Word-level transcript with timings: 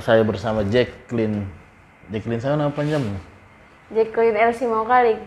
saya 0.00 0.22
bersama 0.24 0.64
Jacqueline. 0.66 1.46
Jacqueline 2.08 2.40
saya 2.40 2.56
nama 2.56 2.72
panjangnya? 2.72 3.20
Jacqueline 3.92 4.36
Elsie 4.36 4.68
mau 4.68 4.84
kaling. 4.84 5.20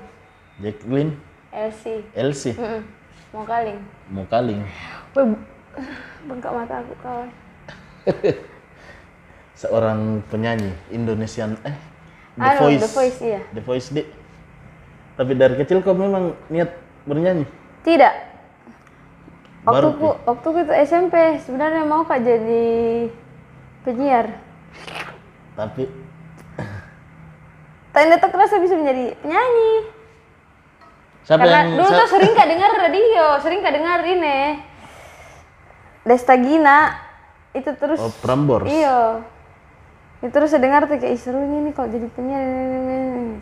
Jacqueline 0.62 1.12
Elsie. 1.50 2.02
Elsie 2.14 2.56
Mm-mm. 2.56 2.82
Mau 3.32 3.48
kaling. 3.48 3.80
Mukaling. 4.12 4.60
Wih, 5.16 5.26
bu- 5.32 5.46
bengkak 6.28 6.52
mata 6.52 6.84
aku 6.84 6.94
kawan. 7.00 7.30
Seorang 9.62 10.26
penyanyi 10.28 10.74
Indonesian 10.92 11.56
eh 11.64 11.76
The 12.36 12.48
Anu, 12.48 12.60
Voice. 12.60 12.82
The 12.82 12.92
Voice, 12.92 13.20
iya. 13.22 13.42
The 13.56 13.62
Voice 13.64 13.88
di. 13.92 14.04
Tapi 15.16 15.32
dari 15.36 15.56
kecil 15.60 15.80
kau 15.80 15.96
memang 15.96 16.34
niat 16.48 16.72
bernyanyi. 17.04 17.46
Tidak. 17.84 18.14
Waktu 19.62 19.88
Baru, 19.88 19.90
ku, 19.94 20.10
waktu 20.26 20.48
itu 20.66 20.74
SMP 20.82 21.16
sebenarnya 21.46 21.86
mau 21.86 22.02
kak 22.02 22.20
jadi 22.26 22.66
penyiar. 23.86 24.28
Tapi 25.56 25.84
Tanda 27.92 28.16
tak 28.16 28.32
kerasa 28.32 28.56
bisa 28.64 28.80
menjadi 28.80 29.20
penyanyi. 29.20 29.72
siapa 31.28 31.44
Karena 31.44 31.68
yang 31.68 31.68
dulu 31.76 31.90
tuh 31.92 32.08
sering 32.08 32.32
kak 32.34 32.48
dengar 32.48 32.72
radio, 32.72 33.26
sering 33.44 33.60
kak 33.60 33.74
dengar 33.76 34.00
ini. 34.08 34.40
Desta 36.08 36.34
Gina 36.40 36.98
itu 37.52 37.68
terus 37.76 38.00
Oh, 38.00 38.10
Prambors. 38.24 38.72
Iya. 38.72 39.22
Itu 40.24 40.32
terus 40.32 40.56
dengar 40.56 40.88
tuh 40.88 40.98
kayak 40.98 41.14
"Ih, 41.14 41.20
serunya 41.20 41.60
nih 41.68 41.74
kalau 41.76 41.92
jadi. 41.92 42.08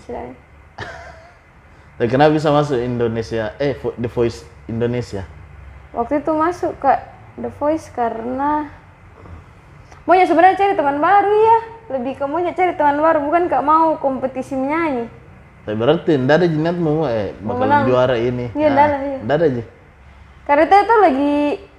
Istilahnya. 0.01 0.35
Tapi 2.01 2.07
kenapa 2.09 2.31
bisa 2.33 2.49
masuk 2.49 2.81
Indonesia? 2.81 3.53
Eh, 3.61 3.77
The 3.77 4.09
Voice 4.09 4.49
Indonesia. 4.65 5.29
Waktu 5.93 6.25
itu 6.25 6.31
masuk 6.33 6.73
ke 6.81 6.93
The 7.37 7.51
Voice 7.53 7.91
karena 7.93 8.71
maunya 10.09 10.25
sebenarnya 10.25 10.57
cari 10.57 10.73
teman 10.73 10.97
baru 10.97 11.29
ya. 11.29 11.57
Lebih 11.93 12.17
ke 12.17 12.25
maunya 12.25 12.57
cari 12.57 12.73
teman 12.73 12.97
baru, 12.97 13.21
bukan 13.21 13.45
kak 13.45 13.61
mau 13.61 13.93
kompetisi 14.01 14.57
menyanyi. 14.57 15.05
Tapi 15.69 15.77
berarti 15.77 16.17
ndak 16.17 16.41
ada 16.41 16.47
niatmu 16.49 17.05
eh 17.05 17.37
bakal 17.45 17.69
menang. 17.69 17.85
juara 17.85 18.17
ini. 18.17 18.49
Iya, 18.57 18.67
ndak 18.73 18.85
ada, 18.89 18.97
iya. 19.05 19.17
Ndak 19.21 19.35
ada 19.37 19.45
aja. 19.45 19.63
Karena 20.49 20.65
itu 20.65 20.95
lagi 20.97 21.35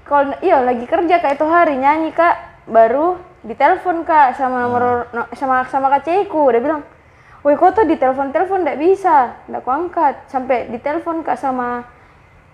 kalau 0.07 0.35
iya 0.47 0.57
lagi 0.63 0.85
kerja 0.87 1.15
kak 1.19 1.35
itu 1.35 1.47
hari 1.51 1.75
nyanyi 1.75 2.15
kak 2.15 2.39
baru 2.71 3.19
ditelepon 3.43 4.07
kak 4.07 4.39
sama 4.39 4.63
nomor 4.63 5.11
no- 5.11 5.31
sama 5.35 5.67
sama 5.67 5.91
kak 5.91 6.07
Ceku 6.07 6.55
dia 6.55 6.63
bilang, 6.63 6.87
woi 7.43 7.59
kok 7.59 7.83
tuh 7.83 7.83
ditelepon 7.83 8.31
telepon 8.31 8.63
ndak 8.63 8.79
bisa, 8.79 9.43
ndak 9.51 9.67
ku 9.67 9.75
angkat 9.75 10.23
sampai 10.31 10.71
ditelepon 10.71 11.27
kak 11.27 11.35
sama 11.35 11.83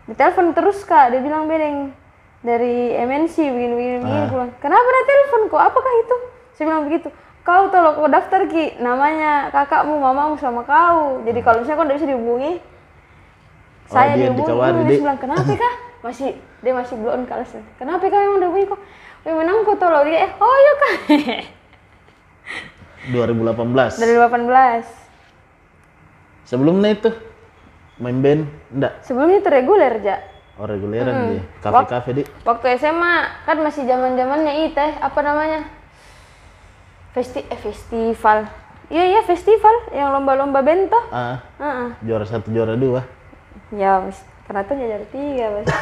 ditelepon 0.09 0.57
terus 0.57 0.89
kak 0.89 1.13
dia 1.13 1.21
bilang 1.21 1.45
bedeng 1.51 1.93
dari 2.41 2.93
MNC 2.95 3.35
begini 3.37 3.75
begini 3.75 3.97
begini 4.01 4.21
Gua 4.23 4.33
bilang, 4.33 4.51
kenapa 4.59 4.85
ada 4.85 5.03
telepon 5.05 5.41
kok? 5.49 5.63
Apakah 5.63 5.93
itu? 5.97 6.17
Saya 6.53 6.65
bilang 6.67 6.85
begitu 6.85 7.09
kau 7.41 7.71
tolong 7.71 7.95
kau 7.95 8.11
daftar 8.11 8.43
ki. 8.45 8.77
Namanya 8.79 9.55
kakakmu 9.55 9.97
mamamu 9.97 10.35
sama 10.35 10.67
kau. 10.67 11.23
Jadi 11.23 11.39
kalau 11.41 11.63
misalnya 11.63 11.79
kau 11.79 11.87
ndak 11.87 11.97
bisa 11.97 12.11
dihubungi 12.11 12.53
Oh, 13.87 13.95
saya 13.95 14.19
dia 14.19 14.35
dihubungi. 14.35 14.83
dia 14.83 14.91
Dik. 14.91 14.99
bilang 14.99 15.21
kenapa 15.23 15.47
kah 15.47 15.75
masih 16.11 16.35
dia 16.59 16.73
masih 16.75 16.99
belum 16.99 17.23
kalah 17.23 17.47
kenapa 17.79 18.03
kah 18.03 18.19
emang 18.19 18.43
udah 18.43 18.51
bunyi 18.51 18.67
kok? 18.67 18.81
Wih 19.23 19.35
menang 19.39 19.63
kok 19.63 19.79
tolong. 19.79 20.03
Dia 20.03 20.19
eh 20.27 20.31
oh 20.35 20.57
iya 20.59 20.73
kah 20.75 20.95
2018. 23.15 24.03
dari 24.03 24.15
18 24.19 25.07
Sebelumnya 26.47 26.91
itu 26.95 27.11
main 27.97 28.19
band 28.21 28.43
enggak? 28.71 28.93
sebelumnya 29.03 29.41
itu 29.41 29.49
reguler 29.49 29.93
ja 30.05 30.17
Oh, 30.57 30.65
reguleran 30.65 31.15
di 31.31 31.37
kafe-kafe 31.61 32.11
di. 32.17 32.23
waktu 32.41 32.81
SMA 32.81 33.45
kan 33.45 33.61
masih 33.61 33.85
zaman 33.85 34.17
zamannya 34.17 34.65
itu 34.65 34.75
eh, 34.75 34.97
apa 34.97 35.21
namanya? 35.21 35.69
Festi 37.13 37.45
eh, 37.45 37.57
festival. 37.57 38.49
Iya 38.89 39.05
iya 39.05 39.21
festival 39.21 39.91
yang 39.91 40.11
lomba-lomba 40.11 40.63
bento 40.63 40.97
Ah, 41.11 41.43
Heeh. 41.59 41.89
juara 42.01 42.25
satu, 42.25 42.49
juara 42.49 42.73
dua. 42.73 43.05
ya 43.69 44.01
karena 44.47 44.63
tuh 44.63 44.79
jadi 44.79 45.07
tiga 45.11 45.47
mas 45.51 45.67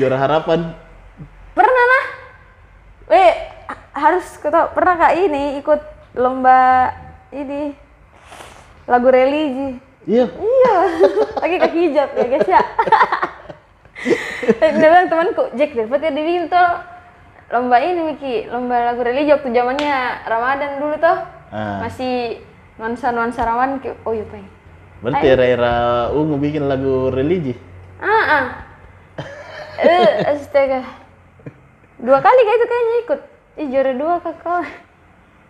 Juara 0.00 0.16
harapan. 0.16 0.72
pernah 1.52 1.84
lah. 1.84 2.04
Weh, 3.06 3.32
ha- 3.68 3.84
harus 3.92 4.24
kau 4.40 4.48
pernah 4.72 4.96
kak 4.96 5.12
ini 5.14 5.60
ikut 5.60 5.80
lomba 6.16 6.90
ini? 7.30 7.76
Lagu 8.88 9.12
religi 9.12 9.76
Iya. 10.08 10.24
iya. 10.32 10.76
Pakai 11.44 11.58
kaki 11.60 11.78
hijab 11.92 12.08
ya 12.16 12.26
guys 12.32 12.48
ya. 12.48 12.62
Dia 14.58 14.70
bilang 14.72 15.06
temanku 15.12 15.52
Jack 15.60 15.76
dapat 15.76 16.00
ya 16.00 16.10
dibikin 16.16 16.48
tuh 16.48 16.70
lomba 17.52 17.76
ini 17.80 18.00
Miki 18.12 18.48
lomba 18.48 18.88
lagu 18.88 19.04
religi 19.04 19.36
waktu 19.36 19.52
zamannya 19.52 20.24
Ramadan 20.24 20.80
dulu 20.80 20.96
tuh. 20.96 21.18
Ah. 21.48 21.80
masih 21.80 22.44
nuansa 22.76 23.08
nuansa 23.08 23.40
Ramadan 23.44 23.80
oh 24.04 24.12
iya 24.12 24.24
pak. 24.28 24.44
Berarti 25.00 25.26
era-era 25.28 25.74
ungu 26.12 26.36
bikin 26.40 26.68
lagu 26.68 27.12
religi. 27.12 27.52
ah 28.00 28.24
ah. 28.24 28.44
Eh 29.78 30.10
astaga. 30.26 30.82
Dua 31.98 32.18
kali 32.18 32.40
kayak 32.42 32.58
itu 32.58 32.66
kayaknya 32.66 32.96
ikut. 33.02 33.20
Ih, 33.58 33.66
juara 33.74 33.92
dua 33.94 34.14
kakak. 34.22 34.66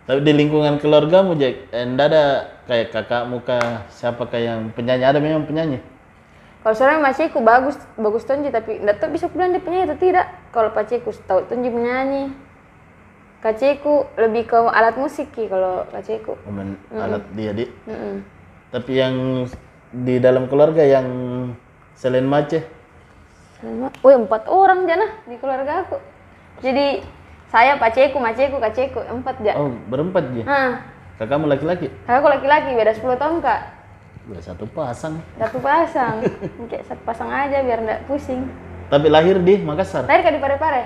Tapi 0.09 0.21
di 0.25 0.33
lingkungan 0.33 0.81
keluargamu, 0.81 1.37
Jack, 1.37 1.69
eh, 1.69 1.85
enggak 1.85 2.09
ada 2.09 2.25
kayak 2.69 2.93
kakakmu 2.93 3.41
kah, 3.43 3.89
siapa 3.89 4.29
kah 4.29 4.37
yang 4.37 4.69
penyanyi? 4.77 5.09
Ada 5.09 5.19
memang 5.19 5.49
penyanyi? 5.49 5.81
Kalau 6.61 6.75
sekarang 6.77 7.01
masihku 7.01 7.41
bagus, 7.41 7.81
bagus 7.97 8.29
Tonji 8.29 8.53
tapi 8.53 8.77
enggak 8.77 9.01
tahu 9.01 9.17
bisa 9.17 9.33
bilang 9.33 9.57
dia 9.57 9.65
penyanyi 9.65 9.89
atau 9.89 9.99
tidak. 9.99 10.27
Kalau 10.53 10.71
Paceku 10.77 11.11
tahu 11.25 11.49
Tonji 11.49 11.73
menyanyi. 11.73 12.29
Kaceku 13.39 14.11
lebih 14.19 14.51
ke 14.51 14.59
alat 14.59 14.99
musik 14.99 15.31
ki 15.33 15.47
kalau 15.49 15.87
Kaceku. 15.95 16.35
Oh, 16.35 16.53
main 16.53 16.75
alat 16.91 17.23
dia, 17.33 17.55
di. 17.55 17.71
Mm-mm. 17.87 18.27
Tapi 18.75 18.93
yang 18.99 19.47
di 19.95 20.19
dalam 20.19 20.51
keluarga 20.51 20.83
yang 20.83 21.07
selain 21.95 22.27
Mace, 22.27 22.67
oh 24.05 24.13
empat 24.13 24.45
orang 24.51 24.85
jana 24.91 25.07
di 25.25 25.39
keluarga 25.39 25.87
aku. 25.87 25.97
Jadi 26.61 27.01
saya 27.49 27.79
Paceku, 27.79 28.19
Maceku, 28.19 28.59
Kaceku 28.59 29.01
empat 29.07 29.39
ja. 29.47 29.55
oh 29.55 29.71
berempat 29.87 30.35
ya? 30.35 30.45
Nah, 30.45 30.98
Kakakmu 31.19 31.51
laki-laki? 31.51 31.91
aku 32.07 32.27
laki-laki 32.31 32.79
beda 32.79 32.95
10 32.95 33.19
tahun 33.19 33.37
kak. 33.43 33.61
Udah 34.31 34.43
satu 34.45 34.65
pasang. 34.71 35.19
Satu 35.35 35.59
pasang, 35.59 36.23
kayak 36.71 36.85
satu 36.87 37.03
pasang 37.03 37.27
aja 37.27 37.59
biar 37.59 37.83
enggak 37.83 38.07
pusing. 38.07 38.47
Tapi 38.87 39.11
lahir 39.11 39.43
di 39.43 39.59
Makassar? 39.59 40.07
Lahir 40.07 40.23
kak 40.23 40.35
di 40.39 40.41
Pare-Pare. 40.41 40.83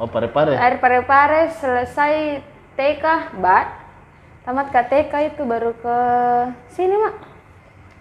Oh 0.00 0.08
pare-pare? 0.10 0.58
Air 0.58 0.82
pare-pare 0.82 1.54
selesai 1.54 2.42
TK, 2.74 3.04
bat. 3.38 3.86
Tamat 4.42 4.72
ke 4.72 4.80
TK 4.88 5.12
itu 5.36 5.42
baru 5.46 5.70
ke 5.76 5.98
sini, 6.72 6.96
Mak. 6.96 7.14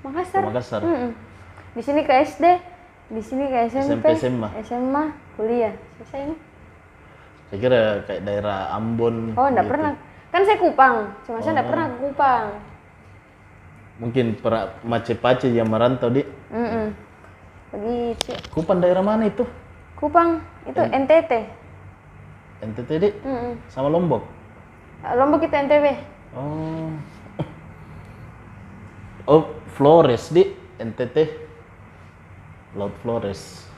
Makassar. 0.08 0.42
Ke 0.42 0.50
Makassar. 0.50 0.82
Mm-mm. 0.82 1.12
Di 1.78 1.82
sini 1.84 2.02
ke 2.04 2.14
SD, 2.26 2.46
di 3.12 3.22
sini 3.22 3.46
ke 3.48 3.58
SMP, 3.70 4.08
SMP, 4.08 4.08
SMA. 4.18 4.48
SMA, 4.66 5.04
kuliah. 5.36 5.74
Selesai 6.00 6.20
ini. 6.32 6.36
Saya 7.52 7.58
kira 7.62 7.82
kayak 8.10 8.22
daerah 8.26 8.74
Ambon. 8.74 9.38
Oh, 9.38 9.46
enggak 9.46 9.68
gitu. 9.68 9.74
pernah. 9.78 9.94
Kan 10.34 10.42
saya 10.50 10.58
Kupang, 10.58 11.14
cuma 11.30 11.38
saya 11.46 11.54
enggak 11.54 11.70
pernah 11.70 11.86
ke 11.94 11.98
Kupang. 12.10 12.46
Mungkin 14.02 14.26
pernah 14.42 14.74
Mace-Pace 14.82 15.54
yang 15.54 15.70
merantau 15.70 16.10
di 16.10 16.26
Mm-mm. 16.50 16.90
Begitu. 17.70 18.34
Kupang 18.50 18.82
daerah 18.82 19.06
mana 19.06 19.30
itu? 19.30 19.46
Kupang 19.94 20.42
itu 20.66 20.82
NTT. 20.82 21.32
NTT 22.66 22.90
di? 22.98 23.10
Mm-mm. 23.22 23.62
Sama 23.70 23.94
Lombok? 23.94 24.26
Lombok 25.06 25.46
itu 25.46 25.54
NTB. 25.54 25.86
Oh. 26.34 26.90
Oh, 29.24 29.48
Flores 29.78 30.34
di 30.34 30.50
NTT. 30.82 31.16
Laut 32.76 32.92
Flores. 33.06 33.70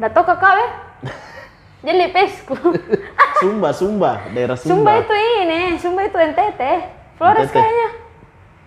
Tahu 0.00 0.24
kakak 0.24 0.52
weh. 0.56 0.70
Jadi 1.78 2.10
pesku. 2.10 2.58
Sumba, 3.40 3.70
Sumba, 3.70 4.26
daerah 4.34 4.58
Sumba. 4.58 4.74
Sumba 4.74 4.92
itu 4.98 5.14
ini, 5.14 5.60
Sumba 5.78 6.00
itu 6.10 6.18
NTT. 6.18 6.62
Flores 7.14 7.46
NTT. 7.46 7.54
kayaknya. 7.54 7.88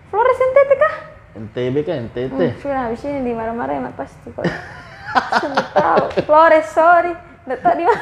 Flores 0.08 0.38
NTT 0.40 0.70
kah? 0.80 0.94
NTB 1.32 1.76
kan 1.84 1.96
NTT. 2.08 2.32
Hmm, 2.32 2.52
sudah 2.60 2.80
habis 2.88 3.04
ini 3.04 3.20
dimarah-marah 3.32 3.80
emak 3.80 3.94
pasti 4.00 4.32
kok. 4.32 4.44
Sudah 5.40 5.68
tahu. 5.76 6.04
Flores, 6.24 6.66
sorry. 6.72 7.12
Nggak 7.44 7.60
tahu 7.60 7.74
di 7.80 7.84
mana. 7.84 8.00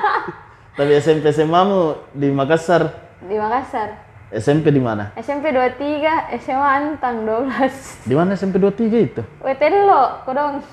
Tapi 0.80 0.90
SMP 0.96 1.28
SMA 1.28 1.60
mu 1.68 1.80
di 2.16 2.28
Makassar. 2.32 2.82
Di 3.20 3.36
Makassar. 3.36 3.88
SMP 4.32 4.72
di 4.72 4.80
mana? 4.80 5.12
SMP 5.20 5.52
23, 5.52 6.40
SMA 6.40 6.68
Antang 6.72 7.28
12. 7.28 8.08
Di 8.08 8.16
mana 8.16 8.32
SMP 8.32 8.56
23 8.56 9.08
itu? 9.12 9.20
WTD 9.44 9.74
lo, 9.84 10.24
kok 10.24 10.32
dong. 10.32 10.64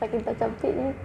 Sakit 0.00 0.24
tak 0.24 0.40
capek 0.40 0.72
nih. 0.72 0.96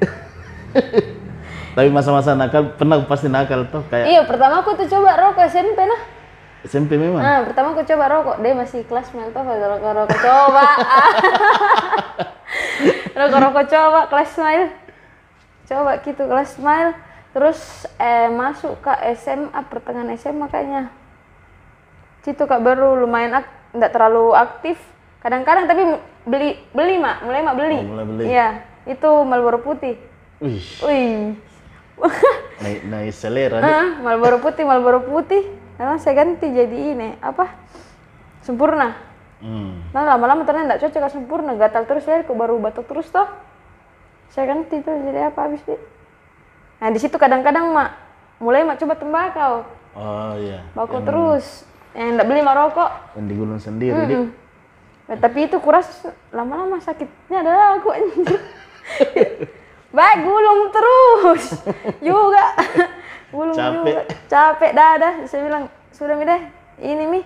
Tapi 1.69 1.87
masa-masa 1.87 2.33
nakal 2.33 2.73
pernah 2.73 2.99
pasti 3.03 3.27
nakal 3.27 3.65
tuh 3.65 3.81
kayak 3.87 4.05
Iya, 4.05 4.21
pertama 4.23 4.59
aku 4.59 4.75
tuh 4.75 4.85
coba 4.85 5.15
rokok 5.15 5.43
SMP 5.45 5.79
nah. 5.79 6.01
SMP 6.59 6.93
memang. 6.93 7.17
Nah, 7.17 7.39
pertama 7.45 7.71
aku 7.71 7.83
coba 7.83 8.03
rokok, 8.09 8.35
dia 8.39 8.51
masih 8.51 8.83
kelas 8.83 9.07
mel 9.11 9.29
tuh 9.29 9.39
kalau 9.39 9.65
rokok 9.71 9.91
rokok 9.95 10.17
coba. 10.19 10.63
rokok 13.15 13.39
rokok 13.41 13.65
coba 13.67 13.99
kelas 14.07 14.29
smile. 14.29 14.65
Coba 15.65 15.91
gitu 15.99 16.21
kelas 16.23 16.49
smile. 16.53 16.91
terus 17.29 17.85
eh, 17.95 18.27
masuk 18.27 18.81
ke 18.81 18.89
SMA 19.13 19.55
pertengahan 19.69 20.09
SMA 20.17 20.49
kayaknya 20.49 20.89
situ 22.19 22.41
kak 22.41 22.59
baru 22.59 22.97
lumayan 22.97 23.35
ak 23.35 23.45
nggak 23.69 23.91
terlalu 23.93 24.33
aktif 24.33 24.75
kadang-kadang 25.19 25.63
tapi 25.63 25.81
beli 26.25 26.57
beli 26.73 26.97
mak 26.97 27.21
mulai 27.21 27.39
mak 27.39 27.53
beli 27.53 27.77
Oh, 27.77 27.85
mulai 27.85 28.03
beli. 28.03 28.23
iya 28.25 28.65
itu 28.83 29.07
Marlboro 29.21 29.61
putih 29.61 29.93
Wih, 30.41 30.57
wih 30.81 31.37
naik 32.63 32.79
naik 32.87 33.11
selera 33.15 33.57
nih. 33.59 33.71
Ah, 33.71 33.87
Marlboro 34.03 34.39
putih 34.43 34.63
Marlboro 34.67 34.99
putih 35.03 35.43
nah, 35.79 35.95
saya 35.99 36.23
ganti 36.23 36.47
jadi 36.51 36.95
ini 36.95 37.15
apa 37.23 37.47
sempurna 38.43 39.09
Hmm. 39.39 39.87
Nah 39.95 40.03
lama-lama 40.03 40.43
ternyata 40.43 40.75
nggak 40.75 40.81
cocok 40.83 41.11
sempurna, 41.15 41.55
gatal 41.55 41.87
terus 41.87 42.03
saya 42.03 42.27
kok 42.27 42.35
baru 42.35 42.59
batuk 42.59 42.91
terus 42.91 43.07
toh. 43.07 43.27
Saya 44.35 44.51
ganti 44.51 44.83
tuh 44.83 44.91
jadi 44.91 45.31
apa 45.31 45.47
habis 45.47 45.63
deh. 45.63 45.79
Nah 46.83 46.91
di 46.91 46.99
situ 46.99 47.15
kadang-kadang 47.15 47.71
mak 47.71 47.95
mulai 48.43 48.67
mak 48.67 48.83
coba 48.83 48.99
tembakau, 48.99 49.63
Oh 49.95 50.35
iya. 50.35 50.67
bakau 50.75 50.99
terus. 51.07 51.63
Yang 51.95 52.19
nggak 52.19 52.27
beli 52.27 52.41
mak 52.43 52.55
rokok. 52.59 52.91
Yang 53.15 53.25
digulung 53.31 53.59
sendiri, 53.63 53.99
Dik. 54.05 54.19
Mm. 54.19 54.29
Nah, 55.09 55.17
tapi 55.17 55.39
itu 55.49 55.57
kuras 55.57 55.87
lama-lama 56.29 56.77
sakitnya 56.83 57.41
adalah 57.41 57.81
aku 57.81 57.89
anjir. 57.89 58.39
Baik 59.89 60.17
gulung 60.21 60.61
terus 60.69 61.43
juga. 62.07 62.45
gulung 63.33 63.57
Capek. 63.57 63.85
juga. 63.85 64.01
Capek 64.29 64.71
dah 64.77 64.91
dah. 65.01 65.13
Saya 65.25 65.41
bilang 65.49 65.63
sudah 65.89 66.13
mi 66.13 66.25
deh. 66.29 66.41
Ini 66.79 67.03
mi. 67.09 67.21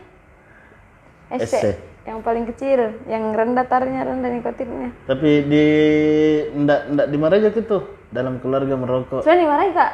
SC. 1.33 1.43
SC. 1.43 1.65
Yang 2.03 2.19
paling 2.19 2.43
kecil, 2.51 2.99
yang 3.07 3.31
rendah 3.31 3.63
tarnya 3.63 4.03
rendah 4.03 4.27
nikotinnya. 4.27 4.91
Tapi 5.07 5.47
di 5.47 5.65
ndak 6.51 6.91
ndak 6.91 7.07
dimarahi 7.07 7.47
aja 7.47 7.49
gitu 7.55 7.79
dalam 8.11 8.43
keluarga 8.43 8.75
merokok. 8.75 9.23
Sudah 9.23 9.39
dimarahi 9.39 9.71
kak. 9.71 9.91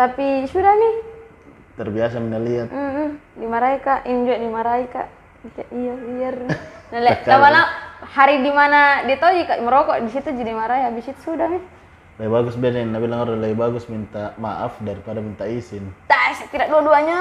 Tapi 0.00 0.48
sudah 0.48 0.72
nih. 0.72 0.94
Terbiasa 1.76 2.16
melihat. 2.20 2.72
Mm 2.72 2.90
-mm. 2.96 3.08
Dimarahi 3.36 3.76
kak. 3.84 4.08
Ini 4.08 4.18
juga 4.24 4.36
dimarahi 4.40 4.86
kak. 4.88 5.08
Iya 5.72 5.92
biar. 5.96 6.36
Nah, 6.90 7.06
lama-lama 7.06 7.89
hari 8.02 8.40
di 8.40 8.48
mana 8.48 9.04
dia 9.04 9.16
tahu 9.16 9.32
jika 9.36 9.58
merokok 9.58 10.00
di 10.00 10.10
situ 10.10 10.28
jadi 10.30 10.50
marahi 10.50 10.86
habis 10.86 11.06
itu 11.06 11.20
sudah 11.22 11.46
nih. 11.46 11.62
Lebih 12.16 12.30
bagus 12.30 12.54
bener, 12.54 12.84
Nabi 12.84 13.04
bilang 13.04 13.20
orang 13.22 13.40
lebih 13.40 13.56
bagus 13.58 13.84
minta 13.86 14.36
maaf 14.36 14.76
daripada 14.78 15.18
minta 15.18 15.44
izin. 15.44 15.88
Tak, 16.04 16.36
saya 16.36 16.48
tidak 16.48 16.68
dua-duanya. 16.68 17.16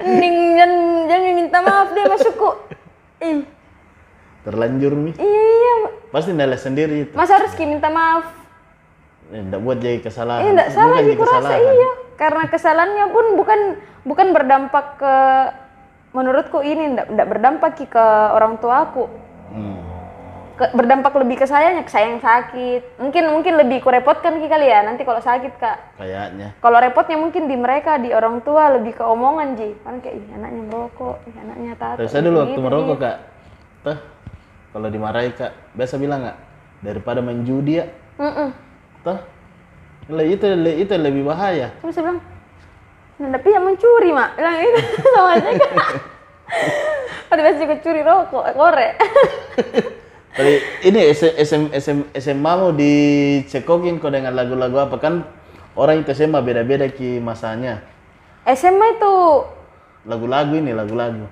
Mending 0.00 0.36
jangan, 0.54 0.72
jangan 1.04 1.32
minta 1.34 1.58
maaf 1.60 1.88
deh 1.90 2.04
masukku. 2.06 2.50
Ih, 3.20 3.40
Terlanjur 4.44 4.92
nih. 4.94 5.14
iya, 5.16 5.42
iya. 5.50 5.74
Pasti 6.08 6.30
nilai 6.32 6.56
sendiri 6.56 7.08
itu. 7.08 7.12
Masa 7.12 7.40
harus 7.40 7.52
Ki 7.52 7.64
minta 7.64 7.88
maaf? 7.88 8.28
Eh, 9.28 9.40
Ndak 9.40 9.60
buat 9.60 9.80
jadi 9.80 10.00
kesalahan. 10.00 10.44
Iya, 10.44 10.50
enggak 10.52 10.70
salah 10.70 10.84
Bukan 10.86 10.96
sih 10.96 11.04
jadi 11.06 11.16
kurasa 11.16 11.38
kesalahan. 11.40 11.74
iya. 11.74 11.90
Karena 12.14 12.44
kesalahannya 12.46 13.06
pun 13.10 13.26
bukan 13.34 13.60
bukan 14.04 14.26
berdampak 14.30 14.86
ke 14.96 15.14
menurutku 16.14 16.62
ini 16.62 16.94
enggak, 16.94 17.06
enggak 17.10 17.28
berdampak 17.28 17.72
Ki, 17.74 17.84
ke 17.84 18.06
orang 18.30 18.56
tua 18.62 18.86
aku. 18.86 19.04
Hmm. 19.50 19.82
Ke- 20.54 20.70
berdampak 20.70 21.10
lebih 21.18 21.42
ke 21.42 21.50
sayanya, 21.50 21.82
ke 21.82 21.90
saya 21.90 22.14
yang 22.14 22.22
sakit. 22.22 23.02
Mungkin 23.02 23.24
mungkin 23.34 23.58
lebih 23.58 23.82
kurepotkan 23.82 24.38
Ki 24.38 24.46
kali 24.46 24.70
ya 24.70 24.86
nanti 24.86 25.02
kalau 25.02 25.18
sakit 25.18 25.58
Kak. 25.58 25.98
Kayaknya. 25.98 26.54
Kalau 26.62 26.78
repotnya 26.78 27.18
mungkin 27.18 27.50
di 27.50 27.58
mereka, 27.58 27.98
di 27.98 28.14
orang 28.14 28.38
tua 28.46 28.70
lebih 28.78 28.94
ke 28.94 29.02
omongan 29.02 29.58
Ji. 29.58 29.74
Kan 29.82 29.98
kayak 29.98 30.14
ih 30.14 30.26
anaknya 30.30 30.62
merokok, 30.70 31.18
ih 31.26 31.36
anaknya 31.42 31.72
tato. 31.74 31.98
Terus 31.98 32.10
saya 32.14 32.22
dulu 32.22 32.38
waktu 32.46 32.54
gitu, 32.54 32.62
merokok 32.62 32.96
kak, 33.02 33.16
tuh 33.82 33.98
kalau 34.70 34.88
dimarahi 34.90 35.30
kak, 35.34 35.50
biasa 35.74 35.94
bilang 35.98 36.22
nggak 36.22 36.38
daripada 36.86 37.18
main 37.18 37.42
judi 37.42 37.82
ya, 37.82 37.86
Mm-mm. 38.22 38.48
tuh 39.02 39.18
le- 40.14 40.28
itu 40.30 40.46
le- 40.46 40.78
itu 40.78 40.94
lebih 40.94 41.26
bahaya. 41.26 41.74
Terus 41.82 41.98
saya 41.98 42.04
bilang, 42.06 42.20
nah, 43.16 43.28
tapi 43.30 43.48
yang 43.48 43.62
mencuri 43.62 44.10
mak, 44.10 44.34
bilang 44.34 44.56
itu 44.58 44.78
sama 45.06 45.30
aja 45.32 45.50
kan. 45.50 45.72
Ada 47.30 47.56
juga 47.56 47.74
curi 47.78 48.02
rokok, 48.02 48.44
korek. 48.52 48.94
Tapi 50.34 50.52
ini 50.82 51.00
SM, 51.08 51.34
SM, 51.36 51.62
SM, 51.72 51.98
SMA 52.12 52.52
mau 52.52 52.70
dicekokin 52.70 53.98
kok 53.98 54.10
dengan 54.10 54.34
lagu-lagu 54.34 54.82
apa 54.82 54.98
kan 54.98 55.22
orang 55.72 56.02
itu 56.02 56.10
SMA 56.10 56.42
beda-beda 56.42 56.86
ki 56.86 57.18
masanya. 57.18 57.82
SMA 58.44 58.98
itu 58.98 59.14
Lagu-lagu 60.04 60.52
ini 60.52 60.70
lagu-lagu. 60.70 61.26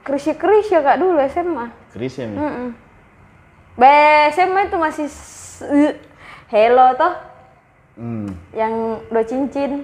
keris-keris 0.00 0.68
ya 0.68 0.80
kak 0.80 0.96
dulu 0.96 1.18
SMA. 1.24 1.66
Chris 1.90 2.14
ya 2.14 2.26
Mi? 2.26 2.36
Mm-mm. 2.36 2.68
Be 3.74 3.94
SMA 4.30 4.66
itu 4.66 4.76
masih 4.76 5.06
s- 5.06 5.64
eh, 5.64 5.98
Hello 6.46 6.94
toh, 6.94 7.14
Hmm. 7.94 8.30
yang 8.50 8.74
do 9.04 9.20
cincin. 9.22 9.82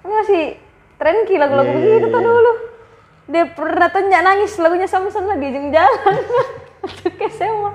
Masih 0.00 0.54
tren 0.96 1.16
ki 1.24 1.34
lagu-lagu 1.34 1.68
Iya, 1.68 1.74
iya, 1.74 1.84
begitu 1.98 2.06
tuh 2.08 2.20
iya. 2.20 2.28
dulu. 2.28 2.52
Dia 3.24 3.44
pernah 3.48 3.88
tuh 3.88 4.02
nangis 4.04 4.52
lagunya 4.56 4.84
Samson 4.84 5.24
lah 5.24 5.36
di 5.36 5.46
ujung 5.48 5.68
jalan. 5.70 6.16
Ke 7.16 7.26
SMA. 7.30 7.70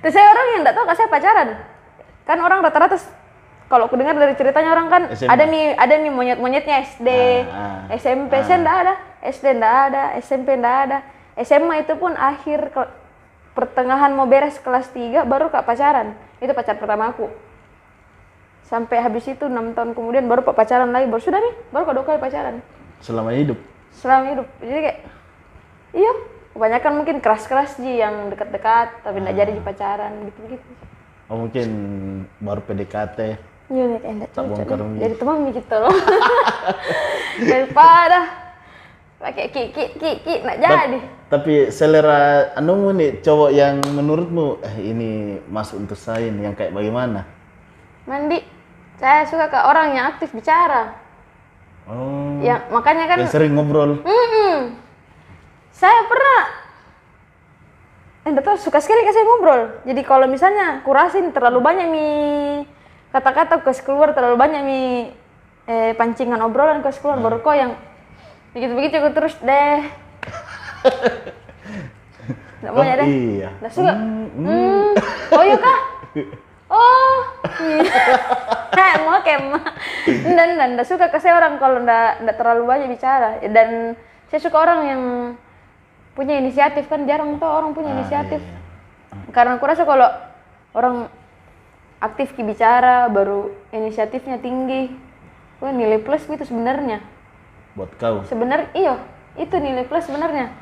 Terus 0.00 0.12
saya 0.12 0.28
orang 0.28 0.46
yang 0.46 0.60
nggak 0.62 0.76
tahu 0.76 0.84
kak 0.84 0.96
saya 0.96 1.08
pacaran. 1.08 1.48
Kan 2.22 2.38
orang 2.38 2.60
rata-rata 2.60 2.96
kalau 3.66 3.88
aku 3.88 3.96
dengar 3.96 4.14
dari 4.14 4.34
ceritanya 4.34 4.70
orang 4.70 4.86
kan 4.86 5.02
SMA. 5.10 5.26
ada 5.26 5.44
nih 5.44 5.74
ada 5.74 5.94
nih 5.96 6.12
monyet-monyetnya 6.12 6.86
SD, 6.86 7.08
Ah, 7.48 7.88
ah. 7.88 7.96
SMP 7.96 8.38
saya 8.44 8.62
nggak 8.62 8.76
ada, 8.78 8.94
SD 9.24 9.46
nggak 9.56 9.76
ada, 9.90 10.02
SMP 10.20 10.48
nggak 10.54 10.76
ada, 10.86 10.98
SMA 11.36 11.82
itu 11.82 11.96
pun 11.96 12.14
akhir 12.14 12.70
ke- 12.70 12.92
pertengahan 13.52 14.12
mau 14.12 14.22
beres 14.24 14.60
kelas 14.60 14.86
3 14.90 15.24
baru 15.24 15.48
kak 15.48 15.64
pacaran. 15.64 16.12
Itu 16.38 16.52
pacar 16.52 16.76
pertama 16.76 17.10
aku. 17.10 17.26
Sampai 18.66 18.98
habis 18.98 19.22
itu 19.30 19.46
enam 19.46 19.78
tahun 19.78 19.94
kemudian 19.94 20.26
baru 20.26 20.42
pacaran 20.42 20.90
lagi, 20.90 21.06
baru 21.06 21.22
sudah 21.22 21.38
nih, 21.38 21.54
baru 21.70 21.82
kak 21.86 21.94
dua 21.94 22.04
kali 22.04 22.18
pacaran 22.18 22.54
Selama 22.98 23.30
hidup. 23.30 23.58
selama 23.94 24.24
hidup. 24.34 24.46
Jadi 24.58 24.80
kayak 24.82 24.98
iya, 25.94 26.12
kebanyakan 26.52 26.92
mungkin 26.98 27.16
keras-keras 27.22 27.78
ji 27.78 28.02
yang 28.02 28.28
dekat-dekat 28.28 29.06
tapi 29.06 29.22
nggak 29.22 29.36
jadi 29.38 29.50
di 29.54 29.62
pacaran 29.62 30.12
gitu-gitu. 30.26 30.66
Oh 31.30 31.46
mungkin 31.46 31.68
baru 32.42 32.60
PDKT. 32.66 33.18
Iya, 33.66 33.84
nih, 33.86 33.98
kayak 34.02 34.14
nggak 34.18 34.30
Tak 34.34 34.44
cocok. 34.46 34.78
Jadi 34.98 35.14
teman 35.14 35.36
mi 35.42 35.50
gitu 35.54 35.76
loh. 35.78 35.94
Daripada 37.50 38.20
pakai 39.16 39.48
ki 39.48 39.62
ki 39.72 39.84
ki 39.96 40.10
ki 40.26 40.34
nggak 40.42 40.58
jadi. 40.60 40.98
Tapi 41.26 41.54
selera 41.70 42.50
anumu 42.54 42.90
nih 42.94 43.22
cowok 43.22 43.50
yang 43.50 43.78
menurutmu 43.82 44.60
eh 44.62 44.76
ini 44.82 45.10
masuk 45.50 45.82
untuk 45.86 45.98
saya 45.98 46.30
yang 46.30 46.54
kayak 46.54 46.74
bagaimana? 46.74 47.26
Mandi, 48.06 48.38
saya 48.96 49.28
suka 49.28 49.46
ke 49.48 49.58
orang 49.60 49.92
yang 49.92 50.06
aktif 50.10 50.32
bicara. 50.32 50.96
Oh. 51.86 52.40
Ya 52.42 52.64
makanya 52.68 53.06
kan 53.06 53.16
Yang 53.22 53.32
sering 53.32 53.52
ngobrol. 53.54 54.00
Mm-mm. 54.02 54.74
Saya 55.70 56.00
pernah 56.08 56.40
eh, 58.24 58.28
enggak 58.32 58.44
tahu 58.44 58.56
suka 58.58 58.80
sekali 58.80 59.04
kasih 59.04 59.22
ngobrol. 59.22 59.62
Jadi 59.84 60.00
kalau 60.02 60.26
misalnya 60.26 60.80
kurasin 60.82 61.30
terlalu 61.30 61.60
banyak 61.62 61.86
mi 61.86 62.06
kata-kata 63.12 63.62
kes 63.62 63.80
keluar 63.84 64.12
terlalu 64.12 64.36
banyak 64.36 64.62
mi 64.64 64.80
eh, 65.66 65.92
pancingan 65.94 66.40
obrolan 66.42 66.80
kes 66.80 66.98
keluar 66.98 67.20
baru 67.20 67.38
kok 67.38 67.54
yang 67.54 67.72
begitu-begitu 68.56 68.94
aku 68.98 69.10
terus 69.12 69.34
deh. 69.40 69.78
Nggak 72.56 72.72
Oh, 72.72 72.80
mau 72.80 72.88
ya 72.88 72.94
deh. 72.98 73.06
iya. 73.06 73.48
Nggak 73.60 73.72
suka. 73.72 73.92
Hmm. 73.94 74.90
Oh 75.30 75.42
iya 75.44 75.56
kah? 75.60 75.78
Oh. 76.66 77.16
Iya. 77.56 79.04
mau 79.06 79.22
kemah. 79.22 79.64
Dan 80.06 80.48
dan 80.58 80.68
nggak 80.74 80.88
suka 80.88 81.06
ke 81.08 81.18
saya 81.18 81.38
orang 81.38 81.56
kalau 81.56 81.80
nggak 81.80 82.26
nggak 82.26 82.36
terlalu 82.36 82.62
banyak 82.66 82.88
bicara. 82.90 83.38
Dan 83.46 83.94
saya 84.26 84.40
suka 84.42 84.58
orang 84.58 84.80
yang 84.84 85.02
punya 86.12 86.40
inisiatif 86.40 86.88
kan 86.88 87.06
jarang 87.06 87.36
tuh 87.38 87.46
orang 87.46 87.70
punya 87.70 87.92
Ah, 87.92 87.96
inisiatif. 88.00 88.40
iya. 88.42 88.58
Karena 89.30 89.56
aku 89.56 89.64
rasa 89.64 89.86
kalau 89.86 90.08
orang 90.74 91.06
aktif 91.96 92.34
ki 92.34 92.42
bicara 92.42 93.06
baru 93.08 93.52
inisiatifnya 93.70 94.42
tinggi. 94.42 94.90
Wah, 95.56 95.72
nilai 95.72 95.96
plus 96.04 96.28
gitu 96.28 96.44
sebenarnya 96.44 97.00
Buat 97.72 97.96
kau. 97.96 98.20
sebenarnya 98.28 98.68
iyo 98.76 98.94
itu 99.40 99.56
nilai 99.56 99.88
plus 99.88 100.04
sebenarnya 100.04 100.52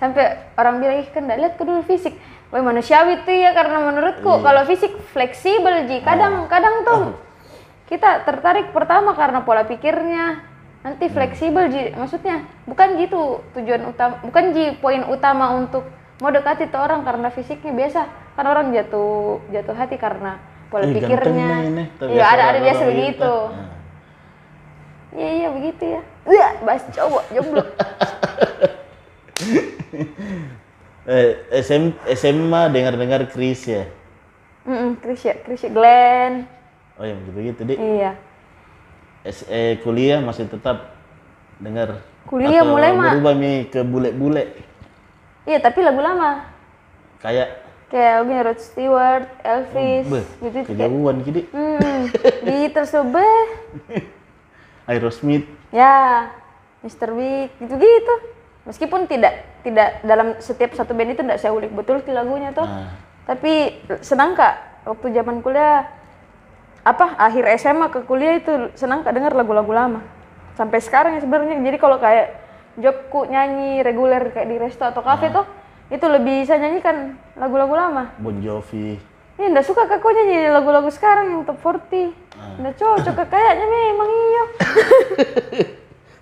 sampai 0.00 0.56
orang 0.56 0.80
bilang 0.80 1.04
ih 1.04 1.08
kan 1.12 1.28
lihat 1.28 1.60
ke 1.60 1.62
dulu 1.62 1.84
fisik. 1.84 2.16
Wah 2.50 2.64
manusiawi 2.64 3.22
tuh 3.22 3.36
ya 3.36 3.54
karena 3.54 3.92
menurutku 3.92 4.42
kalau 4.42 4.66
fisik 4.66 4.90
fleksibel 5.14 5.86
ji. 5.86 6.02
Kadang 6.02 6.50
kadang 6.50 6.82
tuh 6.82 7.14
kita 7.86 8.26
tertarik 8.26 8.74
pertama 8.74 9.14
karena 9.14 9.44
pola 9.44 9.62
pikirnya. 9.68 10.42
Nanti 10.82 11.06
fleksibel 11.12 11.70
ji. 11.70 11.94
Maksudnya 11.94 12.42
bukan 12.64 12.96
gitu 12.98 13.44
tujuan 13.54 13.86
utama 13.86 14.18
bukan 14.24 14.44
ji 14.56 14.74
poin 14.80 15.04
utama 15.06 15.54
untuk 15.54 15.86
mau 16.18 16.32
dekati 16.32 16.72
tuh 16.72 16.80
orang 16.80 17.04
karena 17.04 17.28
fisiknya 17.30 17.70
biasa. 17.70 18.02
Kan 18.34 18.48
orang 18.48 18.72
jatuh 18.72 19.44
jatuh 19.52 19.76
hati 19.76 20.00
karena 20.00 20.40
pola 20.72 20.88
Ih, 20.88 20.96
pikirnya. 20.96 21.48
iya 22.08 22.24
ada 22.24 22.56
ada 22.56 22.58
biasa 22.64 22.82
begitu. 22.88 23.32
Nah. 23.52 23.78
Iya 25.10 25.30
iya 25.34 25.48
begitu 25.50 25.84
ya. 25.86 26.02
Iya, 26.30 26.48
bahas 26.62 26.82
cowok 26.94 27.24
jomblo. 27.34 27.64
Eh, 31.08 31.32
SM, 31.64 31.96
SMA 32.12 32.68
dengar-dengar 32.68 33.24
Chris 33.32 33.64
ya. 33.64 33.88
Mm 34.68 35.00
Krisya, 35.00 35.40
Krisya 35.40 35.72
Glenn. 35.72 36.44
Oh 37.00 37.08
ya 37.08 37.16
begitu 37.32 37.64
di. 37.64 37.74
Iya. 37.80 38.20
SE 39.24 39.80
kuliah 39.80 40.20
masih 40.20 40.44
tetap 40.44 40.92
dengar. 41.56 42.04
Kuliah 42.28 42.60
Atau 42.60 42.76
mulai, 42.76 42.92
Mak. 42.92 43.16
berubah 43.16 43.32
mi 43.32 43.64
ke 43.72 43.80
bule-bule. 43.80 44.60
Iya, 45.48 45.58
tapi 45.64 45.80
lagu 45.80 46.04
lama. 46.04 46.52
Kayak 47.16 47.64
Kayak 47.90 48.22
lagunya 48.22 48.42
Rod 48.46 48.60
Stewart, 48.62 49.26
Elvis, 49.42 50.06
beh, 50.06 50.24
gitu 50.46 50.58
kejauhan 50.62 51.16
gini. 51.26 51.42
Hmm, 51.50 52.06
Beatles 52.46 52.94
tuh 52.94 53.02
beh. 53.02 53.46
Aerosmith. 54.86 55.42
Ya, 55.74 56.30
Mr. 56.86 57.10
Big, 57.10 57.50
gitu-gitu. 57.58 58.14
Meskipun 58.62 59.10
tidak 59.10 59.42
tidak 59.60 60.00
dalam 60.04 60.36
setiap 60.40 60.72
satu 60.72 60.92
band 60.96 61.12
itu 61.14 61.22
tidak 61.22 61.40
saya 61.40 61.52
ulik 61.52 61.72
betul 61.72 62.00
ki 62.00 62.12
lagunya 62.12 62.50
tuh. 62.52 62.64
Nah, 62.64 62.92
Tapi 63.28 63.84
senang 64.00 64.34
kak 64.34 64.84
waktu 64.88 65.12
zaman 65.14 65.44
kuliah 65.44 65.86
apa 66.80 67.20
akhir 67.20 67.44
SMA 67.60 67.92
ke 67.92 68.00
kuliah 68.08 68.40
itu 68.40 68.72
senang 68.74 69.04
kak 69.04 69.12
dengar 69.12 69.36
lagu-lagu 69.36 69.70
lama. 69.70 70.00
Sampai 70.56 70.80
sekarang 70.80 71.16
ya 71.16 71.20
sebenarnya. 71.22 71.60
Jadi 71.60 71.78
kalau 71.78 72.00
kayak 72.00 72.36
jobku 72.80 73.28
nyanyi 73.28 73.84
reguler 73.84 74.32
kayak 74.32 74.48
di 74.48 74.56
resto 74.56 74.84
atau 74.88 75.04
kafe 75.04 75.28
tuh 75.28 75.44
itu 75.90 76.06
lebih 76.06 76.46
saya 76.46 76.64
nyanyikan 76.66 77.18
lagu-lagu 77.36 77.74
lama. 77.74 78.14
Bon 78.18 78.34
Jovi. 78.40 78.96
Ya 79.40 79.48
enggak 79.48 79.68
suka 79.68 79.88
kak 79.88 80.04
kok 80.04 80.12
nyanyi 80.12 80.52
lagu-lagu 80.52 80.88
sekarang 80.92 81.32
yang 81.32 81.42
top 81.44 81.60
40. 81.60 82.12
Enggak 82.60 82.74
cocok 82.80 83.14
kak 83.24 83.28
kayaknya 83.28 83.66
memang 83.68 84.08
iya. 84.08 84.44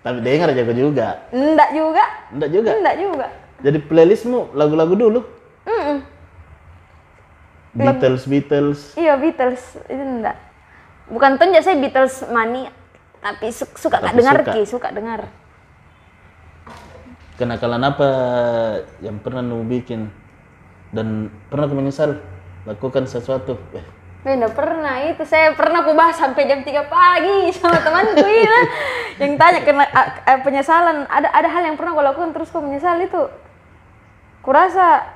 Tapi 0.09 0.25
dengar 0.25 0.49
aja 0.57 0.65
juga. 0.73 1.09
Enggak 1.29 1.71
juga. 1.77 2.05
Enggak 2.33 2.49
juga. 2.49 2.71
Enggak 2.73 2.97
juga. 2.97 3.27
Jadi 3.61 3.79
playlistmu 3.85 4.57
lagu-lagu 4.57 4.97
dulu. 4.97 5.21
Mm-mm. 5.69 5.99
Beatles, 7.77 8.25
Beatles. 8.25 8.81
Iya 8.97 9.21
Beatles 9.21 9.77
itu 9.85 10.01
enggak. 10.01 10.41
Bukan 11.13 11.37
tonjak 11.37 11.61
saya 11.61 11.77
Beatles 11.77 12.25
mania, 12.33 12.73
tapi 13.21 13.53
su- 13.53 13.69
suka 13.77 14.01
Tapi 14.01 14.17
dengar 14.17 14.41
suka. 14.41 14.53
ki, 14.57 14.63
suka 14.65 14.89
dengar. 14.97 15.29
Kenakalan 17.37 17.85
apa 17.85 18.09
yang 19.05 19.21
pernah 19.21 19.45
nu 19.45 19.61
bikin 19.63 20.09
dan 20.91 21.29
pernah 21.53 21.69
kau 21.69 21.77
menyesal 21.77 22.17
lakukan 22.65 23.05
sesuatu? 23.05 23.61
Eh, 23.77 23.85
Enggak 24.27 24.51
pernah 24.59 24.99
itu 25.07 25.23
saya 25.23 25.55
pernah 25.55 25.81
aku 25.87 25.95
bahas 25.95 26.19
sampai 26.19 26.51
jam 26.51 26.61
3 26.67 26.91
pagi 26.91 27.55
sama 27.55 27.79
temanku 27.79 28.27
ya. 28.27 28.57
yang 29.23 29.39
tanya 29.39 29.61
kena 29.63 29.87
a- 29.87 30.43
penyesalan. 30.43 31.07
Ada 31.07 31.31
ada 31.31 31.49
hal 31.49 31.63
yang 31.71 31.77
pernah 31.79 31.95
aku 31.95 32.03
lakukan 32.03 32.31
terus 32.35 32.51
kau 32.51 32.59
menyesal 32.59 32.99
itu. 32.99 33.31
Kurasa 34.43 35.07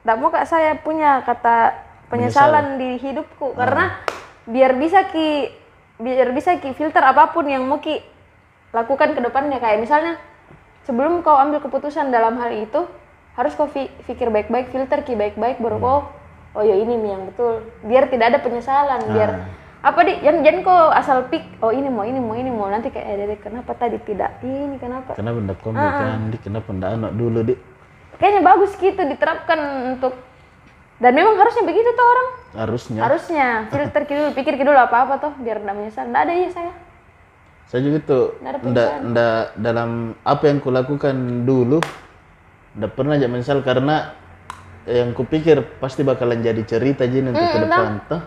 tidak 0.00 0.16
mau 0.20 0.28
kak 0.28 0.44
saya 0.44 0.76
punya 0.76 1.24
kata 1.24 1.72
penyesalan 2.12 2.76
di 2.76 3.00
hidupku. 3.00 3.56
Karena 3.56 3.96
biar 4.44 4.76
bisa 4.76 5.08
ki 5.08 5.56
biar 6.00 6.32
bisa 6.32 6.56
ki 6.60 6.72
filter 6.76 7.00
apa 7.04 7.32
pun 7.32 7.48
yang 7.48 7.64
mau 7.64 7.80
ki 7.80 7.96
lakukan 8.76 9.16
ke 9.16 9.20
depannya. 9.24 9.56
Kayak 9.56 9.80
misalnya 9.80 10.14
sebelum 10.84 11.24
kau 11.24 11.40
ambil 11.40 11.64
keputusan 11.64 12.12
dalam 12.12 12.36
hal 12.36 12.52
itu 12.52 12.84
harus 13.40 13.56
kau 13.56 13.72
fi- 13.72 13.92
pikir 14.04 14.28
baik-baik 14.28 14.68
filter 14.68 15.00
ki 15.00 15.16
baik-baik 15.16 15.64
baru 15.64 15.80
kau 15.80 16.00
oh 16.56 16.62
ya 16.62 16.74
ini 16.74 16.94
nih 16.98 17.10
yang 17.14 17.22
betul. 17.28 17.64
Biar 17.86 18.10
tidak 18.10 18.26
ada 18.34 18.38
penyesalan 18.42 19.00
biar 19.10 19.30
apa 19.80 20.00
di 20.04 20.12
jangan 20.20 20.40
jangan 20.44 20.60
kau 20.60 20.92
asal 20.92 21.18
pik 21.32 21.64
oh 21.64 21.72
ini 21.72 21.88
mau 21.88 22.04
ini 22.04 22.20
mau 22.20 22.36
ini 22.36 22.50
mau. 22.52 22.68
Nanti 22.68 22.92
kayak 22.92 23.06
eh 23.06 23.16
Dede, 23.16 23.36
kenapa 23.40 23.72
tadi 23.74 23.96
tidak 24.02 24.38
ini 24.44 24.76
kenapa? 24.76 25.16
Kenapa 25.16 25.36
ndak 25.40 25.58
komik 25.64 25.80
kan? 25.80 26.28
Di 26.28 26.38
kenapa 26.38 26.68
ndak 26.70 26.90
anak 27.00 27.12
dulu, 27.16 27.40
Dik? 27.46 27.60
kayaknya 28.20 28.42
bagus 28.44 28.76
gitu 28.76 29.00
diterapkan 29.00 29.58
untuk 29.96 30.12
dan 31.00 31.16
memang 31.16 31.32
harusnya 31.40 31.64
begitu 31.64 31.88
tuh 31.96 32.04
orang? 32.04 32.28
Harusnya. 32.60 33.00
harusnya. 33.00 33.48
Filter 33.72 34.04
dulu 34.04 34.36
pikir 34.36 34.60
ki 34.60 34.64
dulu 34.68 34.76
apa 34.76 35.08
apa 35.08 35.14
tuh 35.16 35.32
biar 35.40 35.64
tidak 35.64 35.74
menyesal. 35.80 36.04
Tidak 36.04 36.22
ada 36.28 36.32
ya 36.36 36.48
saya. 36.52 36.72
Saya 37.72 37.80
juga 37.88 37.98
tuh 38.04 38.24
ada 38.44 38.60
ndak 38.60 38.90
ndak 39.08 39.42
dalam 39.56 39.90
apa 40.20 40.44
yang 40.44 40.60
kulakukan 40.60 41.16
dulu 41.48 41.80
ndak 42.76 42.92
pernah 42.92 43.16
aja 43.16 43.32
menyesal 43.32 43.64
karena 43.64 44.12
yang 44.88 45.12
kupikir 45.12 45.60
pasti 45.76 46.00
bakalan 46.00 46.40
jadi 46.40 46.62
cerita 46.64 47.04
aja 47.04 47.18
untuk 47.20 47.36
ke 47.36 47.58
depan 47.60 47.90
toh. 48.08 48.22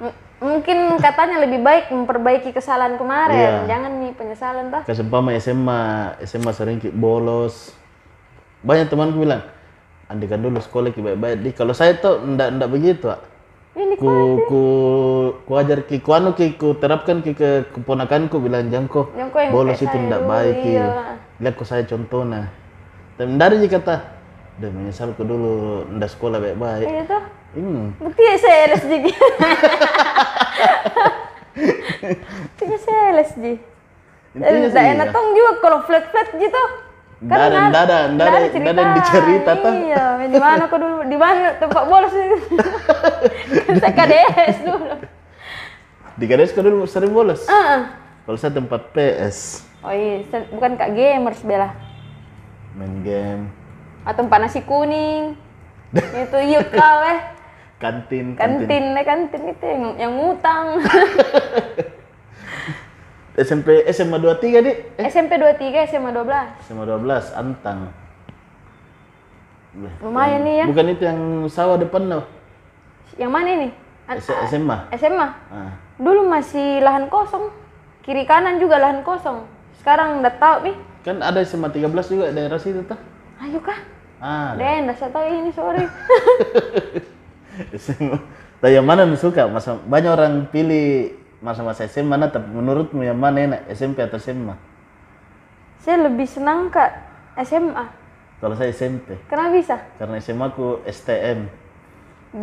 M- 0.00 0.16
mungkin 0.40 1.00
katanya 1.00 1.40
lebih 1.40 1.64
baik 1.64 1.88
memperbaiki 1.88 2.52
kesalahan 2.52 3.00
kemarin 3.00 3.64
Iya. 3.64 3.70
jangan 3.70 3.92
nih 3.98 4.12
penyesalan 4.12 4.64
tuh 4.68 4.82
Kesempama 4.84 5.32
SMA, 5.38 5.82
SMA 6.22 6.52
sering 6.52 6.78
bolos. 6.92 7.72
Banyak 8.60 8.88
temanku 8.88 9.24
bilang, 9.24 9.44
andikan 10.08 10.40
dulu 10.40 10.60
sekolah 10.60 10.88
ki 10.88 11.00
baik-baik. 11.00 11.36
Di 11.40 11.50
kalau 11.52 11.72
saya 11.72 11.96
tuh 11.96 12.20
ndak 12.20 12.60
ndak 12.60 12.68
begitu, 12.68 13.12
Ak. 13.12 13.20
ini 13.74 13.98
ku 13.98 14.38
ku 14.46 14.62
ku 15.42 15.52
ajar 15.58 15.82
ki 15.82 15.98
ku 15.98 16.14
anu 16.14 16.30
ki 16.32 16.54
ku 16.54 16.78
terapkan 16.78 17.18
ki 17.20 17.34
ke 17.34 17.50
keponakanku 17.74 18.38
bilang 18.38 18.70
jangko 18.70 19.10
Jangko 19.10 19.38
yang 19.42 19.50
bolos 19.50 19.82
itu 19.82 19.96
ndak 19.98 20.22
baik 20.22 20.62
ki 20.62 20.72
iya. 20.78 21.18
lihat 21.42 21.54
ku 21.58 21.66
saya 21.66 21.82
contohnya 21.82 22.54
dan 23.18 23.34
dari 23.34 23.66
kata 23.66 24.13
udah 24.54 24.70
menyesal 24.70 25.10
ku 25.12 25.22
dulu 25.22 25.52
ndak 25.92 26.10
sekolah 26.10 26.38
baik-baik. 26.38 26.86
Ini 26.86 27.02
tuh 27.04 27.22
hmm. 27.58 27.84
bukti 27.98 28.22
ya 28.22 28.36
saya 28.36 28.58
LSJ 28.70 28.92
buktinya 32.44 32.78
saya 32.80 33.02
LSJ 33.14 33.44
dan 34.34 34.50
Intinya 34.50 34.66
tidak 34.66 34.82
sih, 34.82 34.92
enak 34.98 35.06
ya. 35.06 35.14
tong 35.14 35.28
juga 35.30 35.52
kalau 35.60 35.78
flat 35.86 36.04
flat 36.10 36.28
gitu 36.34 36.62
Nggak 37.24 37.38
ada- 37.40 37.56
ada- 37.56 37.80
ada- 37.80 38.08
nggak 38.12 38.26
ada 38.68 38.82
yang 38.82 38.94
dicerita, 38.94 39.52
toh. 39.56 39.72
iya 39.72 40.04
di 40.20 40.36
mana 40.36 40.68
kok 40.68 40.76
dulu? 40.76 41.08
Di 41.08 41.16
mana? 41.16 41.56
Tempat 41.56 41.82
bolos 41.88 42.12
itu. 42.12 42.36
Saya 43.80 43.92
KDS 43.96 44.56
dulu. 44.60 44.92
Di 46.14 46.24
kades 46.28 46.52
ku 46.52 46.60
dulu 46.60 46.84
sering 46.84 47.10
bolos? 47.10 47.48
Heeh. 47.48 47.80
kalau 48.24 48.36
saya 48.36 48.52
tempat 48.52 48.88
PS 48.92 49.60
oh 49.80 49.92
iya 49.92 50.24
saya- 50.26 50.48
bukan 50.48 50.76
kak 50.76 50.92
gamers 50.92 51.44
bela 51.44 51.76
main 52.72 53.04
game 53.04 53.52
atau 54.04 54.20
tempat 54.20 54.38
nasi 54.44 54.60
kuning. 54.62 55.32
Itu 56.24 56.38
yuk 56.44 56.68
kau 56.76 56.98
eh. 57.08 57.18
Kantin 57.80 58.36
kantin. 58.38 58.64
Kantin 58.64 58.84
eh 58.96 59.04
kantin 59.04 59.42
itu 59.50 59.64
yang 59.66 59.82
yang 59.98 60.12
ngutang. 60.16 60.80
SMP 63.34 63.82
SMA 63.90 64.16
23 64.22 64.62
di 64.62 64.72
SMP 65.10 65.36
23 65.36 65.90
SMA 65.90 66.10
12 66.14 66.64
SMA 66.70 66.84
12 66.86 67.34
Antang. 67.34 67.90
Lumayan 70.00 70.46
nih 70.46 70.54
ya. 70.62 70.64
bukan 70.70 70.86
itu 70.94 71.02
yang 71.02 71.18
sawah 71.50 71.74
depan 71.76 72.06
loh. 72.06 72.24
Yang 73.18 73.30
mana 73.34 73.48
ini? 73.58 73.68
An- 74.06 74.22
S- 74.22 74.30
SMA 74.54 74.76
SMA 74.94 75.28
ah. 75.50 75.74
dulu 75.98 76.30
masih 76.30 76.78
lahan 76.80 77.10
kosong. 77.10 77.50
Kiri 78.06 78.22
kanan 78.22 78.62
juga 78.62 78.78
lahan 78.78 79.02
kosong. 79.02 79.44
Sekarang 79.82 80.22
udah 80.22 80.34
tahu 80.38 80.70
nih. 80.70 80.76
Kan 81.02 81.18
ada 81.20 81.42
SMA 81.42 81.68
13 81.74 81.90
juga 82.06 82.30
daerah 82.30 82.56
situ 82.56 82.80
tuh 82.86 82.96
ayo 83.44 83.58
kah 83.60 83.76
ah. 84.24 84.56
Den, 84.56 84.88
dah 84.88 84.96
saya 84.96 85.12
tahu 85.12 85.24
ini 85.28 85.52
sorry. 85.52 85.84
Nah, 88.64 88.72
yang 88.72 88.82
mana 88.82 89.04
suka? 89.14 89.44
Masa 89.44 89.76
banyak 89.76 90.10
orang 90.10 90.48
pilih 90.48 91.12
masa-masa 91.44 91.84
SMA 91.84 92.16
mana 92.16 92.32
tapi 92.32 92.48
menurutmu 92.48 93.04
yang 93.04 93.20
mana 93.20 93.44
enak 93.44 93.60
SMP 93.68 94.00
atau 94.00 94.16
SMA 94.16 94.56
saya 95.84 96.08
lebih 96.08 96.24
senang 96.24 96.72
kak 96.72 96.88
SMA 97.44 97.84
kalau 98.40 98.56
saya 98.56 98.72
SMP 98.72 99.20
kenapa 99.28 99.52
bisa? 99.52 99.76
Karena 100.00 100.16
SMA 100.24 100.46
ku 100.56 100.80
STM 100.88 101.52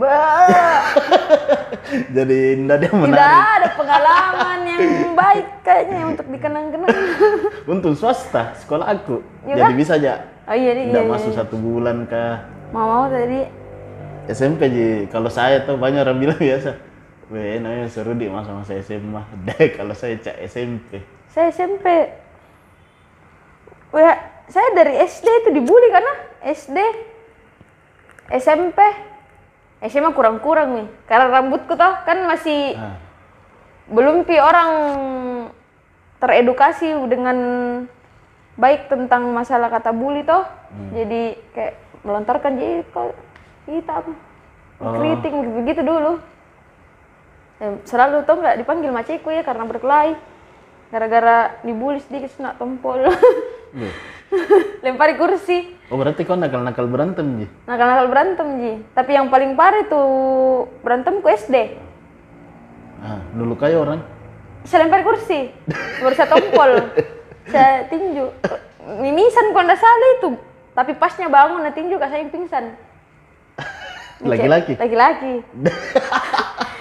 jadi 2.16 2.40
ndak 2.64 2.78
dia 2.80 2.88
tidak 2.88 2.96
menarik 2.96 3.60
ada 3.60 3.70
pengalaman 3.76 4.60
yang 4.64 5.12
baik 5.12 5.48
kayaknya 5.68 6.08
untuk 6.08 6.28
dikenang-kenang. 6.32 6.96
Untung 7.72 7.96
swasta 8.00 8.56
sekolah 8.64 8.88
aku. 8.88 9.20
Iya 9.44 9.68
jadi 9.68 9.74
bisa 9.76 10.00
aja. 10.00 10.32
Oh 10.48 10.56
iya 10.56 10.72
iya, 10.80 10.96
ndak 10.96 11.04
iya. 11.04 11.12
masuk 11.12 11.36
satu 11.36 11.60
bulan 11.60 12.08
kah? 12.08 12.48
Mau 12.72 12.88
mau 12.88 13.06
tadi 13.12 13.52
SMP 14.32 14.72
ji 14.72 14.88
kalau 15.12 15.28
saya 15.28 15.68
tuh 15.68 15.76
banyak 15.76 16.08
orang 16.08 16.24
bilang 16.24 16.40
biasa 16.40 16.72
Weh, 17.32 17.64
namanya 17.64 17.88
seru 17.88 18.12
di 18.12 18.28
masa-masa 18.28 18.76
SMA. 18.84 19.24
Deh, 19.48 19.72
kalau 19.76 19.96
saya 19.96 20.20
cak 20.20 20.36
SMP. 20.52 21.00
saya 21.32 21.48
SMP 21.48 21.88
Wah, 23.92 24.16
saya 24.48 24.72
dari 24.72 24.96
SD 25.04 25.28
itu 25.28 25.50
dibully 25.56 25.92
karena 25.92 26.14
SD 26.48 26.80
SMP 28.32 28.80
SMA 29.86 30.14
kurang-kurang 30.14 30.70
nih. 30.78 30.88
Karena 31.10 31.26
rambutku 31.30 31.74
toh 31.74 31.94
kan 32.06 32.18
masih 32.30 32.78
Ah, 32.78 32.98
belum 33.90 34.24
pi 34.24 34.38
orang 34.38 34.70
teredukasi 36.22 36.94
dengan 37.10 37.38
baik 38.56 38.88
tentang 38.88 39.34
masalah 39.34 39.74
kata 39.74 39.90
bully 39.90 40.22
toh. 40.22 40.46
Jadi 40.94 41.36
kayak 41.58 41.74
melontarkan 42.06 42.58
jadi 42.58 42.86
kok 42.94 43.14
hitam 43.70 44.18
kritik 44.82 45.34
begitu 45.34 45.82
dulu. 45.86 46.18
Ya, 47.62 47.78
selalu 47.86 48.26
tuh 48.26 48.42
nggak 48.42 48.58
dipanggil 48.66 48.90
maciku 48.90 49.30
ya 49.30 49.46
karena 49.46 49.70
berkelahi. 49.70 50.18
Gara-gara 50.90 51.56
dibully 51.64 52.02
sedikit 52.02 52.34
kena 52.36 52.58
tompol. 52.58 53.06
Weh, 53.78 53.94
lempari 54.84 55.16
kursi 55.16 55.81
Oh 55.92 56.00
berarti 56.00 56.24
kau 56.24 56.40
nakal-nakal 56.40 56.88
berantem 56.88 57.44
Ji? 57.44 57.48
Nakal-nakal 57.68 58.08
berantem, 58.08 58.48
Ji. 58.64 58.74
Tapi 58.96 59.12
yang 59.12 59.28
paling 59.28 59.60
parah 59.60 59.84
itu 59.84 60.04
berantemku 60.88 61.28
SD. 61.28 61.76
Ah, 63.04 63.20
dulu 63.36 63.60
kayak 63.60 63.76
orang. 63.76 64.00
Saya 64.64 64.88
lempar 64.88 65.04
kursi, 65.04 65.52
baru 66.00 66.14
saya 66.16 66.30
tompol, 66.32 66.72
saya 67.50 67.90
tinju. 67.90 68.30
Mimisan 69.02 69.52
kalau 69.52 69.66
nggak 69.68 69.82
salah 69.82 70.10
itu. 70.22 70.30
Tapi 70.72 70.92
pasnya 70.96 71.28
bangun, 71.28 71.66
nah 71.66 71.74
tinju 71.74 71.98
kak 71.98 72.14
saya 72.14 72.24
pingsan. 72.30 72.78
Laki-laki. 74.32 74.78
Laki-laki. 74.78 75.44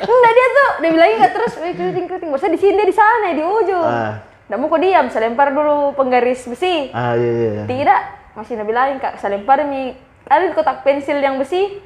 Enggak 0.00 0.32
dia 0.36 0.48
tuh, 0.54 0.70
dia 0.84 0.90
bilangin 0.92 1.16
nggak 1.18 1.32
terus, 1.34 1.52
weh 1.58 1.72
keriting 1.72 2.06
keriting. 2.06 2.28
Baru 2.30 2.38
saya 2.38 2.52
di 2.52 2.60
sini 2.60 2.78
dia 2.78 2.86
di 2.86 2.94
sana 2.94 3.26
di 3.32 3.42
ujung. 3.42 3.88
Ah. 3.88 4.22
Nggak 4.46 4.58
mau 4.60 4.68
kok 4.70 4.80
diam, 4.84 5.06
saya 5.08 5.22
lempar 5.26 5.48
dulu 5.50 5.96
penggaris 5.96 6.46
besi. 6.46 6.92
Ah 6.92 7.16
iya 7.16 7.30
iya. 7.32 7.50
iya. 7.56 7.64
Tidak, 7.64 8.00
masih 8.34 8.54
nabi 8.56 8.70
bilangin 8.70 8.96
kak, 8.98 9.18
saya 9.18 9.36
lempar 9.36 9.62
mi 9.66 9.94
ada 10.26 10.50
kotak 10.54 10.86
pensil 10.86 11.18
yang 11.18 11.36
besi. 11.36 11.82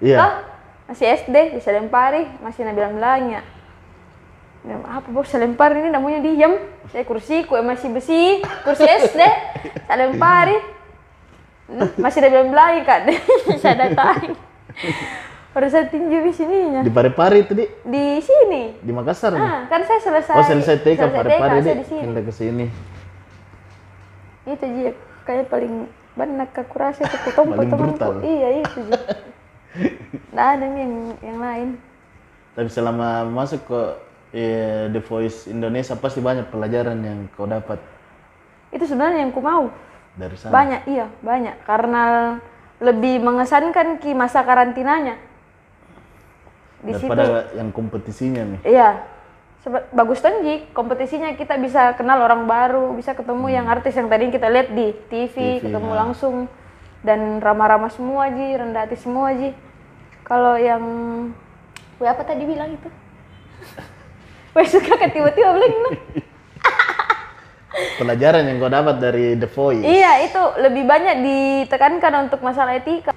Iya. 0.00 0.16
Toh, 0.18 0.32
masih 0.90 1.06
SD, 1.24 1.56
bisa 1.56 1.70
lempari, 1.70 2.26
masih 2.40 2.64
nabi 2.64 2.80
bilangnya. 2.80 3.42
Ya, 4.62 4.78
apa 4.78 5.10
bos, 5.10 5.26
saya 5.26 5.42
lempar 5.42 5.74
ini 5.74 5.90
namanya 5.90 6.22
diam. 6.22 6.54
Saya 6.94 7.02
kursi, 7.02 7.42
kue 7.42 7.58
masih 7.60 7.90
besi, 7.90 8.38
kursi 8.62 8.86
SD, 8.86 9.20
saya 9.90 10.06
lempari. 10.06 10.54
Hmm, 11.72 11.88
Masih 11.98 12.20
ada 12.20 12.44
bilang 12.44 12.84
kak, 12.84 13.08
saya 13.62 13.88
datang. 13.88 14.36
Baru 15.52 15.68
saya 15.68 15.84
tinju 15.88 16.24
di 16.24 16.32
sininya. 16.32 16.80
Di 16.80 16.88
Parepare 16.88 17.44
itu 17.44 17.52
di 17.52 17.68
Di 17.84 18.04
sini. 18.24 18.76
di 18.80 18.92
Makassar. 18.92 19.36
Ah, 19.36 19.68
kan 19.68 19.84
saya 19.84 20.00
selesai. 20.00 20.36
Oh 20.36 20.44
selesai 20.44 20.80
TK 20.80 21.00
Parepare 21.12 21.60
di 21.60 21.72
pindah 21.88 22.24
ke 22.24 22.32
sini. 22.32 22.66
Itu 24.48 24.64
Ji, 24.64 24.90
kayak 25.22 25.48
paling 25.48 25.86
banyak 26.12 26.50
aku 26.52 26.74
rasa 26.76 27.02
itu 27.02 27.28
Paling 27.32 27.56
temanku. 27.56 27.76
brutal. 27.78 28.12
Iya 28.20 28.48
itu. 28.60 28.80
Nggak 30.32 30.48
ada 30.52 30.64
nih 30.68 30.80
yang, 30.84 30.94
yang 31.24 31.38
lain. 31.40 31.68
Tapi 32.52 32.68
selama 32.68 33.24
masuk 33.24 33.64
ke 33.64 33.80
eh, 34.32 34.92
The 34.92 35.00
Voice 35.00 35.48
Indonesia 35.48 35.96
pasti 35.96 36.20
banyak 36.20 36.52
pelajaran 36.52 37.00
yang 37.00 37.18
kau 37.32 37.48
dapat 37.48 37.80
Itu 38.68 38.84
sebenarnya 38.84 39.24
yang 39.24 39.32
ku 39.32 39.40
mau. 39.40 39.68
dari 40.12 40.36
sana. 40.36 40.52
Banyak, 40.52 40.80
iya 40.86 41.08
banyak. 41.20 41.56
Karena 41.64 42.36
lebih 42.76 43.24
mengesankan 43.24 43.96
ki 43.96 44.12
masa 44.12 44.44
karantinanya. 44.44 45.16
Di 46.82 46.92
situ, 46.92 47.08
Daripada 47.08 47.48
yang 47.54 47.70
kompetisinya 47.70 48.42
nih. 48.44 48.60
iya. 48.66 48.90
Bagus 49.70 50.18
tuh 50.18 50.42
Ji, 50.42 50.66
kompetisinya 50.74 51.38
kita 51.38 51.54
bisa 51.54 51.94
kenal 51.94 52.18
orang 52.18 52.50
baru, 52.50 52.98
bisa 52.98 53.14
ketemu 53.14 53.46
yang 53.46 53.70
artis 53.70 53.94
yang 53.94 54.10
tadi 54.10 54.26
kita 54.34 54.50
lihat 54.50 54.74
di 54.74 54.90
TV, 55.06 55.30
TV, 55.30 55.70
ketemu 55.70 55.90
nah. 55.94 55.98
langsung 56.02 56.50
dan 57.06 57.38
ramah-ramah 57.38 57.94
semua 57.94 58.26
Ji, 58.34 58.58
rendah 58.58 58.90
hati 58.90 58.98
semua 58.98 59.30
Ji. 59.38 59.54
Kalau 60.26 60.58
yang 60.58 60.82
Weh 62.02 62.10
apa 62.10 62.26
tadi 62.26 62.42
bilang 62.42 62.74
itu? 62.74 62.90
Weh 64.58 64.66
suka 64.66 64.98
ke 64.98 65.06
tiba-tiba 65.14 65.54
bilang 65.54 65.74
nah. 65.86 65.94
Pelajaran 68.02 68.42
yang 68.42 68.58
kau 68.58 68.66
dapat 68.66 68.98
dari 68.98 69.38
The 69.38 69.46
Voice. 69.46 69.86
Iya, 69.86 70.26
itu 70.26 70.42
lebih 70.58 70.82
banyak 70.90 71.16
ditekankan 71.22 72.26
untuk 72.26 72.42
masalah 72.42 72.74
etika. 72.74 73.14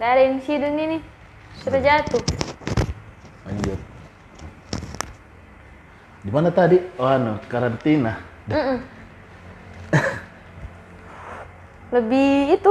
Dari 0.00 0.32
insiden 0.32 0.80
ini 0.80 0.96
sudah 1.60 1.80
jatuh. 1.84 2.24
Lanjut. 3.44 3.93
Di 6.24 6.32
mana 6.32 6.48
tadi? 6.48 6.80
Oh, 6.96 7.04
anu, 7.04 7.36
karantina. 7.52 8.16
Mm-mm. 8.48 8.78
lebih 11.94 12.58
itu 12.58 12.70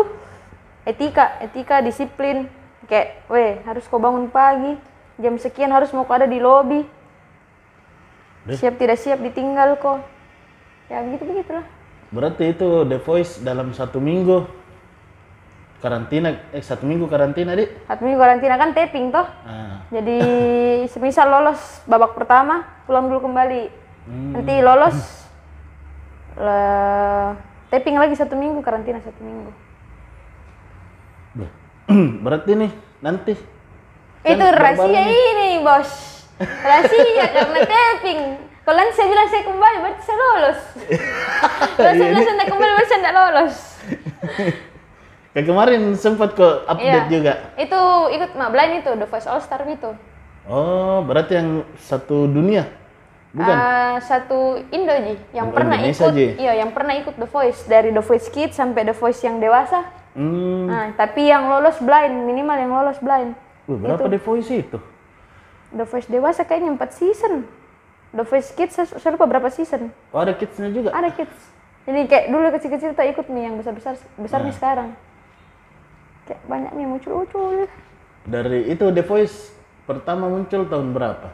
etika, 0.84 1.38
etika, 1.40 1.80
disiplin. 1.80 2.50
Kayak, 2.90 3.24
weh 3.32 3.64
harus 3.64 3.88
kau 3.88 4.02
bangun 4.02 4.28
pagi, 4.28 4.76
jam 5.22 5.40
sekian 5.40 5.72
harus 5.72 5.94
mau 5.96 6.04
kau 6.04 6.18
ada 6.18 6.28
di 6.28 6.42
lobi. 6.42 6.84
Deh. 8.44 8.58
Siap 8.60 8.76
tidak 8.76 9.00
siap 9.00 9.24
ditinggal 9.24 9.80
kok. 9.80 10.04
Ya 10.92 11.00
begitu 11.00 11.24
begitulah. 11.24 11.64
Berarti 12.12 12.52
itu 12.52 12.84
The 12.84 13.00
Voice 13.00 13.40
dalam 13.40 13.72
satu 13.72 14.04
minggu 14.04 14.44
karantina, 15.84 16.32
eh 16.56 16.64
satu 16.64 16.88
minggu 16.88 17.12
karantina, 17.12 17.52
Dik. 17.60 17.92
Satu 17.92 18.02
minggu 18.08 18.20
karantina 18.24 18.56
kan 18.56 18.72
taping 18.72 19.12
toh. 19.12 19.28
Ah, 19.44 19.84
Jadi 19.92 20.20
semisal 20.88 21.28
lolos 21.28 21.84
babak 21.84 22.16
pertama, 22.16 22.64
pulang 22.88 23.12
dulu 23.12 23.28
kembali. 23.28 23.68
Hmm. 24.08 24.32
Nanti 24.32 24.54
lolos, 24.64 24.98
lah, 26.40 27.36
taping 27.68 28.00
lagi 28.00 28.16
satu 28.16 28.40
minggu, 28.40 28.64
karantina 28.64 29.04
satu 29.04 29.20
minggu. 29.20 29.52
Berarti 32.24 32.56
nih 32.56 32.72
nanti 33.04 33.36
Itu 34.24 34.40
Kan 34.40 34.56
rahasia 34.56 34.88
baru-baru 34.88 35.20
ini 35.36 35.50
bos, 35.60 35.92
rahasia 36.40 37.26
karena 37.28 37.60
taping. 37.68 38.22
Kalau 38.64 38.80
nanti 38.80 38.96
saya 38.96 39.08
bilang 39.12 39.28
saya 39.28 39.44
kembali, 39.44 39.78
berarti 39.84 40.02
saya 40.08 40.18
lolos. 40.24 40.60
Kalau 41.76 41.94
saya 42.00 42.08
bilang 42.08 42.24
saya 42.24 42.36
tidak 42.40 42.48
kembali, 42.56 42.72
berarti 42.72 42.88
saya 42.88 43.00
tidak 43.04 43.16
lolos. 43.20 43.56
kayak 45.34 45.48
kemarin 45.50 45.82
sempat 45.98 46.38
kok 46.38 46.64
update 46.70 47.10
Iya. 47.10 47.12
juga. 47.12 47.34
Itu 47.58 47.82
ikut 48.14 48.32
Mak 48.34 48.50
Blind 48.54 48.74
itu, 48.80 48.92
The 48.94 49.08
Voice 49.10 49.28
All 49.28 49.42
Star 49.42 49.66
itu. 49.66 49.92
Oh, 50.46 51.02
berarti 51.02 51.34
yang 51.36 51.50
satu 51.82 52.30
dunia. 52.30 52.70
Bukan. 53.34 53.50
Ah, 53.50 53.98
satu 53.98 54.62
Indo 54.70 54.94
Ji, 54.94 55.18
yang 55.34 55.50
Oh, 55.50 55.56
pernah 55.58 55.82
Indonesia, 55.82 56.06
ikut, 56.06 56.14
Ji. 56.14 56.28
iya 56.38 56.54
yang 56.54 56.70
pernah 56.70 56.94
ikut 56.94 57.18
The 57.18 57.26
Voice 57.26 57.66
dari 57.66 57.90
The 57.90 58.06
Voice 58.06 58.30
Kids 58.30 58.54
sampai 58.54 58.86
The 58.86 58.94
Voice 58.94 59.26
yang 59.26 59.42
dewasa. 59.42 59.90
Hmm. 60.14 60.70
Nah, 60.70 60.94
tapi 60.94 61.26
yang 61.26 61.50
lolos 61.50 61.82
blind, 61.82 62.30
minimal 62.30 62.54
yang 62.54 62.70
lolos 62.70 63.02
blind. 63.02 63.34
Wih, 63.66 63.82
berapa 63.82 64.06
The 64.06 64.22
Voice 64.22 64.54
itu? 64.54 64.78
The 65.74 65.90
Voice 65.90 66.06
dewasa 66.06 66.46
kayaknya 66.46 66.78
4 66.78 66.94
season. 66.94 67.50
The 68.14 68.22
Voice 68.22 68.54
Kids 68.54 68.78
saya, 68.78 69.10
lupa 69.10 69.26
berapa 69.26 69.50
season. 69.50 69.90
Oh, 70.14 70.22
ada 70.22 70.38
kidsnya 70.38 70.70
juga. 70.70 70.94
Ada 70.94 71.10
kids. 71.10 71.34
Jadi 71.90 72.06
kayak 72.06 72.26
dulu 72.30 72.48
kecil-kecil 72.54 72.94
tak 72.94 73.10
ikut 73.10 73.26
nih 73.34 73.50
yang 73.50 73.56
besar-besar 73.58 73.98
besar 74.16 74.46
nih 74.46 74.54
sekarang. 74.54 74.94
Kayak 76.24 76.42
banyak 76.48 76.72
nih 76.72 76.86
muncul-muncul. 76.88 77.68
Dari 78.24 78.72
itu 78.72 78.86
The 78.88 79.04
Voice 79.04 79.52
pertama 79.84 80.32
muncul 80.32 80.64
tahun 80.64 80.96
berapa? 80.96 81.30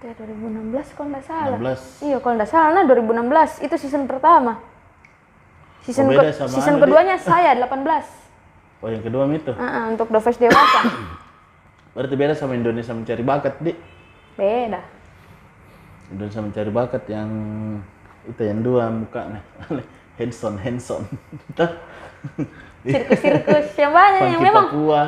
Dari 0.00 0.14
2016 0.16 0.96
kalau 0.96 1.08
nggak 1.12 1.26
salah. 1.28 1.58
16. 1.60 2.08
Iya 2.08 2.18
kalau 2.18 2.34
nggak 2.40 2.50
salah 2.50 2.70
nah 2.72 2.84
2016 2.88 3.62
itu 3.62 3.74
season 3.78 4.08
pertama. 4.10 4.58
Season, 5.80 6.04
Oh, 6.04 6.12
ke- 6.12 6.34
season 6.50 6.76
anu, 6.76 6.82
keduanya 6.84 7.16
saya 7.16 7.56
18. 7.56 8.04
Oh, 8.80 8.88
yang 8.88 9.04
kedua 9.04 9.28
itu. 9.28 9.52
Ah, 9.56 9.64
ah, 9.64 9.84
untuk 9.92 10.08
The 10.08 10.20
Voice 10.20 10.40
dewasa. 10.40 10.80
Berarti 11.94 12.14
beda 12.16 12.34
sama 12.34 12.56
Indonesia 12.56 12.96
mencari 12.96 13.22
bakat, 13.22 13.54
Dik. 13.60 13.76
Beda. 14.40 14.80
Indonesia 16.10 16.40
mencari 16.42 16.70
bakat 16.72 17.02
yang 17.06 17.30
itu 18.26 18.42
yang 18.42 18.58
dua 18.64 18.90
mukanya. 18.90 19.40
Hanson, 20.20 20.54
Hanson. 20.60 21.02
Sirkus-sirkus 22.84 23.72
yang 23.80 23.92
banyak 23.96 24.22
yang 24.36 24.42
memang 24.44 24.66
Papua. 24.68 25.02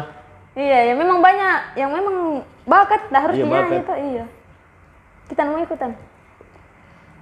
Iya, 0.52 0.92
yang 0.92 0.96
memang 1.00 1.18
banyak, 1.20 1.56
yang 1.76 1.90
memang 1.92 2.16
bakat 2.64 3.08
dah 3.12 3.20
harus 3.24 3.36
Iya, 3.36 3.44
dinyanyi 3.44 3.76
itu, 3.80 3.94
iya. 4.12 4.24
Kita 5.28 5.48
mau 5.48 5.60
ikutan. 5.60 5.92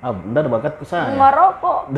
Ah, 0.02 0.14
benar 0.14 0.46
bakatku 0.50 0.82
saya. 0.86 1.14
Merokok. 1.14 1.90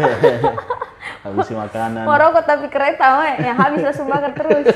Habisi 1.24 1.52
makanan. 1.56 2.04
Merokok 2.04 2.44
tapi 2.44 2.66
kereta, 2.72 3.20
we. 3.20 3.30
yang 3.46 3.56
habis 3.56 3.80
langsung 3.80 4.08
makan 4.08 4.32
terus. 4.36 4.68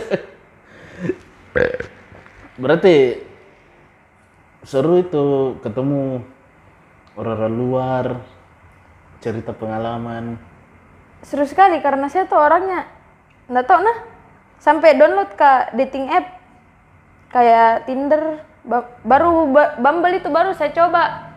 Berarti 2.57 3.21
seru 4.65 5.01
itu 5.01 5.59
ketemu 5.61 6.25
orang-orang 7.21 7.55
luar, 7.57 8.05
cerita 9.21 9.53
pengalaman. 9.53 10.41
Seru 11.25 11.45
sekali 11.49 11.81
karena 11.81 12.11
saya 12.11 12.29
tuh 12.29 12.37
orangnya 12.37 12.85
nggak 13.47 13.67
tahu 13.67 13.81
nah 13.81 13.99
sampai 14.59 14.99
download 14.99 15.31
ke 15.37 15.51
dating 15.79 16.11
app. 16.11 16.27
Kayak 17.31 17.85
Tinder 17.85 18.41
ba- 18.65 18.89
baru 19.03 19.51
ba- 19.51 19.75
Bumble 19.77 20.19
itu 20.19 20.29
baru 20.33 20.53
saya 20.53 20.73
coba. 20.73 21.33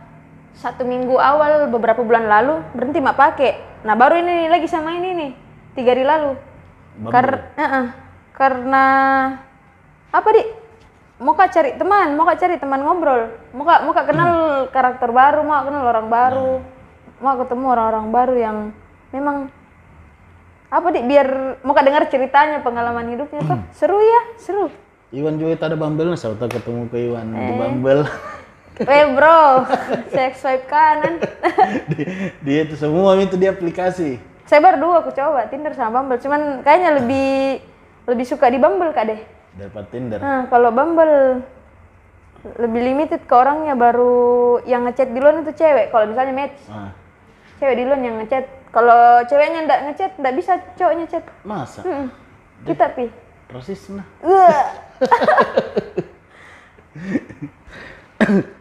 Satu 0.60 0.84
minggu 0.84 1.16
awal 1.16 1.72
beberapa 1.72 2.04
bulan 2.04 2.28
lalu 2.28 2.60
berhenti 2.76 3.00
mak 3.00 3.16
pakai. 3.16 3.84
Nah 3.88 3.96
baru 3.96 4.20
ini 4.20 4.52
lagi 4.52 4.68
sama 4.68 4.92
ini 4.92 5.10
nih 5.16 5.32
tiga 5.78 5.96
hari 5.96 6.04
lalu. 6.04 6.36
Karena 7.08 7.96
karena 8.36 8.86
apa 10.10 10.30
di 10.36 10.44
mau 11.20 11.36
kak 11.36 11.52
cari 11.52 11.76
teman 11.80 12.16
mau 12.16 12.28
kak 12.28 12.40
cari 12.44 12.56
teman 12.60 12.84
ngobrol. 12.84 13.32
Mau 13.56 13.64
kak 13.64 13.80
mau 13.88 13.94
kak 13.96 14.08
kenal 14.12 14.32
karakter 14.68 15.10
baru 15.16 15.40
mau 15.48 15.64
kak 15.64 15.66
kenal 15.72 15.84
orang 15.88 16.08
baru. 16.12 16.52
Mau 17.20 17.36
ketemu 17.40 17.66
orang-orang 17.68 18.06
baru 18.12 18.36
yang 18.36 18.58
memang 19.12 19.52
apa 20.70 20.88
di 20.90 21.02
biar 21.02 21.28
mau 21.66 21.74
dengar 21.74 22.06
ceritanya 22.08 22.62
pengalaman 22.62 23.10
hidupnya 23.10 23.42
tuh 23.42 23.60
seru 23.74 23.98
ya 23.98 24.22
seru 24.38 24.70
Iwan 25.10 25.42
juga 25.42 25.58
ada 25.66 25.74
Bumble, 25.74 26.14
saya 26.14 26.38
tahu 26.38 26.54
ketemu 26.54 26.86
ke 26.86 27.10
Iwan 27.10 27.34
di 27.34 27.42
Eh. 27.42 27.58
Bumble. 27.58 28.06
eh 28.94 29.06
bro 29.10 29.66
saya 30.08 30.30
swipe 30.38 30.70
kanan 30.70 31.18
dia, 31.92 32.08
dia 32.40 32.60
itu 32.64 32.78
semua 32.78 33.18
itu 33.18 33.34
di 33.34 33.50
aplikasi. 33.50 34.22
Saya 34.46 34.62
baru 34.62 34.78
dua 34.78 34.96
aku 35.02 35.10
coba 35.10 35.50
Tinder 35.50 35.74
sama 35.74 36.06
Bumble, 36.06 36.22
cuman 36.22 36.62
kayaknya 36.62 37.02
lebih 37.02 37.58
lebih 38.06 38.26
suka 38.30 38.54
di 38.54 38.62
Bumble 38.62 38.94
kak 38.94 39.10
deh. 39.10 39.20
Dapat 39.58 39.84
Tinder. 39.90 40.22
Nah, 40.22 40.46
kalau 40.46 40.70
Bumble 40.70 41.42
lebih 42.56 42.82
limited 42.86 43.26
ke 43.26 43.34
orangnya 43.34 43.74
baru 43.74 44.62
yang 44.64 44.86
ngechat 44.86 45.10
duluan 45.10 45.42
itu 45.42 45.52
cewek. 45.54 45.90
Kalau 45.90 46.06
misalnya 46.06 46.34
match, 46.38 46.58
Ah, 46.70 46.94
cewek 47.58 47.82
duluan 47.82 48.00
yang 48.00 48.16
ngechat. 48.22 48.46
Kalau 48.70 49.24
ceweknya 49.26 49.66
ndak 49.66 49.80
ngechat, 49.88 50.12
ndak 50.16 50.34
bisa 50.36 50.52
cowoknya 50.76 51.06
chat. 51.08 51.24
masa? 51.42 51.82
Hmm. 51.82 52.08
Kita 52.64 52.92
pi. 52.92 53.08
Rasisme. 53.50 54.04
Wah. 54.22 54.66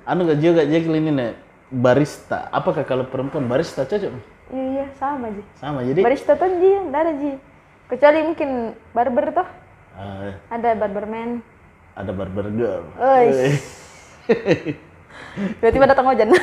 anu 0.08 0.20
gak 0.24 0.40
juga 0.40 0.64
Jacqueline 0.64 1.04
ini 1.04 1.12
nih, 1.12 1.30
barista. 1.68 2.48
Apakah 2.48 2.82
kalau 2.82 3.04
perempuan 3.04 3.44
barista 3.44 3.84
cocok? 3.84 4.10
Iya, 4.48 4.86
sama 4.96 5.28
Ji. 5.28 5.42
Sama 5.54 5.78
jadi. 5.84 6.00
Barista 6.00 6.32
tuh 6.32 6.48
Ji, 6.48 6.70
ndak 6.88 7.00
ada 7.02 7.12
Ji. 7.14 7.32
Kecuali 7.86 8.18
mungkin 8.22 8.50
barber 8.92 9.24
tuh. 9.34 9.48
ah, 9.92 10.32
Ada 10.48 10.74
barberman. 10.74 11.44
ada 11.92 12.10
barber 12.14 12.46
girl. 12.48 12.84
Oi. 12.96 13.28
Tiba-tiba 15.58 15.84
datang 15.84 16.06
hujan. 16.06 16.30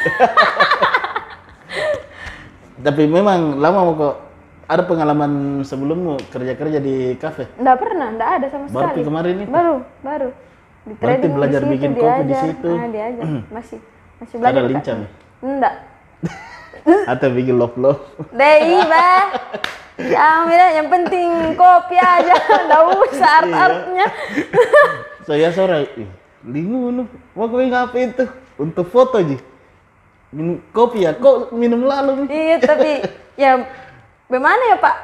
Tapi 2.75 3.03
memang 3.07 3.55
lama 3.55 3.79
mau 3.87 3.93
kok 3.95 4.15
ada 4.65 4.83
pengalaman 4.83 5.61
sebelummu 5.61 6.17
kerja-kerja 6.33 6.79
di 6.81 7.15
kafe. 7.15 7.47
Nggak 7.55 7.77
pernah, 7.79 8.07
nggak 8.17 8.29
ada 8.41 8.47
sama 8.49 8.65
Baru 8.67 8.89
sekali. 8.91 9.03
kemarin 9.05 9.35
itu. 9.45 9.51
Baru, 9.53 9.75
baru. 10.01 10.29
Di 10.85 10.93
Berarti 11.01 11.27
belajar 11.29 11.61
di 11.61 11.65
situ, 11.65 11.73
bikin 11.73 11.91
kopi 11.97 12.21
di 12.25 12.35
situ. 12.35 12.69
Ah, 12.73 12.87
diajar. 12.89 13.23
Masih 13.55 13.79
masih 14.15 14.35
belajar. 14.39 14.61
Ada 14.63 14.69
lincah 14.69 14.95
nih. 14.95 15.09
Enggak. 15.43 15.73
Atau 17.11 17.27
bikin 17.33 17.55
love 17.57 17.75
love. 17.77 18.01
Deh, 18.31 18.59
bah. 18.85 19.23
Ya, 19.95 20.43
Mira, 20.43 20.67
yang 20.75 20.87
penting 20.91 21.55
kopi 21.55 21.95
aja. 21.95 22.35
Nggak 22.67 22.83
usah 22.99 23.15
Iya. 23.15 23.39
art-artnya. 23.41 24.07
Saya 25.27 25.49
sore, 25.49 25.89
lingu 26.45 26.93
nu, 26.93 27.03
mau 27.33 27.49
kau 27.49 27.57
apa 27.57 27.95
itu? 27.97 28.25
Untuk 28.61 28.85
foto 28.93 29.17
aja. 29.17 29.39
Minum 30.35 30.59
kopi 30.75 31.07
ya, 31.07 31.15
kok 31.15 31.55
minum 31.55 31.87
lalu? 31.87 32.27
iya, 32.27 32.59
tapi 32.59 32.99
ya 33.39 33.63
bagaimana 34.27 34.63
ya, 34.75 34.77
Pak? 34.83 34.95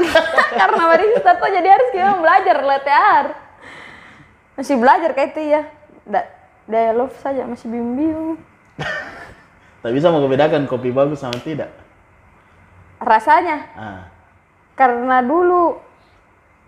Karena 0.60 0.82
barista 0.92 1.30
tuh 1.40 1.48
jadi 1.48 1.68
harus 1.72 1.88
kita 1.88 2.20
belajar 2.20 2.56
art. 2.92 3.32
Masih 4.60 4.76
belajar 4.76 5.10
kayak 5.16 5.32
itu 5.32 5.40
ya. 5.56 5.62
Nggak, 6.04 6.26
daya 6.68 6.92
love 6.92 7.16
saja 7.16 7.48
masih 7.48 7.72
bingung-bingung. 7.72 8.36
Tak 9.80 9.92
bisa 9.92 10.12
mau 10.12 10.20
membedakan 10.20 10.68
kopi 10.68 10.92
bagus 10.92 11.20
sama 11.20 11.36
tidak. 11.40 11.72
Rasanya 13.00 13.68
Ah, 13.76 14.00
karena 14.76 15.20
dulu 15.20 15.76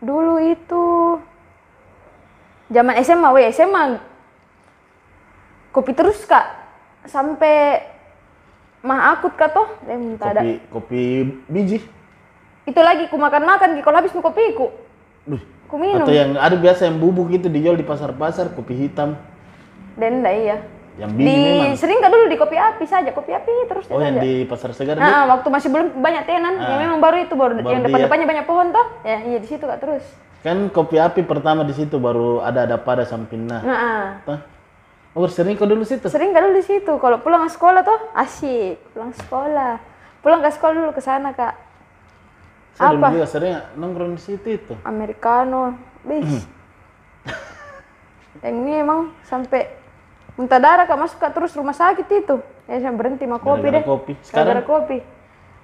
dulu 0.05 0.37
itu 0.41 0.85
zaman 2.69 3.01
SMA 3.01 3.29
we 3.33 3.49
SMA 3.49 3.97
kopi 5.73 5.97
terus 5.97 6.21
kak 6.29 6.45
sampai 7.09 7.81
mah 8.87 9.13
akut 9.13 9.35
kak 9.35 9.51
toh 9.51 9.67
minta 9.85 10.31
ada 10.31 10.41
kopi 10.41 10.63
kopi 10.71 11.03
biji. 11.47 11.79
itu 12.63 12.81
lagi 12.81 13.07
ku 13.07 13.17
makan 13.17 13.43
makan 13.43 13.69
kalau 13.81 13.99
habis 13.99 14.11
mu 14.11 14.21
kopiku 14.21 14.71
Duh. 15.25 15.43
ku 15.67 15.75
minum 15.75 16.07
Atau 16.07 16.15
yang 16.15 16.35
ada 16.35 16.55
biasa 16.55 16.87
yang 16.87 16.97
bubuk 16.97 17.27
itu 17.29 17.47
dijual 17.47 17.75
di 17.75 17.83
pasar-pasar, 17.83 18.55
kopi 18.55 18.75
hitam. 18.77 19.19
dan 19.95 20.23
enggak 20.23 20.35
iya 20.37 20.57
Yang 20.97 21.11
biji 21.13 21.27
di 21.27 21.37
memang. 21.37 21.77
sering 21.77 21.99
kak 21.99 22.09
dulu 22.09 22.25
di 22.25 22.37
kopi 22.37 22.57
api 22.57 22.85
saja 22.87 23.11
kopi 23.11 23.31
api 23.31 23.53
terus 23.67 23.85
Oh, 23.91 23.99
yang 23.99 24.17
saja 24.17 24.23
di 24.23 24.33
pasar 24.47 24.71
segar 24.73 24.97
Nah, 24.97 25.29
waktu 25.29 25.49
masih 25.51 25.69
belum 25.69 25.99
banyak 25.99 26.23
tenan, 26.25 26.55
yang 26.57 26.81
memang 26.81 26.99
baru 26.99 27.17
itu 27.21 27.35
baru, 27.35 27.53
Baru 27.55 27.69
yang 27.69 27.83
dia. 27.83 27.89
depan-depannya 27.91 28.27
banyak 28.27 28.47
pohon 28.47 28.67
toh. 28.71 28.87
Ya, 29.03 29.19
iya 29.21 29.37
di 29.37 29.45
situ 29.45 29.61
kak 29.61 29.77
terus. 29.77 30.05
Kan 30.41 30.71
kopi 30.71 30.97
api 30.97 31.21
pertama 31.21 31.67
di 31.67 31.75
situ 31.75 31.99
baru 31.99 32.41
ada 32.41 32.65
ada 32.65 32.79
pada 32.79 33.05
sampingnya. 33.05 33.61
Nah, 33.61 33.77
ah. 34.25 34.41
Oh, 35.17 35.25
sering 35.33 35.57
kau 35.57 35.65
dulu 35.65 35.81
situ? 35.81 36.13
Sering 36.13 36.37
kak 36.37 36.45
dulu 36.45 36.61
di 36.61 36.65
situ. 36.69 36.93
Kalau 37.01 37.17
pulang 37.25 37.49
ke 37.49 37.51
sekolah 37.57 37.81
tuh 37.81 37.97
asik. 38.13 38.77
Pulang 38.93 39.17
sekolah. 39.17 39.81
Pulang 40.21 40.45
ke 40.45 40.53
sekolah 40.53 40.75
dulu 40.77 40.93
ke 40.93 41.01
sana 41.01 41.33
kak. 41.33 41.57
Saya 42.77 42.93
dulu 42.93 43.01
Apa? 43.01 43.17
juga 43.17 43.25
sering 43.25 43.57
nongkrong 43.81 44.13
di 44.13 44.21
situ 44.21 44.61
itu. 44.61 44.77
Americano. 44.85 45.73
Bis. 46.05 46.45
yang 48.45 48.61
ini 48.61 48.85
emang 48.85 49.17
sampai 49.25 49.73
muntah 50.37 50.61
darah 50.61 50.85
kak 50.85 51.01
masuk 51.01 51.17
kak 51.17 51.33
terus 51.33 51.57
rumah 51.57 51.73
sakit 51.73 52.05
itu. 52.13 52.37
Ya 52.69 52.77
saya 52.85 52.93
berhenti 52.93 53.25
mah 53.25 53.41
kopi 53.41 53.73
deh. 53.73 53.81
kopi. 53.89 54.13
Gara-gara 54.29 54.61
kopi. 54.69 55.01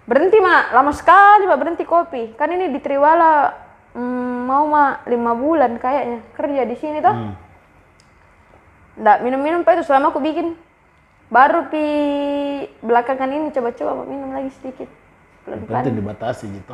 Berhenti 0.09 0.41
mak, 0.41 0.73
lama 0.73 0.97
sekali 0.97 1.45
mak 1.45 1.61
berhenti 1.61 1.85
kopi. 1.85 2.33
Kan 2.41 2.57
ini 2.57 2.73
di 2.73 2.81
Triwala 2.81 3.53
mm, 3.93 4.49
mau 4.49 4.65
mak 4.65 5.05
lima 5.13 5.37
bulan 5.37 5.77
kayaknya 5.77 6.25
kerja 6.33 6.63
di 6.65 6.77
sini 6.81 7.05
toh. 7.05 7.13
Hmm. 7.13 7.52
Nggak 8.95 9.17
minum-minum 9.25 9.61
pak 9.63 9.79
itu 9.79 9.85
selama 9.87 10.13
aku 10.13 10.21
bikin. 10.21 10.53
Baru 11.33 11.65
pi 11.67 11.85
belakangan 12.79 13.29
ini 13.29 13.49
coba-coba 13.49 14.05
minum 14.05 14.31
lagi 14.31 14.53
sedikit. 14.53 14.89
Pelan-pelan. 15.43 15.81
penting 15.81 15.97
dibatasi 15.99 16.45
gitu. 16.47 16.73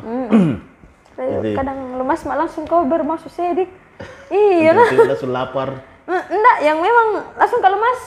Jadi- 1.19 1.55
Kadang 1.55 1.95
lemas 1.95 2.21
mak 2.23 2.37
langsung 2.37 2.63
kau 2.63 2.83
bermasuk 2.83 3.31
sedik. 3.31 3.71
iya 4.31 4.71
lah. 4.71 4.87
Langsung 4.87 5.31
lapar. 5.31 5.79
Enggak, 6.09 6.57
yang 6.59 6.79
memang 6.79 7.07
langsung 7.35 7.59
kalau 7.59 7.79
lemas. 7.79 8.01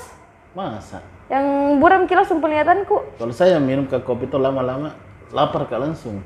Masa? 0.53 1.01
Yang 1.33 1.45
buram 1.81 2.05
ki 2.05 2.13
langsung 2.13 2.45
penglihatanku. 2.45 3.17
Kalau 3.17 3.33
saya 3.33 3.57
minum 3.57 3.89
ke 3.89 3.97
kopi 4.01 4.29
itu 4.29 4.37
lama-lama 4.37 4.93
lapar 5.33 5.65
kak 5.65 5.81
langsung. 5.81 6.21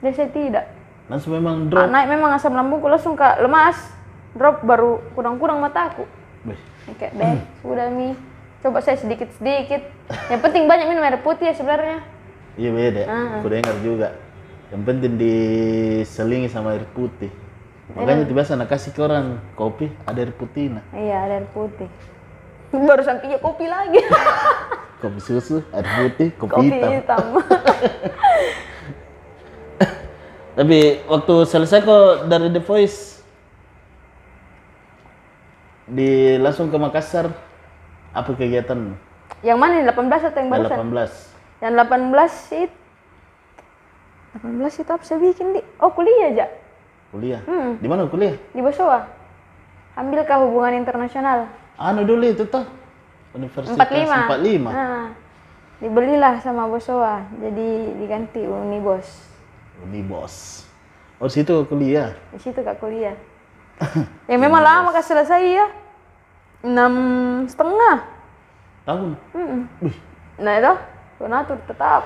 Dan 0.00 0.12
saya 0.12 0.32
tidak. 0.32 0.64
Langsung 1.06 1.36
memang 1.36 1.68
Ah, 1.68 1.84
drop. 1.84 1.86
naik 1.92 2.08
memang 2.08 2.32
asam 2.32 2.56
lambungku 2.56 2.88
langsung 2.88 3.12
ke 3.12 3.28
lemas. 3.38 3.76
Drop 4.32 4.64
baru 4.64 5.04
kurang-kurang 5.12 5.60
mataku. 5.60 6.08
Ya, 6.86 6.92
Kayak 6.94 7.12
deh, 7.18 7.38
sudah 7.62 7.88
mi. 7.90 8.14
Coba 8.62 8.78
saya 8.82 8.96
sedikit-sedikit. 8.98 9.82
Yang 10.30 10.40
penting 10.42 10.70
banyak 10.70 10.86
minum 10.86 11.02
air 11.02 11.18
putih 11.22 11.50
ya 11.50 11.54
sebenarnya. 11.54 11.98
Iya 12.56 12.70
beda. 12.72 13.02
Ah. 13.06 13.38
Aku 13.42 13.46
dengar 13.50 13.76
juga. 13.82 14.08
Yang 14.70 14.82
penting 14.86 15.12
diselingi 15.18 16.48
sama 16.50 16.78
air 16.78 16.86
putih. 16.94 17.30
Makanya 17.94 18.26
tiba 18.26 18.42
sana 18.42 18.66
kasih 18.66 18.90
ke 18.90 18.98
orang 18.98 19.38
kopi 19.54 19.86
ada 20.02 20.18
air 20.18 20.34
putih 20.34 20.74
nah. 20.74 20.82
Iya, 20.90 21.16
ada 21.26 21.34
air 21.42 21.48
putih. 21.54 21.86
Baru 22.74 23.02
sampingnya 23.06 23.38
kopi 23.38 23.70
lagi. 23.70 24.02
Kopi 24.96 25.20
susu, 25.20 25.60
air 25.76 25.84
putih, 25.84 26.32
kopi, 26.40 26.56
kopi 26.56 26.72
hitam. 26.72 26.90
hitam. 26.96 27.24
Tapi 30.56 31.04
waktu 31.04 31.34
selesai 31.44 31.84
kok 31.84 32.32
dari 32.32 32.48
The 32.48 32.64
Voice 32.64 33.15
di 35.86 36.34
langsung 36.42 36.68
ke 36.68 36.76
Makassar 36.76 37.30
apa 38.10 38.30
kegiatan? 38.34 38.94
yang 39.44 39.58
mana 39.60 39.78
nih 39.78 39.86
18 39.92 40.30
atau 40.32 40.38
yang 40.42 40.48
Yang 40.50 40.54
barusan? 40.66 40.78
18. 40.90 41.62
Yang 41.62 41.72
18 41.78 42.64
itu 42.64 42.76
18 44.36 44.82
itu 44.82 44.90
apa 44.92 45.04
saya 45.06 45.18
bikin 45.22 45.46
di? 45.56 45.60
Oh 45.80 45.90
kuliah 45.94 46.28
aja 46.32 46.46
Kuliah. 47.14 47.40
Hmm. 47.46 47.78
Di 47.78 47.86
mana 47.86 48.10
kuliah? 48.10 48.34
di 48.52 48.60
Bosowa. 48.60 49.06
Ambil 49.96 50.26
ke 50.26 50.34
hubungan 50.36 50.76
internasional. 50.76 51.48
Anu 51.80 52.04
dulu 52.04 52.28
itu 52.28 52.44
toh. 52.44 52.66
Universitas 53.32 53.78
45. 53.78 54.28
45. 54.28 54.68
Nah, 54.68 55.08
dibelilah 55.80 56.34
sama 56.44 56.68
Bosowa. 56.68 57.24
Jadi 57.40 57.96
diganti 57.96 58.44
Unibos. 58.44 59.06
Ini 59.86 60.00
bos. 60.04 60.66
Oh 61.16 61.28
situ 61.32 61.64
kuliah. 61.68 62.12
Di 62.32 62.40
situ 62.40 62.60
kak 62.60 62.76
kuliah. 62.76 63.16
yang 64.30 64.40
memang 64.40 64.62
lama 64.62 64.88
kak 64.90 65.04
selesai 65.04 65.42
ya. 65.42 65.66
Enam 66.64 66.92
setengah. 67.46 67.96
Tahun. 68.84 69.10
Mm-mm. 69.34 69.60
Wih, 69.82 69.96
Nah 70.36 70.52
itu, 70.56 70.72
donatur 71.18 71.58
tetap. 71.64 72.02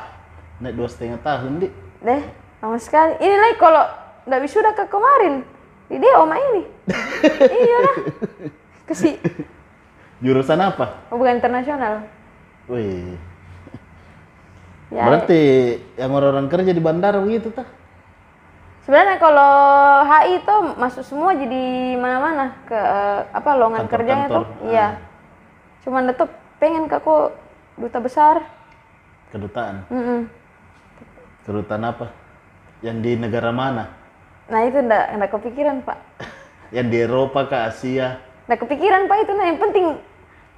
naik 0.61 0.77
dua 0.77 0.89
setengah 0.89 1.19
tahun 1.21 1.61
di. 1.61 1.69
Deh, 2.01 2.23
lama 2.61 2.77
sekali. 2.77 3.17
Ini 3.19 3.35
lagi 3.35 3.57
kalau 3.57 3.85
nggak 4.25 4.41
wisuda 4.41 4.71
ke 4.73 4.85
kemarin. 4.87 5.45
Di 5.87 5.97
dia 5.97 6.15
oma 6.19 6.37
ini. 6.37 6.63
iya 7.65 7.79
lah. 7.83 7.97
Kesi 8.87 9.19
Jurusan 10.21 10.61
apa? 10.61 11.09
hubungan 11.09 11.41
internasional. 11.41 12.05
Wih. 12.69 13.17
Ya, 14.91 15.07
Berarti 15.07 15.41
yang 15.97 16.11
orang-orang 16.11 16.51
kerja 16.51 16.75
di 16.75 16.83
bandara 16.83 17.23
begitu 17.23 17.49
tah? 17.51 17.65
Sebenarnya 18.91 19.23
kalau 19.23 19.55
HI 20.03 20.43
itu 20.43 20.55
masuk 20.75 21.07
semua 21.07 21.31
jadi 21.31 21.95
mana-mana 21.95 22.59
ke 22.67 22.75
eh, 22.75 23.23
apa 23.31 23.51
lowongan 23.55 23.87
kerjanya 23.87 24.27
tuh. 24.27 24.43
Iya. 24.67 24.99
Cuman 25.87 26.11
tetap 26.11 26.35
pengen 26.59 26.91
ke 26.91 26.99
aku 26.99 27.31
duta 27.79 28.03
besar. 28.03 28.43
Kedutaan. 29.31 29.87
Mm-mm. 29.95 30.27
Kedutaan 31.47 31.87
apa? 31.87 32.11
Yang 32.83 32.97
di 32.99 33.11
negara 33.15 33.55
mana? 33.55 33.95
Nah 34.51 34.67
itu 34.67 34.83
ndak 34.83 35.23
ndak 35.23 35.31
kepikiran 35.39 35.87
pak. 35.87 35.99
Yang 36.75 36.87
di 36.91 36.97
Eropa 36.99 37.47
ke 37.47 37.57
Asia? 37.71 38.19
Ndak 38.51 38.59
kepikiran 38.67 39.07
pak 39.07 39.23
itu. 39.23 39.33
Nah 39.39 39.47
yang 39.55 39.61
penting 39.63 39.87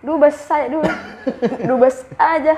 dubes 0.01 0.41
saya 0.41 0.73
dulu. 0.73 0.89
dubes 1.69 2.09
aja. 2.17 2.57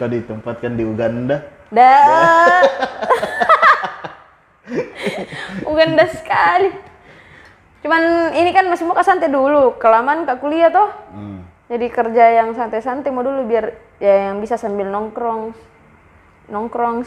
Kau 0.00 0.08
ditempatkan 0.08 0.72
di 0.72 0.88
Uganda? 0.88 1.52
Dah. 1.68 2.64
Uganda 5.70 6.04
sekali. 6.08 6.72
Cuman 7.84 8.32
ini 8.32 8.50
kan 8.56 8.64
masih 8.72 8.88
mau 8.88 8.96
ke 8.96 9.04
santai 9.04 9.28
dulu, 9.28 9.76
kelamaan 9.76 10.24
kak 10.24 10.40
kuliah 10.40 10.72
toh. 10.72 10.88
Hmm. 11.12 11.44
Jadi 11.68 11.86
kerja 11.88 12.24
yang 12.44 12.52
santai-santai 12.56 13.12
mau 13.12 13.24
dulu 13.24 13.44
biar 13.48 13.72
ya 14.00 14.32
yang 14.32 14.40
bisa 14.40 14.56
sambil 14.56 14.88
nongkrong, 14.88 15.52
nongkrong 16.48 17.04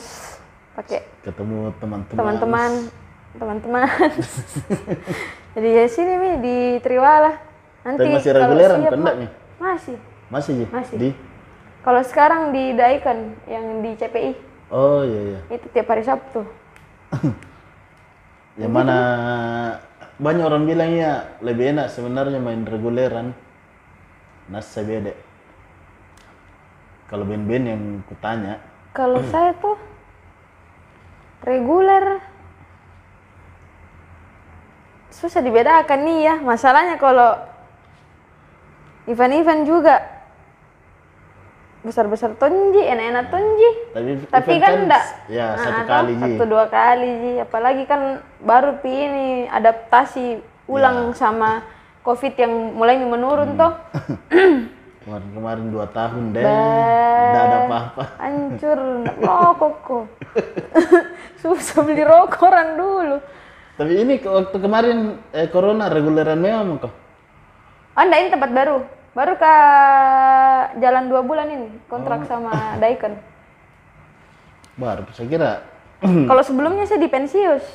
pakai 0.78 1.06
Ketemu 1.26 1.74
teman-teman. 1.82 2.18
teman-teman, 2.18 2.72
teman-teman. 3.42 3.86
Jadi 5.58 5.70
ya 5.74 5.86
sini 5.90 6.14
mi 6.18 6.32
di 6.42 6.58
Triwala. 6.82 7.34
Nanti 7.82 8.04
Tapi 8.06 8.14
masih 8.14 8.32
reguleran 8.34 8.78
kan 8.86 8.94
enggak 8.94 9.18
nih? 9.18 9.30
Masih. 9.58 9.98
Masih? 10.30 10.54
Masih. 10.70 10.98
Di? 10.98 11.10
Kalau 11.82 12.02
sekarang 12.04 12.52
di 12.52 12.76
Daikan 12.76 13.40
yang 13.48 13.80
di 13.80 13.96
CPI 13.96 14.32
Oh 14.68 15.00
iya 15.08 15.22
iya. 15.32 15.40
itu 15.56 15.66
tiap 15.72 15.88
hari 15.88 16.04
Sabtu. 16.04 16.44
Yang 18.58 18.74
mana 18.74 18.98
banyak 20.18 20.44
orang 20.44 20.66
bilang 20.66 20.92
ya 20.98 21.38
lebih 21.46 21.78
enak 21.78 21.94
sebenarnya 21.94 22.42
main 22.42 22.66
reguleran. 22.66 23.38
Nas 24.50 24.72
beda. 24.74 25.14
Kalau 27.08 27.24
band-band 27.24 27.66
yang 27.68 27.84
kutanya, 28.08 28.60
Kalau 28.92 29.22
saya 29.30 29.54
tuh 29.62 29.78
reguler 31.46 32.20
susah 35.14 35.40
dibedakan 35.40 36.00
nih 36.04 36.20
ya. 36.28 36.36
Masalahnya 36.42 36.98
kalau 37.00 37.38
event-event 39.08 39.64
juga 39.64 40.17
besar-besar 41.86 42.34
tonji, 42.36 42.82
enak-enak 42.82 43.26
tonji. 43.30 43.70
tapi, 43.94 44.12
Tapi 44.28 44.54
kan 44.58 44.74
enggak. 44.86 45.04
Ya 45.30 45.54
Nah, 45.54 45.62
satu 45.62 45.82
kali 45.86 46.14
Ji. 46.18 46.32
Satu 46.36 46.46
dua 46.50 46.66
kali 46.68 47.10
Ji. 47.22 47.32
Apalagi 47.42 47.84
kan 47.86 48.02
baru 48.42 48.82
pi 48.82 48.92
ini 48.92 49.28
adaptasi 49.48 50.42
ulang 50.68 51.14
sama 51.14 51.64
COVID 52.02 52.34
yang 52.40 52.54
mulai 52.76 52.98
menurun 53.00 53.56
toh. 53.56 53.74
Kemarin-kemarin 55.08 55.72
dua 55.72 55.88
tahun 55.88 56.36
deh, 56.36 56.44
nggak 56.44 57.44
ada 57.48 57.58
apa-apa. 57.64 58.04
Hancur 58.20 58.80
rokok 59.24 59.76
kok. 59.88 60.06
Susah 61.42 61.80
beli 61.88 62.04
rokokan 62.04 62.76
dulu. 62.76 63.16
Tapi 63.80 63.94
ini 64.04 64.20
waktu 64.20 64.58
kemarin 64.60 65.16
eh, 65.32 65.48
corona 65.48 65.88
reguleran 65.88 66.36
memang 66.36 66.84
kok. 66.84 66.92
Anda 67.96 68.20
ini 68.20 68.36
tempat 68.36 68.52
baru. 68.52 68.97
Baru 69.18 69.34
ke 69.34 69.54
jalan 70.78 71.10
dua 71.10 71.26
bulan 71.26 71.50
ini 71.50 71.74
kontrak 71.90 72.30
sama 72.30 72.78
Daikon. 72.78 73.18
Baru 74.78 75.10
saya 75.10 75.26
kira 75.26 75.52
Kalau 76.30 76.44
sebelumnya 76.46 76.86
saya 76.86 77.02
di 77.02 77.10
Pensius. 77.10 77.66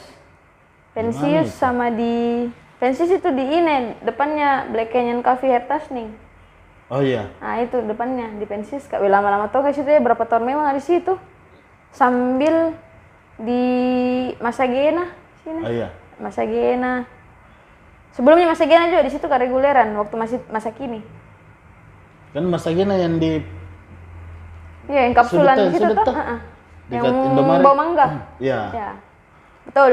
Pensius 0.94 1.50
sama 1.50 1.90
di 1.90 2.46
Pensius 2.78 3.11
itu 3.11 3.26
di 3.35 3.42
ini 3.59 3.98
depannya 4.07 4.70
Black 4.70 4.94
Canyon 4.94 5.18
Cafe 5.26 5.50
Hertasning. 5.50 6.14
Oh 6.92 7.00
iya, 7.02 7.26
Nah 7.40 7.59
itu 7.59 7.81
depannya 7.83 8.31
di 8.38 8.46
Pensius 8.46 8.87
kak. 8.87 9.02
Lama-lama 9.02 9.50
tuh 9.50 9.66
kayak 9.66 9.74
situ 9.74 9.88
ya 9.90 9.98
berapa 9.98 10.22
tahun 10.22 10.46
memang 10.46 10.70
ada 10.70 10.78
di 10.78 10.85
situ. 10.87 11.18
Sambil 11.90 12.76
di 13.40 13.64
Masagena 14.38 15.11
sini. 15.42 15.62
oh 15.66 15.72
iya. 15.74 15.88
Masagena. 16.22 17.02
Sebelumnya 18.14 18.46
Masagena 18.46 18.87
juga 18.87 19.02
di 19.02 19.11
situ 19.11 19.26
kak 19.26 19.42
reguleran 19.42 19.90
waktu 19.98 20.14
masih 20.14 20.38
masa 20.46 20.70
kini. 20.70 21.02
Kan 22.33 22.49
Mas 22.49 22.64
Agena 22.64 22.97
yang 22.97 23.21
di 23.21 23.45
Iya 24.90 25.01
yang 25.07 25.14
kapsulan 25.14 25.55
Sudah 25.55 25.68
di 25.68 25.73
situ 25.79 25.85
sudah 25.95 26.05
tuh. 26.05 26.14
Yang 26.90 27.05
Indomaret. 27.09 27.62
bau 27.62 27.77
mangga. 27.79 28.07
ya. 28.42 28.61
Ya. 28.75 28.90
Betul. 29.68 29.92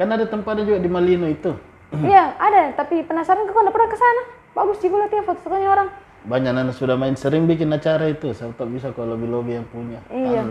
Kan 0.00 0.08
ada 0.08 0.24
tempatnya 0.24 0.64
juga 0.64 0.78
di 0.80 0.90
Malino 0.90 1.26
itu. 1.28 1.52
Iya, 1.96 2.34
ada, 2.34 2.74
tapi 2.74 3.06
penasaran 3.06 3.46
kok 3.46 3.54
nggak 3.54 3.70
pernah 3.70 3.88
ke 3.88 3.98
sana. 3.98 4.22
Bagus 4.56 4.76
sih 4.82 4.90
gue 4.90 4.98
lihat 4.98 5.12
ya 5.12 5.22
foto-fotonya 5.22 5.68
orang. 5.70 5.88
Banyak 6.26 6.50
anak 6.50 6.74
sudah 6.74 6.98
main 6.98 7.14
sering 7.14 7.46
bikin 7.46 7.70
acara 7.70 8.10
itu. 8.10 8.34
Saya 8.34 8.50
tak 8.58 8.66
bisa 8.74 8.90
kalau 8.90 9.14
lobby-lobby 9.14 9.54
yang 9.54 9.66
punya. 9.70 10.00
Iya. 10.10 10.42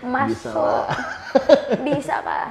Masuk. 0.14 0.88
Bisa 1.86 2.24
kah? 2.24 2.48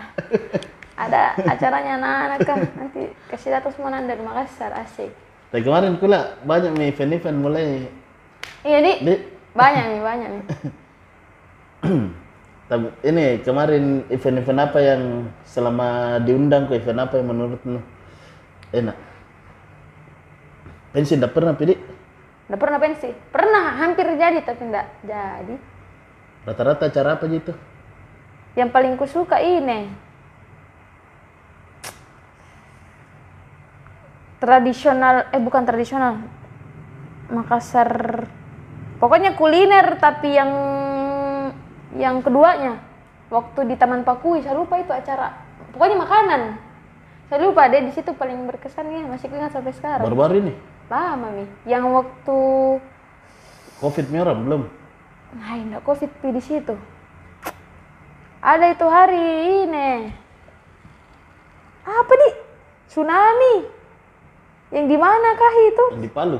Ada 0.93 1.33
acaranya 1.41 1.97
anak-anak 1.97 2.39
kan. 2.45 2.57
Nanti 2.77 3.01
kasih 3.33 3.49
data 3.57 3.73
semua 3.73 3.89
nanda 3.89 4.13
di 4.13 4.21
Makassar, 4.21 4.69
asik. 4.77 5.09
Tapi 5.49 5.61
kemarin 5.65 5.97
kula 5.97 6.37
banyak 6.45 6.77
nih 6.77 6.87
event-event 6.93 7.37
mulai 7.41 7.89
Iya, 8.61 8.77
Di. 8.85 8.93
di 9.01 9.15
Banyak 9.55 9.83
nih, 9.89 10.01
banyak 10.03 10.29
nih. 10.29 10.45
Tapi 12.69 12.85
ini 13.01 13.25
kemarin 13.41 14.05
event-event 14.13 14.59
apa 14.61 14.77
yang 14.77 15.25
selama 15.41 16.21
diundang 16.21 16.69
ke 16.69 16.77
event 16.77 17.01
apa 17.01 17.17
yang 17.17 17.33
menurutmu 17.33 17.81
enak? 18.77 18.97
Pensi 20.93 21.17
enggak 21.17 21.33
pernah 21.33 21.57
pilih? 21.57 21.81
Udah 22.45 22.59
pernah 22.61 22.77
pensi? 22.77 23.09
Pernah, 23.33 23.77
hampir 23.81 24.05
jadi 24.05 24.45
tapi 24.45 24.69
enggak 24.69 24.85
jadi. 25.01 25.55
Rata-rata 26.45 26.93
acara 26.93 27.17
apa 27.17 27.25
gitu? 27.25 27.53
Yang 28.53 28.69
paling 28.69 28.93
kusuka 29.01 29.41
ini. 29.41 29.89
Tradisional, 34.39 35.27
eh 35.35 35.41
bukan 35.43 35.63
tradisional. 35.67 36.23
Makassar. 37.29 38.23
Pokoknya 38.99 39.35
kuliner 39.35 39.95
tapi 39.99 40.35
yang 40.35 40.51
yang 41.95 42.23
keduanya 42.23 42.79
waktu 43.31 43.67
di 43.67 43.75
Taman 43.75 44.03
Pakui, 44.07 44.43
saya 44.43 44.55
lupa 44.55 44.79
itu 44.79 44.91
acara. 44.91 45.35
Pokoknya 45.75 45.97
makanan. 45.99 46.41
Saya 47.29 47.45
lupa 47.45 47.69
deh 47.69 47.85
di 47.85 47.93
situ 47.93 48.09
paling 48.17 48.49
berkesan 48.49 48.89
ya, 48.89 49.05
masih 49.05 49.29
ingat 49.29 49.53
sampai 49.53 49.75
sekarang. 49.77 50.07
Baru-baru 50.07 50.41
ini 50.41 50.53
Lama 50.89 51.29
mi. 51.29 51.45
Yang 51.69 51.85
waktu 51.93 52.39
Covid 53.79 54.05
nyoram 54.09 54.43
belum? 54.43 54.61
Nah, 55.37 55.53
enggak 55.55 55.85
covid 55.85 56.09
di 56.09 56.41
situ. 56.41 56.75
Ada 58.41 58.73
itu 58.73 58.85
hari 58.89 59.23
ini. 59.63 60.09
Apa 61.85 62.13
di? 62.17 62.29
Tsunami. 62.89 63.78
Yang 64.69 64.85
di 64.85 64.97
mana 65.01 65.29
kah 65.33 65.53
itu? 65.65 65.85
Yang 65.97 66.03
di 66.05 66.11
Palu. 66.13 66.39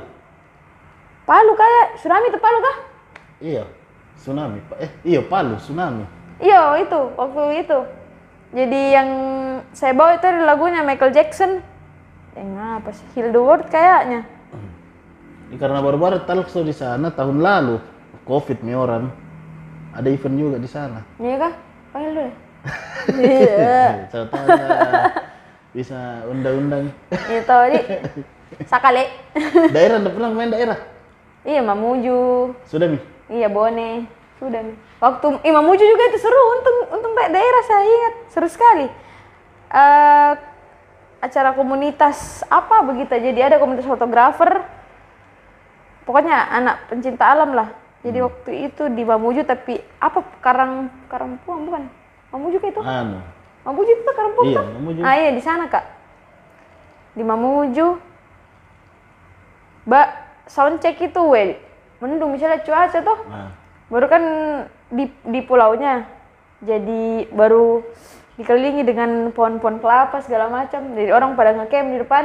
Palu 1.26 1.52
kayak 1.58 1.86
tsunami 1.98 2.26
itu 2.30 2.38
Palu 2.38 2.58
kah? 2.62 2.76
Iya, 3.42 3.64
tsunami. 4.14 4.58
Eh, 4.78 4.90
iya 5.02 5.20
Palu, 5.22 5.58
tsunami. 5.58 6.04
Iya 6.38 6.78
itu 6.78 7.00
waktu 7.18 7.42
itu. 7.66 7.78
Jadi 8.50 8.80
yang 8.90 9.08
saya 9.74 9.94
bawa 9.94 10.18
itu 10.18 10.26
ada 10.26 10.42
lagunya 10.46 10.82
Michael 10.82 11.14
Jackson. 11.14 11.62
Yang 12.34 12.50
apa 12.58 12.90
sih? 12.94 13.06
Heal 13.14 13.34
the 13.34 13.42
World 13.42 13.66
kayaknya. 13.70 14.26
Ini 15.50 15.58
karena 15.58 15.82
baru-baru 15.82 16.22
talkshow 16.22 16.62
di 16.62 16.70
sana 16.70 17.10
tahun 17.10 17.42
lalu. 17.42 17.82
Covid 18.22 18.62
nyoram. 18.62 19.10
Ada 19.90 20.06
event 20.06 20.36
juga 20.38 20.56
di 20.62 20.70
sana. 20.70 21.02
Iya 21.18 21.36
kah? 21.50 21.52
Panggil 21.90 22.10
dulu. 22.14 22.32
Iya. 23.10 24.06
Saya 24.12 24.28
lah. 24.28 25.08
Bisa 25.70 26.26
undang-undang. 26.26 26.90
Itu 27.10 27.56
di 27.70 27.80
Sakale. 28.70 29.06
daerah, 29.70 30.02
enggak 30.02 30.14
pernah 30.18 30.30
main 30.30 30.50
daerah? 30.50 30.78
iya 31.40 31.62
Mamuju. 31.62 32.52
Sudah 32.66 32.90
mi? 32.90 32.98
Iya 33.30 33.46
Bone, 33.48 34.04
sudah 34.36 34.60
nih. 34.60 34.76
Waktu 35.00 35.26
Imam 35.46 35.64
Muju 35.64 35.80
juga 35.80 36.12
itu 36.12 36.18
seru, 36.20 36.42
untung 36.52 36.76
untung 36.92 37.12
da- 37.14 37.32
daerah 37.32 37.62
saya 37.64 37.86
ingat 37.86 38.14
seru 38.28 38.48
sekali. 38.50 38.86
Eh 39.70 40.32
acara 41.20 41.54
komunitas 41.54 42.44
apa 42.44 42.82
begitu? 42.82 43.08
Jadi 43.08 43.40
ada 43.40 43.56
komunitas 43.56 43.86
fotografer. 43.86 44.60
Pokoknya 46.04 46.50
anak 46.50 46.90
pencinta 46.90 47.24
alam 47.24 47.54
lah. 47.54 47.68
Jadi 48.00 48.18
waktu 48.18 48.50
itu 48.66 48.88
di 48.90 49.04
Mamuju 49.04 49.44
tapi 49.44 49.78
apa 49.96 50.20
Karang 50.42 50.88
Karangpuang 51.06 51.64
bukan? 51.64 51.82
Mamuju 52.28 52.56
kah 52.58 52.68
itu? 52.68 52.80
Anu. 52.82 53.20
Mamuju 53.60 53.90
itu 53.92 54.10
Karangpuang 54.10 54.46
Iya, 54.48 54.56
kan? 54.56 54.66
Mamuju. 54.80 55.00
Ah 55.04 55.14
iya 55.14 55.30
di 55.30 55.42
sana 55.42 55.64
kak. 55.66 55.84
Di 57.12 57.22
Mamuju. 57.22 57.86
Mbak 59.84 60.08
soundcheck 60.46 60.96
itu 60.98 61.20
well. 61.20 61.52
Mendung 62.00 62.32
misalnya 62.32 62.64
cuaca 62.64 62.98
tuh 62.98 63.18
Nah, 63.28 63.52
baru 63.92 64.06
kan 64.08 64.22
di 64.88 65.04
di 65.22 65.40
pulaunya 65.44 66.08
jadi 66.60 67.28
baru 67.28 67.84
dikelilingi 68.36 68.82
dengan 68.82 69.10
pohon-pohon 69.30 69.78
kelapa 69.78 70.24
segala 70.24 70.48
macam 70.48 70.96
jadi 70.96 71.12
orang 71.12 71.36
pada 71.36 71.52
ngecamp 71.52 71.88
di 71.90 71.98
depan 72.00 72.24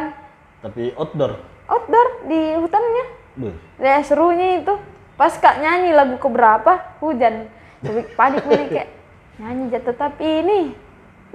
tapi 0.64 0.84
outdoor. 0.96 1.36
outdoor 1.68 2.08
di 2.26 2.56
hutannya 2.56 3.06
Beuh. 3.36 3.56
ya 3.78 4.00
serunya 4.00 4.64
itu 4.64 4.74
pas 5.14 5.36
kak 5.36 5.60
nyanyi 5.60 5.92
lagu 5.92 6.16
keberapa 6.16 6.96
hujan 7.04 7.52
tapi 7.84 8.08
panik 8.16 8.44
nih 8.46 8.66
kayak 8.72 8.90
nyanyi 9.44 9.64
jatuh 9.76 9.96
tapi 9.96 10.24
ini 10.24 10.60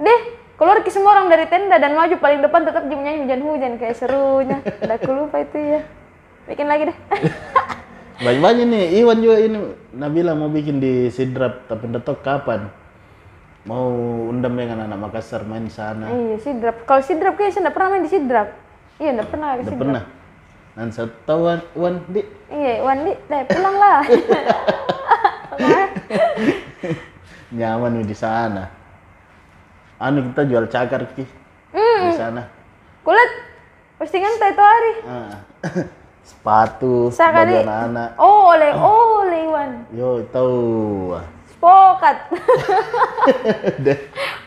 deh 0.01 0.19
keluar 0.57 0.81
ke 0.81 0.89
semua 0.89 1.13
orang 1.15 1.29
dari 1.29 1.45
tenda 1.45 1.77
dan 1.77 1.93
maju 1.93 2.15
paling 2.17 2.41
depan 2.41 2.65
tetap 2.65 2.83
nyanyi 2.85 3.25
hujan-hujan 3.25 3.77
kayak 3.77 3.97
serunya 3.97 4.57
udah 4.61 4.97
aku 4.97 5.11
lupa 5.13 5.41
itu 5.41 5.57
ya 5.57 5.81
bikin 6.45 6.65
lagi 6.65 6.89
deh 6.89 6.97
Banyak-banyak 8.21 8.65
nih, 8.69 9.01
Iwan 9.01 9.17
juga 9.17 9.41
ini 9.41 9.57
Nabila 9.97 10.37
mau 10.37 10.45
bikin 10.45 10.77
di 10.77 11.09
Sidrap, 11.09 11.65
tapi 11.65 11.89
tahu 11.89 12.21
kapan. 12.21 12.69
mau 13.65 13.89
undang 14.29 14.53
dengan 14.53 14.85
anak 14.85 15.09
Makassar 15.09 15.41
main 15.41 15.65
di 15.65 15.73
sana. 15.73 16.05
Iya, 16.05 16.37
sidrap. 16.37 16.85
Kalau 16.85 17.01
sidrap 17.01 17.33
kayaknya 17.33 17.49
saya 17.49 17.61
nggak 17.65 17.75
pernah 17.77 17.89
main 17.89 18.05
di 18.05 18.13
sidrap. 18.13 18.49
Iya, 19.01 19.09
nggak 19.17 19.29
pernah 19.29 19.49
di 19.49 19.53
Udah 19.57 19.65
sidrap. 19.65 19.81
pernah. 19.81 20.03
Dan 20.77 20.87
satu 20.93 21.13
tahu 21.25 21.39
Wan, 21.49 21.59
Wan, 21.73 21.95
di 22.13 22.21
Iya, 22.53 22.73
Wandi, 22.85 23.13
deh 23.25 23.41
pulang 23.49 23.75
lah. 23.81 23.99
nyaman 27.57 28.05
di 28.05 28.13
sana. 28.13 28.69
Anu 30.01 30.33
kita 30.33 30.41
jual 30.49 30.65
cakar 30.65 31.05
ki 31.13 31.23
Hmm. 31.71 32.09
di 32.09 32.11
sana. 32.17 32.43
Kulit 33.05 33.31
postingan 34.01 34.33
itu 34.33 34.63
hari. 34.65 34.93
Ah. 35.05 35.33
Sepatu 36.21 37.09
bagi 37.13 37.65
anak-anak. 37.65 38.09
Oh, 38.17 38.53
oleh, 38.53 38.71
oleh 38.73 39.43
Wan. 39.49 39.71
Yo 39.93 40.25
tahu. 40.33 41.17
Spokat. 41.53 42.17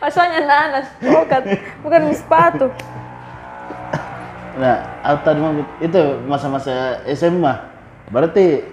Maksudnya 0.03 0.39
nanas, 0.43 0.87
spokat. 0.99 1.43
Bukan 1.83 2.01
sepatu. 2.11 2.67
Nah, 4.55 4.77
atau 5.03 5.31
itu 5.83 6.01
masa-masa 6.27 6.99
SMA. 7.11 7.53
Berarti 8.11 8.63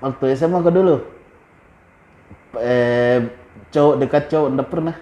waktu 0.00 0.24
SMA 0.36 0.60
kau 0.60 0.72
dulu 0.72 0.96
eh 2.60 3.24
cowok 3.72 3.94
dekat 4.04 4.22
cowok 4.30 4.48
enggak 4.52 4.70
pernah? 4.72 4.96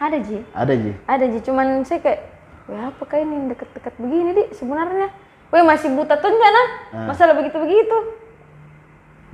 Ada 0.00 0.16
Ji, 0.24 0.40
Ada 0.56 0.74
Ji. 0.80 0.92
ada 1.04 1.24
Ji. 1.28 1.38
Cuman 1.44 1.84
saya 1.84 2.00
kayak, 2.00 2.20
wah 2.72 2.88
apa 2.88 3.04
kayak 3.04 3.24
ini 3.28 3.36
deket-deket 3.52 3.94
begini 4.00 4.30
di 4.32 4.44
sebenarnya. 4.56 5.12
Weh 5.52 5.60
masih 5.60 5.92
buta 5.92 6.16
tuh 6.16 6.32
enggak 6.32 6.52
nah? 6.56 6.68
Masalah 7.10 7.36
begitu-begitu. 7.36 7.96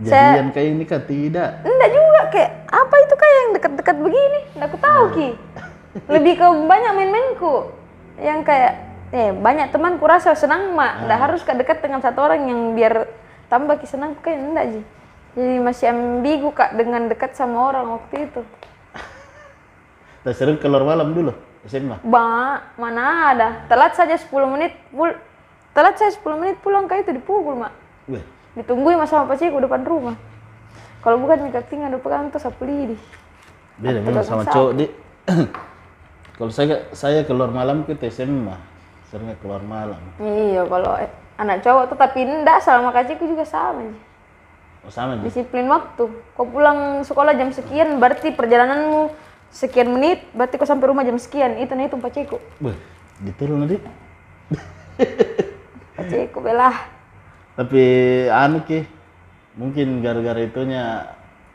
Jadian 0.03 0.51
kayak 0.51 0.69
ini 0.75 0.85
kan 0.85 1.07
tidak. 1.07 1.63
Enggak 1.63 1.91
juga 1.95 2.21
kayak 2.35 2.51
apa 2.67 2.95
itu 2.99 3.15
kayak 3.15 3.37
yang 3.37 3.53
dekat-dekat 3.55 3.97
begini? 4.03 4.41
Enggak 4.59 4.69
aku 4.75 4.79
tahu 4.83 5.03
ki. 5.15 5.29
Lebih 6.11 6.33
ke 6.37 6.47
banyak 6.67 6.93
main-mainku 6.99 7.55
yang 8.21 8.41
kayak 8.43 8.73
eh 9.15 9.31
banyak 9.31 9.71
teman 9.71 10.03
kurasa 10.03 10.35
senang 10.35 10.75
mak. 10.75 11.07
Enggak 11.07 11.21
harus 11.31 11.41
ke 11.47 11.53
dekat 11.55 11.79
dengan 11.79 12.03
satu 12.03 12.27
orang 12.27 12.43
yang 12.49 12.61
biar 12.75 13.07
tambah 13.47 13.79
ki 13.79 13.87
senang 13.87 14.19
kayak 14.19 14.41
enggak 14.41 14.67
ji. 14.73 14.81
Jadi 15.37 15.57
masih 15.61 15.87
ambigu 15.93 16.49
kak 16.57 16.75
dengan 16.81 17.13
dekat 17.13 17.37
sama 17.37 17.69
orang 17.69 18.01
waktu 18.01 18.25
itu. 18.25 18.41
Kita 20.27 20.43
sering 20.43 20.59
keluar 20.59 20.83
malam 20.83 21.15
dulu 21.15 21.31
SMA. 21.71 22.03
Ba, 22.03 22.59
mana 22.75 23.31
ada. 23.31 23.63
Telat 23.71 23.95
saja 23.95 24.19
10 24.19 24.27
menit 24.51 24.75
pul 24.91 25.15
Telat 25.71 26.03
saya 26.03 26.11
10 26.11 26.43
menit 26.43 26.59
pulang 26.67 26.91
kayak 26.91 27.07
itu 27.07 27.15
dipukul 27.15 27.55
mak. 27.55 27.71
Weh, 28.11 28.27
Ditungguin 28.59 28.99
sama 29.07 29.31
paciku 29.31 29.63
depan 29.63 29.87
rumah. 29.87 30.19
Kalau 30.99 31.23
bukan 31.23 31.47
minta 31.47 31.63
tinggal 31.63 31.95
di 31.95 32.03
pegang 32.03 32.27
tuh 32.35 32.43
sapu 32.43 32.67
lidi. 32.67 32.99
beda 33.79 34.03
memang 34.03 34.27
sama 34.27 34.43
cowok 34.51 34.73
di. 34.75 34.91
Kalau 36.43 36.51
saya 36.51 36.91
saya 36.91 37.23
keluar 37.23 37.55
malam 37.55 37.87
ke 37.87 37.95
SMA, 38.11 38.59
sering 39.07 39.31
keluar 39.39 39.63
malam. 39.63 40.03
Iya, 40.19 40.67
kalau 40.67 40.99
eh, 40.99 41.07
anak 41.39 41.63
cowok 41.63 41.95
tuh 41.95 41.99
tapi 42.03 42.27
enggak 42.27 42.59
sama 42.67 42.91
kakakku 42.91 43.31
juga 43.31 43.47
sama. 43.47 43.95
Oh 44.83 44.91
sama. 44.91 45.23
Disiplin 45.23 45.71
waktu. 45.71 46.11
Kau 46.35 46.51
pulang 46.51 47.07
sekolah 47.07 47.31
jam 47.39 47.55
sekian, 47.55 48.03
berarti 48.03 48.35
perjalananmu 48.35 49.26
sekian 49.57 49.89
menit, 49.89 50.21
berarti 50.37 50.61
kau 50.61 50.69
sampai 50.69 50.93
rumah 50.93 51.01
jam 51.01 51.17
sekian. 51.17 51.57
Itu 51.57 51.73
nih 51.73 51.89
itu 51.89 51.97
paciku. 51.97 52.37
Weh, 52.61 52.77
detail 53.25 53.57
nanti. 53.57 53.81
Paciku 55.97 56.45
belah. 56.45 56.77
Tapi 57.57 57.83
anu 58.29 58.61
ki, 58.69 58.85
mungkin 59.57 60.05
gara-gara 60.05 60.45
itunya 60.45 61.09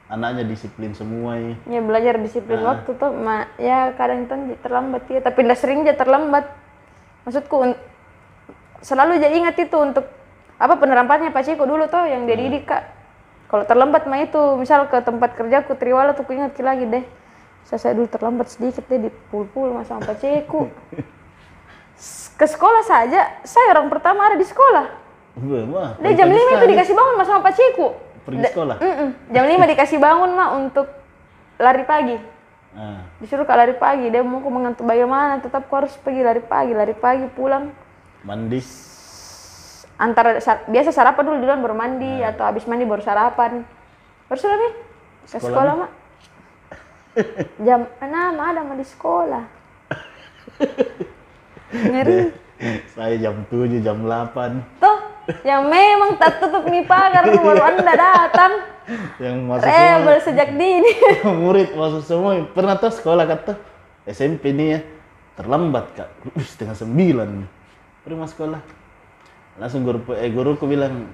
anaknya 0.10 0.50
disiplin 0.50 0.98
semua 0.98 1.38
ya. 1.38 1.54
Ya 1.70 1.82
belajar 1.86 2.18
disiplin 2.18 2.66
waktu 2.66 2.90
tuh, 2.98 3.14
ma, 3.14 3.46
ya 3.62 3.94
kadang 3.94 4.26
itu 4.26 4.58
terlambat 4.66 5.06
ya. 5.06 5.22
Tapi 5.22 5.40
enggak 5.46 5.62
sering 5.62 5.86
aja 5.86 5.94
terlambat. 5.94 6.50
Maksudku 7.30 7.78
selalu 8.82 9.22
aja 9.22 9.30
ingat 9.30 9.62
itu 9.62 9.78
untuk 9.78 10.10
apa 10.58 10.74
penerapannya 10.74 11.30
paciku 11.30 11.70
dulu 11.70 11.86
tuh 11.86 12.10
yang 12.10 12.26
dia 12.26 12.34
didik 12.34 12.66
kak. 12.66 12.82
Kalau 13.46 13.68
terlambat 13.70 14.10
mah 14.10 14.26
itu, 14.26 14.42
misal 14.58 14.90
ke 14.90 15.06
tempat 15.06 15.38
kerjaku 15.38 15.78
Triwala 15.78 16.18
tuh 16.18 16.26
ku 16.26 16.34
ingat 16.34 16.58
lagi 16.58 16.90
deh. 16.90 17.06
Saya, 17.64 17.94
dulu 17.94 18.06
terlambat 18.06 18.48
sedikit 18.48 18.84
deh 18.84 19.00
di 19.00 19.12
pul-pul 19.30 19.72
mas 19.72 19.88
sama 19.88 20.04
paciku. 20.04 20.68
S- 21.96 22.34
Ke 22.34 22.44
sekolah 22.44 22.82
saja, 22.82 23.40
saya 23.42 23.72
orang 23.72 23.88
pertama 23.88 24.26
ada 24.26 24.36
di 24.36 24.44
sekolah. 24.44 24.86
Weh, 25.38 25.64
wah. 25.70 25.96
Dia 25.98 26.12
jam 26.14 26.28
5 26.28 26.36
itu 26.52 26.66
dikasih 26.68 26.92
bangun 26.92 27.14
mas 27.16 27.28
sama 27.28 27.42
paciku. 27.42 27.88
Pergi 28.22 28.44
sekolah. 28.50 28.76
Mm-mm. 28.78 29.10
Jam 29.30 29.46
5 29.46 29.72
dikasih 29.72 29.98
bangun 29.98 30.30
mah 30.32 30.50
untuk 30.54 30.88
lari 31.56 31.84
pagi. 31.84 32.18
Ah, 32.72 33.04
Disuruh 33.18 33.44
ke 33.44 33.52
lari 33.52 33.76
pagi, 33.76 34.08
dia 34.08 34.20
mau 34.20 34.40
mengantuk 34.42 34.84
bagaimana, 34.84 35.38
tetap 35.38 35.64
aku 35.64 35.76
harus 35.78 35.94
pergi 35.94 36.22
lari 36.22 36.40
pagi, 36.40 36.72
lari 36.72 36.94
pagi 36.94 37.28
pulang. 37.28 37.72
mandi. 38.22 38.60
Antara 39.96 40.38
sa- 40.38 40.66
biasa 40.66 40.90
sarapan 40.90 41.24
dulu 41.24 41.38
duluan 41.40 41.62
baru 41.62 41.74
mandi 41.74 42.22
atau 42.22 42.42
habis 42.42 42.66
mandi 42.66 42.84
baru 42.84 43.00
sarapan. 43.00 43.62
Baru 44.26 44.40
sudah 44.40 44.58
nih 44.58 44.74
ke 45.24 45.38
sekolah, 45.40 45.74
mak. 45.78 45.92
Jam 47.60 47.82
6 48.00 48.08
ada 48.40 48.62
mah 48.64 48.78
di 48.80 48.88
sekolah. 48.88 49.44
Ngeri. 51.72 52.32
Saya 52.94 53.18
jam 53.18 53.42
7, 53.50 53.82
jam 53.82 54.06
8. 54.06 54.78
Tuh, 54.78 54.98
yang 55.42 55.66
memang 55.66 56.14
tak 56.22 56.38
tutup 56.38 56.62
nih 56.70 56.86
pagar 56.86 57.26
baru 57.26 57.58
anda 57.58 57.94
datang. 57.98 58.54
Yang 59.18 59.36
masuk 59.50 59.66
semua, 59.66 59.98
Rebel 59.98 60.18
sejak 60.22 60.50
dini. 60.54 60.92
murid 61.42 61.70
masuk 61.74 62.02
semua. 62.06 62.38
Pernah 62.54 62.78
tuh 62.78 62.94
sekolah 62.94 63.26
kata 63.26 63.58
SMP 64.06 64.54
nih 64.54 64.68
ya. 64.78 64.80
Terlambat 65.42 65.86
kak. 65.98 66.10
Wih, 66.38 66.46
setengah 66.46 66.78
sembilan. 66.78 67.30
Pergi 68.06 68.18
masuk 68.18 68.36
sekolah. 68.38 68.62
Langsung 69.58 69.82
guru, 69.82 70.00
eh, 70.14 70.30
guruku 70.30 70.70
bilang, 70.70 71.10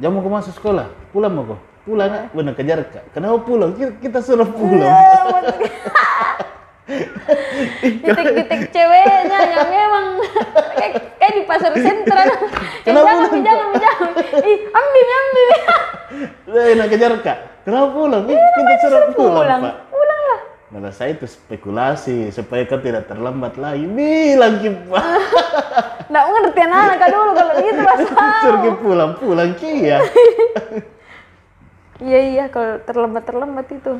jam 0.00 0.16
mau 0.16 0.24
masuk 0.24 0.56
sekolah? 0.56 0.88
Pulang 1.12 1.32
mau 1.36 1.44
kau? 1.52 1.60
Pulang 1.88 2.08
kak? 2.12 2.24
Benar 2.36 2.52
kejar 2.52 2.78
kak. 2.92 3.04
Kenapa 3.16 3.36
pulang? 3.48 3.72
Kita, 3.72 3.92
kita 3.96 4.18
suruh 4.20 4.44
pulang. 4.44 4.92
Titik-titik 7.80 8.72
ceweknya 8.72 9.38
yang 9.44 9.68
memang 9.68 10.06
kayak, 10.76 10.92
kayak 11.16 11.32
di 11.32 11.42
pasar 11.48 11.72
sentral. 11.76 12.28
Kenapa 12.84 13.08
jangan, 13.08 13.28
Mi, 13.32 13.40
jangan, 13.40 13.68
jangan. 13.76 14.10
Ih, 14.44 14.58
ambil, 14.68 15.06
ambil. 15.08 15.48
Nak 16.76 16.86
kejar 16.92 17.12
kak. 17.24 17.38
Kenapa 17.64 17.86
pulang? 17.92 18.24
Ih, 18.28 18.36
kita 18.36 18.72
suruh 18.84 19.02
pulang, 19.12 19.44
Pulang, 19.44 19.60
pak. 19.64 19.74
pulang 19.88 20.20
lah. 20.28 20.40
Nah, 20.68 20.92
saya 20.92 21.16
itu 21.16 21.24
spekulasi 21.24 22.28
supaya 22.28 22.68
kau 22.68 22.80
tidak 22.80 23.08
terlambat 23.08 23.56
lagi. 23.56 23.88
Bilang 23.88 24.60
kipa. 24.60 25.00
Nggak 26.08 26.24
ngerti 26.24 26.60
anak 26.64 27.00
dulu 27.08 27.30
kalau 27.32 27.52
gitu 27.64 27.80
pas 27.80 28.00
Suruh 28.44 28.76
pulang, 28.76 29.10
pulang 29.16 29.50
ki 29.56 29.72
ya. 29.88 30.00
Iya, 31.98 32.20
iya, 32.30 32.44
kalau 32.46 32.78
terlambat-terlambat 32.86 33.66
itu. 33.74 33.98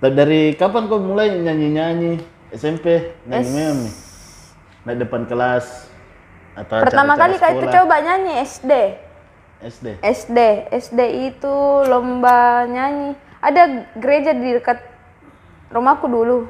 Dan 0.00 0.12
dari 0.16 0.56
kapan 0.56 0.88
kau 0.88 0.96
mulai 0.96 1.36
nyanyi-nyanyi 1.38 2.18
SMP 2.50 3.14
nyanyi 3.28 3.52
nih? 3.52 3.92
Naik 4.88 4.98
depan 5.04 5.28
kelas 5.28 5.92
atau 6.56 6.82
Pertama 6.82 7.14
kali 7.20 7.36
kak 7.36 7.60
itu 7.60 7.66
coba 7.68 8.00
nyanyi 8.00 8.40
SD. 8.42 8.72
SD. 9.60 9.86
SD, 10.00 10.38
SD 10.72 11.00
itu 11.30 11.54
lomba 11.84 12.64
nyanyi. 12.64 13.12
Ada 13.44 13.92
gereja 14.00 14.32
di 14.32 14.56
dekat 14.56 14.80
rumahku 15.68 16.08
dulu. 16.08 16.48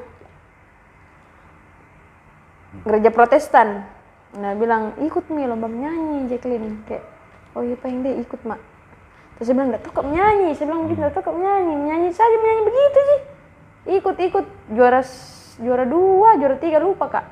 Gereja 2.87 3.11
Protestan. 3.11 3.83
Nah 4.31 4.55
bilang 4.55 4.95
ikut 5.03 5.27
nih 5.27 5.43
lomba 5.43 5.67
menyanyi 5.67 6.31
Jacqueline. 6.31 6.87
Kayak 6.87 7.03
oh 7.51 7.67
iya 7.67 7.75
pengen 7.75 8.07
deh 8.07 8.15
ikut 8.23 8.39
mak. 8.47 8.70
Terus 9.41 9.57
saya 9.57 9.57
bilang 9.57 9.73
tahu 9.73 9.89
kok 9.97 10.05
menyanyi. 10.05 10.53
Saya 10.53 10.65
bilang 10.69 10.85
nggak 10.85 11.17
tahu 11.17 11.23
kok 11.25 11.33
menyanyi. 11.33 11.73
Menyanyi 11.73 12.09
saja 12.13 12.35
menyanyi 12.37 12.61
begitu 12.61 12.99
sih. 13.01 13.19
Ikut 13.97 14.15
ikut 14.21 14.45
juara 14.69 15.01
juara 15.57 15.85
dua 15.89 16.37
juara 16.37 16.61
tiga 16.61 16.77
lupa 16.77 17.09
kak. 17.09 17.25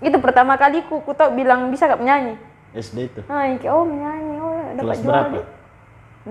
Itu 0.00 0.16
pertama 0.24 0.56
kali 0.56 0.88
ku, 0.88 1.04
ku 1.04 1.12
tau 1.12 1.36
bilang 1.36 1.68
bisa 1.68 1.84
kak 1.84 2.00
menyanyi. 2.00 2.32
SD 2.72 3.12
itu. 3.12 3.20
Nah, 3.28 3.44
oh 3.60 3.84
menyanyi, 3.84 4.34
oh 4.40 4.56
dapat 4.72 4.80
Kelas 4.88 4.98
juara. 5.04 5.12
berapa? 5.12 5.36
deh. 5.36 5.46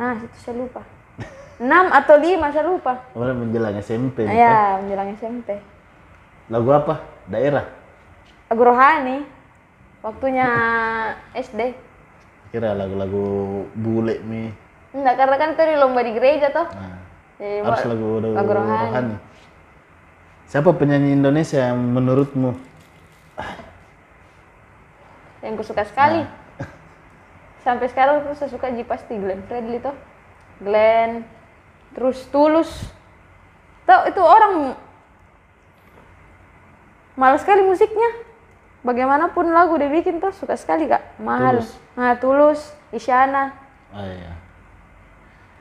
Nah, 0.01 0.13
itu 0.17 0.37
saya 0.41 0.55
lupa. 0.65 0.81
6 1.61 1.69
atau 1.69 2.15
5 2.17 2.53
saya 2.57 2.65
lupa. 2.65 2.93
Kemarin 3.13 3.37
menjelang 3.37 3.77
SMP. 3.77 4.17
Nah, 4.25 4.33
nih, 4.33 4.41
ya, 4.41 4.57
menjelang 4.81 5.09
SMP. 5.13 5.49
Lagu 6.49 6.69
apa? 6.73 7.05
Daerah. 7.29 7.69
Lagu 8.49 8.61
rohani. 8.65 9.17
Waktunya 10.01 10.49
SD. 11.37 11.61
Kira 12.49 12.73
lagu-lagu 12.73 13.61
bule 13.77 14.25
mi. 14.25 14.65
Enggak, 14.95 15.15
karena 15.19 15.35
kan 15.35 15.49
tadi 15.55 15.73
lomba 15.75 15.99
di 16.03 16.11
gereja 16.15 16.47
toh. 16.51 16.67
Nah, 16.71 16.97
Jadi, 17.37 17.61
harus 17.63 17.83
lagu, 17.85 18.07
lagu, 18.23 18.33
lagu 18.33 18.51
rohani. 18.55 18.85
rohani. 18.87 19.15
Siapa 20.47 20.69
penyanyi 20.73 21.11
Indonesia 21.11 21.59
yang 21.59 21.79
menurutmu? 21.91 22.55
Yang 25.43 25.53
ku 25.59 25.63
suka 25.67 25.83
sekali. 25.83 26.23
Sampai 27.67 27.91
sekarang 27.91 28.23
saya 28.33 28.47
suka 28.47 28.71
Ji 28.71 28.87
pasti 28.87 29.19
Glenn 29.19 29.43
Fredly 29.45 29.83
toh. 29.83 29.93
Glenn. 30.63 31.27
Terus 31.93 32.23
Tulus. 32.31 32.71
Tuh 33.83 34.01
itu 34.07 34.21
orang 34.23 34.75
mahal 37.15 37.35
sekali 37.37 37.63
musiknya. 37.63 38.23
Bagaimanapun 38.87 39.51
lagu 39.51 39.75
dia 39.75 39.91
bikin 39.91 40.23
tuh 40.23 40.31
suka 40.31 40.55
sekali 40.55 40.87
kak, 40.87 41.19
mahal. 41.19 41.59
Tulus. 41.59 41.69
Nah 41.97 42.13
tulus, 42.15 42.61
Isyana, 42.93 43.51
Ah, 43.91 44.05
iya. 44.05 44.31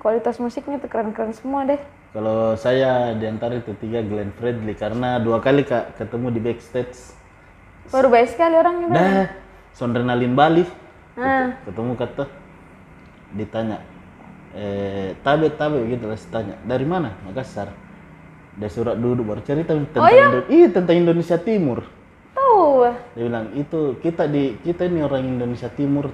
Kualitas 0.07 0.39
musiknya 0.39 0.79
tuh 0.79 0.87
keren-keren 0.87 1.35
semua 1.35 1.67
deh. 1.67 1.83
Kalau 2.15 2.55
saya 2.55 3.11
di 3.11 3.27
antara 3.27 3.59
itu 3.59 3.75
tiga 3.75 4.07
Glenn 4.07 4.31
Fredly 4.39 4.79
karena 4.79 5.19
dua 5.19 5.43
kali 5.43 5.67
kak 5.67 5.99
ketemu 5.99 6.31
di 6.31 6.39
backstage. 6.39 6.95
Baru 7.91 8.07
baik 8.07 8.31
sekali 8.31 8.55
orangnya. 8.55 8.87
Dah, 8.87 9.27
sondrenalin 9.75 10.39
Bali. 10.39 10.63
Nah, 11.19 11.59
Ketemu 11.67 11.99
kata 11.99 12.25
ditanya 13.35 13.83
eh 14.55 15.19
tabe 15.21 15.51
tabe 15.51 15.83
gitu 15.91 16.07
lah 16.07 16.17
tanya 16.31 16.55
dari 16.63 16.87
mana 16.87 17.13
Makassar 17.27 17.75
dia 18.57 18.71
surat 18.71 18.95
duduk 18.97 19.27
baru 19.27 19.43
cerita 19.43 19.75
tentang 19.75 20.01
Oh, 20.01 20.09
iya? 20.09 20.31
Indo- 20.31 20.49
iya 20.49 20.69
tentang 20.73 20.97
Indonesia 20.97 21.37
Timur 21.37 21.85
tuh. 22.33 22.89
dia 23.13 23.25
bilang 23.27 23.53
itu 23.53 23.99
kita 24.01 24.25
di 24.25 24.57
kita 24.63 24.89
ini 24.89 25.05
orang 25.05 25.27
Indonesia 25.27 25.69
Timur 25.69 26.09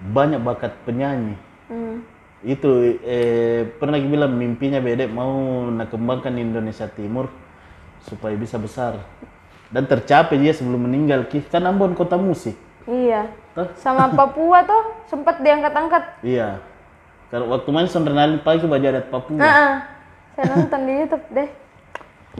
banyak 0.00 0.40
bakat 0.40 0.72
penyanyi 0.82 1.36
Hmm. 1.70 2.02
Itu 2.40 2.96
eh, 3.04 3.68
pernah 3.76 4.00
bilang 4.00 4.32
mimpinya 4.32 4.80
bedek 4.80 5.12
mau 5.12 5.28
nak 5.68 5.92
kembangkan 5.92 6.32
Indonesia 6.34 6.88
Timur 6.88 7.28
supaya 8.00 8.32
bisa 8.32 8.56
besar 8.56 8.96
dan 9.68 9.84
tercapai 9.84 10.40
dia 10.40 10.56
sebelum 10.56 10.88
meninggal 10.88 11.28
Ki. 11.28 11.44
kan 11.44 11.62
Ambon 11.62 11.92
kota 11.92 12.16
musik 12.16 12.56
Iya. 12.88 13.28
Toh? 13.52 13.68
Sama 13.76 14.08
Papua 14.18 14.64
tuh 14.64 15.04
sempat 15.04 15.38
diangkat-angkat. 15.44 16.24
iya 16.24 16.58
kalau 17.28 17.52
waktu 17.52 17.68
main 17.70 17.86
sondrenalin 17.86 18.40
pagi 18.40 18.64
baju 18.64 18.82
adat 18.88 19.06
Papua 19.12 19.36
Nah, 19.38 19.84
saya 20.34 20.44
nonton 20.50 20.80
di 20.82 20.92
YouTube 20.96 21.26
deh. 21.30 21.48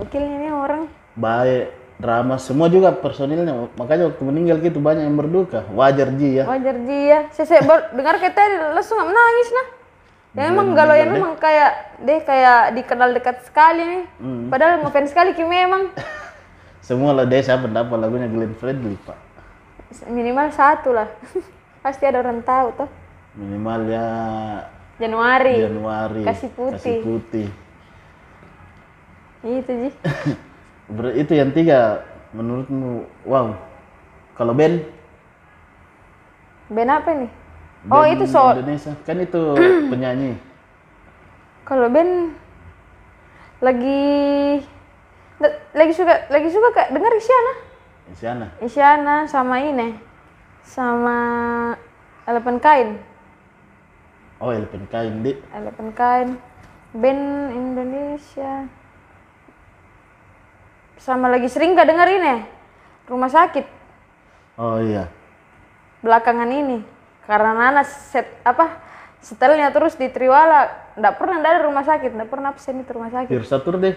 Gokilnya 0.00 0.36
ini 0.40 0.48
orang. 0.48 0.82
baik 1.12 1.76
drama 2.00 2.40
semua 2.40 2.72
juga 2.72 2.96
personilnya 2.96 3.68
makanya 3.76 4.08
waktu 4.08 4.22
meninggal 4.24 4.56
gitu 4.64 4.80
banyak 4.80 5.04
yang 5.04 5.18
berduka 5.20 5.68
wajar 5.76 6.08
ji 6.16 6.40
ya 6.40 6.48
Wajar 6.48 6.76
dia. 6.88 7.28
Saya, 7.36 7.44
saya 7.44 7.60
dengar 7.92 8.16
tadi 8.16 8.56
langsung 8.72 8.96
nggak 8.96 9.10
menangis 9.12 9.48
nah. 9.52 9.66
Ya 10.30 10.46
emang 10.46 10.78
galau 10.78 10.94
ya 10.94 11.10
memang 11.10 11.34
kayak 11.34 11.98
deh 12.06 12.22
kayak 12.22 12.78
dikenal 12.78 13.10
dekat 13.10 13.42
sekali 13.42 13.82
nih. 13.82 14.04
Padahal 14.46 14.78
ngefans 14.80 15.10
sekali 15.10 15.34
Kim 15.34 15.50
memang. 15.50 15.90
semua 16.86 17.12
lah 17.12 17.26
deh 17.26 17.38
saya 17.38 17.60
pendapat 17.60 17.92
lagunya 17.98 18.26
Glenn 18.26 18.56
Fredly 18.56 18.96
pak 19.04 19.14
Minimal 20.08 20.48
satu 20.50 20.90
lah. 20.94 21.06
Pasti 21.84 22.04
ada 22.04 22.20
orang 22.20 22.42
tahu 22.42 22.68
tuh. 22.76 22.88
minimal 23.30 23.86
ya 23.86 24.06
Januari. 24.98 25.54
Januari 25.62 26.22
Kasih 26.26 26.50
putih. 26.50 26.74
kasih 26.74 26.96
putih 27.00 27.46
Itu 29.40 29.70
Ji. 29.72 29.90
Ber- 30.98 31.14
itu 31.14 31.32
yang 31.32 31.54
tiga 31.54 32.02
menurutmu 32.30 33.06
wow 33.22 33.54
kalau 34.34 34.50
band 34.50 34.82
Band 36.70 36.90
apa 36.90 37.10
nih? 37.18 37.30
Oh 37.88 38.04
band 38.04 38.12
itu 38.12 38.24
so 38.28 38.52
Indonesia. 38.52 38.92
Kan 39.08 39.16
itu 39.18 39.42
penyanyi. 39.92 40.36
Kalau 41.64 41.88
band 41.88 42.36
lagi 43.60 44.04
la- 45.40 45.60
lagi 45.72 45.92
suka 45.94 46.28
lagi 46.28 46.48
suka 46.52 46.68
kak 46.74 46.88
dengar 46.92 47.12
Isyana. 47.14 47.52
Isyana. 48.12 48.46
Isyana 48.60 49.16
sama 49.24 49.62
ini 49.62 49.96
sama 50.60 51.18
Eleven 52.28 52.60
Kain. 52.60 53.00
oh 54.40 54.48
Elven 54.48 54.88
Kain 54.88 55.20
di 55.20 55.36
Eleven 55.52 55.92
Kain 55.92 56.28
band 56.92 57.24
Indonesia. 57.52 58.68
Sama 61.00 61.32
lagi 61.32 61.48
sering 61.48 61.72
gak 61.72 61.88
denger 61.88 62.08
ini 62.12 62.44
Rumah 63.08 63.32
Sakit. 63.32 63.64
Oh 64.60 64.76
iya. 64.80 65.08
Belakangan 66.04 66.48
ini 66.48 66.84
karena 67.28 67.50
Nana 67.56 67.82
set 67.84 68.26
apa 68.46 68.80
setelnya 69.20 69.68
terus 69.68 69.94
di 70.00 70.08
Triwala 70.08 70.92
nggak 70.96 71.14
pernah 71.20 71.36
ada 71.44 71.64
rumah 71.68 71.84
sakit 71.84 72.10
nggak 72.16 72.30
pernah 72.32 72.52
absen 72.56 72.80
itu 72.80 72.90
rumah 72.96 73.12
sakit. 73.12 73.28
Pure 73.28 73.46
Saturday 73.48 73.94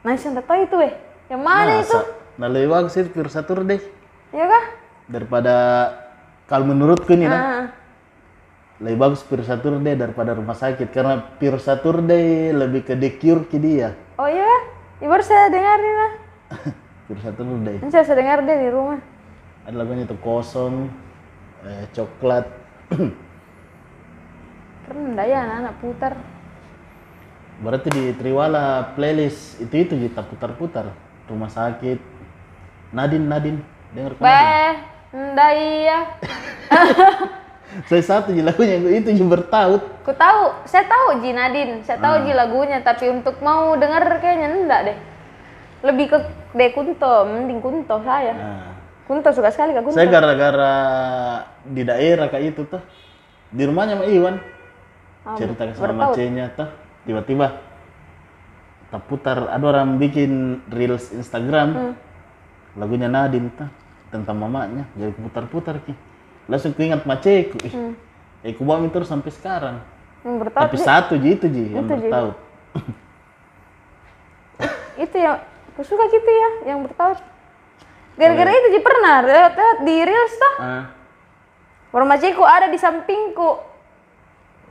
nah 0.00 0.16
saya 0.16 0.30
nggak 0.38 0.46
tahu 0.48 0.58
itu 0.64 0.76
weh 0.80 0.92
yang 1.30 1.42
mana 1.44 1.84
itu? 1.84 1.94
Masa? 1.94 2.18
nah 2.40 2.48
bagus 2.48 2.92
sih 2.96 3.06
Pure 3.06 3.30
Saturday 3.30 3.78
ya 4.34 4.44
kah? 4.48 4.64
Daripada 5.10 5.54
kalau 6.50 6.66
menurutku 6.66 7.14
nih 7.14 7.30
nah 7.30 7.38
Ah, 7.38 7.64
lebih 8.80 8.98
bagus 8.98 9.20
Pure 9.22 9.44
Saturday 9.44 9.92
daripada 9.92 10.32
rumah 10.32 10.56
sakit. 10.56 10.88
Karena 10.88 11.20
Pure 11.36 11.60
Saturday 11.60 12.48
lebih 12.50 12.88
ke 12.88 12.96
Cure 13.20 13.44
ke 13.44 13.60
dia. 13.60 13.92
Oh 14.16 14.24
iya 14.24 14.48
ya, 14.98 15.06
baru 15.06 15.20
saya 15.20 15.52
dengar 15.52 15.76
nih 15.78 15.92
nah 15.94 16.12
Pure 17.06 17.20
Saturday 17.20 17.76
ini 17.76 17.90
saya 17.92 18.16
dengar 18.16 18.40
deh 18.42 18.56
di 18.56 18.70
rumah. 18.72 18.98
Ada 19.68 19.76
lagunya 19.76 20.08
itu 20.08 20.16
kosong 20.24 20.88
eh, 21.66 21.84
coklat. 21.92 22.46
Enggak 24.90 25.26
ya 25.30 25.40
anak 25.46 25.74
putar? 25.78 26.18
Berarti 27.60 27.88
di 27.92 28.04
Triwala 28.16 28.96
playlist 28.96 29.60
itu 29.60 29.74
itu 29.84 29.94
kita 30.08 30.24
putar-putar 30.24 30.90
rumah 31.28 31.52
sakit. 31.52 32.00
Nadine 32.90 33.26
Nadine. 33.28 33.60
Dengar 33.94 34.14
kan 34.18 34.76
enggak 35.10 35.50
iya. 35.58 35.98
Saya 37.86 38.02
satu 38.02 38.34
je 38.34 38.42
lagunya 38.42 38.82
itu 38.82 39.14
yang 39.14 39.30
bertaut. 39.30 40.02
Ku 40.02 40.10
tahu 40.10 40.58
saya 40.66 40.90
tahu 40.90 41.22
Ji 41.22 41.30
Nadine. 41.30 41.86
Saya 41.86 42.02
tahu 42.02 42.26
Ji 42.26 42.34
lagunya 42.34 42.82
tapi 42.82 43.06
untuk 43.06 43.38
mau 43.46 43.78
dengar 43.78 44.02
kayaknya 44.18 44.48
enggak 44.50 44.80
deh. 44.90 44.98
Lebih 45.86 46.06
ke 46.10 46.18
De 46.58 46.66
Kunto 46.74 47.30
mending 47.30 47.62
Kunto 47.62 48.02
saya. 48.02 48.34
Nah, 48.34 48.70
Kunto 49.10 49.34
suka 49.34 49.50
sekali 49.50 49.74
kak 49.74 49.82
Kunto 49.82 49.98
saya 49.98 50.06
gara-gara 50.06 50.74
di 51.66 51.82
daerah 51.82 52.30
kayak 52.30 52.54
itu 52.54 52.62
tuh. 52.70 52.78
Di 53.50 53.66
rumahnya 53.66 53.98
sama 53.98 54.06
Iwan. 54.06 54.38
Ah, 55.26 55.34
cerita 55.34 55.66
sama 55.74 56.14
macenya 56.14 56.54
tuh. 56.54 56.70
Tiba-tiba 57.10 57.58
tak 58.94 59.02
putar 59.10 59.50
ada 59.50 59.64
orang 59.66 59.98
bikin 59.98 60.62
reels 60.70 61.10
Instagram. 61.10 61.74
Hmm. 61.74 61.94
lagunya 62.78 63.10
Nadine 63.10 63.50
tuh 63.50 63.66
tentang 64.14 64.38
mamanya. 64.38 64.86
Jadi 64.94 65.10
putar-putar 65.18 65.82
ki. 65.82 65.90
Langsung 66.46 66.70
ku 66.70 66.86
ingat 66.86 67.02
maceku 67.02 67.58
ih. 67.66 67.74
Hmm. 67.74 67.98
eh 68.46 68.54
ku 68.54 68.62
bawa 68.62 68.86
terus 68.94 69.10
sampai 69.10 69.34
sekarang. 69.34 69.82
Yang 70.22 70.36
bertaut 70.46 70.70
tapi 70.70 70.78
satu 70.78 71.18
ji 71.18 71.34
itu 71.34 71.50
ji 71.50 71.74
yang 71.74 71.82
Itu, 71.82 71.98
Ji. 71.98 72.02
bertaut. 72.06 72.36
Itu 75.02 75.16
yang 75.18 75.42
suka 75.82 76.04
gitu 76.14 76.30
ya 76.30 76.48
yang 76.70 76.86
bertaut 76.86 77.18
gara-gara 78.16 78.50
itu 78.50 78.68
Ji 78.74 78.80
pernah. 78.80 79.16
Lewat-lewat 79.22 79.78
di 79.82 79.96
reels 80.02 80.34
tuh. 80.34 80.54
Ah, 80.58 80.84
Warmaciku 81.90 82.42
ada 82.46 82.70
di 82.70 82.78
sampingku. 82.78 83.50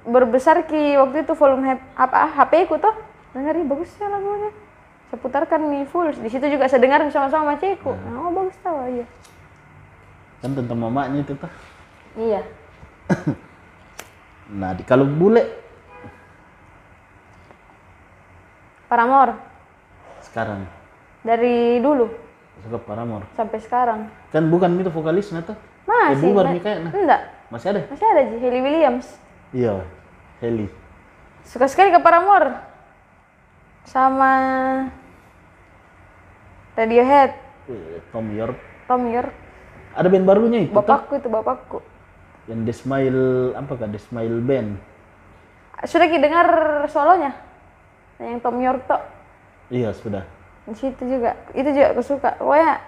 Berbesar 0.07 0.63
ki 0.63 0.95
waktu 0.95 1.27
itu 1.27 1.33
volume 1.35 1.75
hap- 1.75 1.87
apa 1.95 2.19
HP 2.33 2.71
ku 2.71 2.79
tuh. 2.79 2.95
Dengerin 3.35 3.67
bagus 3.67 3.91
ya 3.99 4.07
lagunya. 4.07 4.49
Saya 5.09 5.19
putarkan 5.19 5.61
nih 5.69 5.83
full. 5.85 6.09
Di 6.15 6.29
situ 6.31 6.45
juga 6.47 6.69
saya 6.69 6.79
dengar 6.81 7.03
sama-sama 7.09 7.53
maceku 7.53 7.89
oh 7.91 8.29
bagus 8.29 8.55
tau 8.61 8.85
iya. 8.85 9.05
Kan 10.39 10.55
tentang 10.55 10.79
mamanya 10.79 11.19
itu 11.19 11.33
tuh 11.35 11.51
iya. 12.15 12.41
Nah 14.49 14.73
di, 14.73 14.81
kalau 14.81 15.05
bule. 15.05 15.45
Paramore. 18.89 19.37
Sekarang. 20.25 20.65
Dari 21.21 21.77
dulu 21.77 22.09
suka 22.65 22.77
Paramore 22.83 23.25
sampai 23.35 23.59
sekarang. 23.63 23.99
Kan 24.29 24.47
bukan 24.51 24.79
itu 24.79 24.91
vokalisnya 24.91 25.41
tuh? 25.43 25.57
Eh, 25.89 26.13
masih 26.13 26.29
bubar 26.29 26.45
ma- 26.45 26.53
nih 26.53 26.61
kayaknya 26.61 26.89
enggak. 26.93 27.21
Masih 27.49 27.67
ada? 27.73 27.81
Masih 27.89 28.05
ada 28.05 28.21
Ji. 28.29 28.35
Hayley 28.37 28.61
Williams. 28.61 29.07
Iya 29.49 29.81
Heli 30.39 30.67
suka 31.49 31.65
sekali 31.65 31.89
ke 31.89 31.97
Paramore. 31.97 32.61
Sama 33.89 34.31
Radiohead. 36.77 37.31
Eh, 37.65 37.99
Tom 38.13 38.29
York. 38.29 38.57
Tom 38.85 39.03
York. 39.09 39.33
Ada 39.97 40.07
band 40.07 40.25
barunya 40.29 40.59
itu 40.63 40.71
tuh? 40.71 40.77
Bapakku 40.77 41.17
itu 41.17 41.27
bapakku. 41.27 41.79
Yang 42.45 42.59
The 42.69 42.73
Smile 42.77 43.23
apa 43.57 43.73
kan 43.73 43.89
The 43.89 43.97
Smile 44.01 44.37
Band. 44.45 44.77
Sudah 45.89 46.05
ki 46.05 46.21
dengar 46.21 46.47
solonya? 46.91 47.33
Yang 48.19 48.43
Tom 48.43 48.57
York 48.59 48.83
tuh 48.85 49.01
iya 49.69 49.93
sudah 49.93 50.25
di 50.69 50.75
situ 50.77 51.01
juga. 51.05 51.35
Itu 51.57 51.69
juga 51.73 51.97
aku 51.97 52.01
suka. 52.05 52.37
Pokoknya 52.37 52.79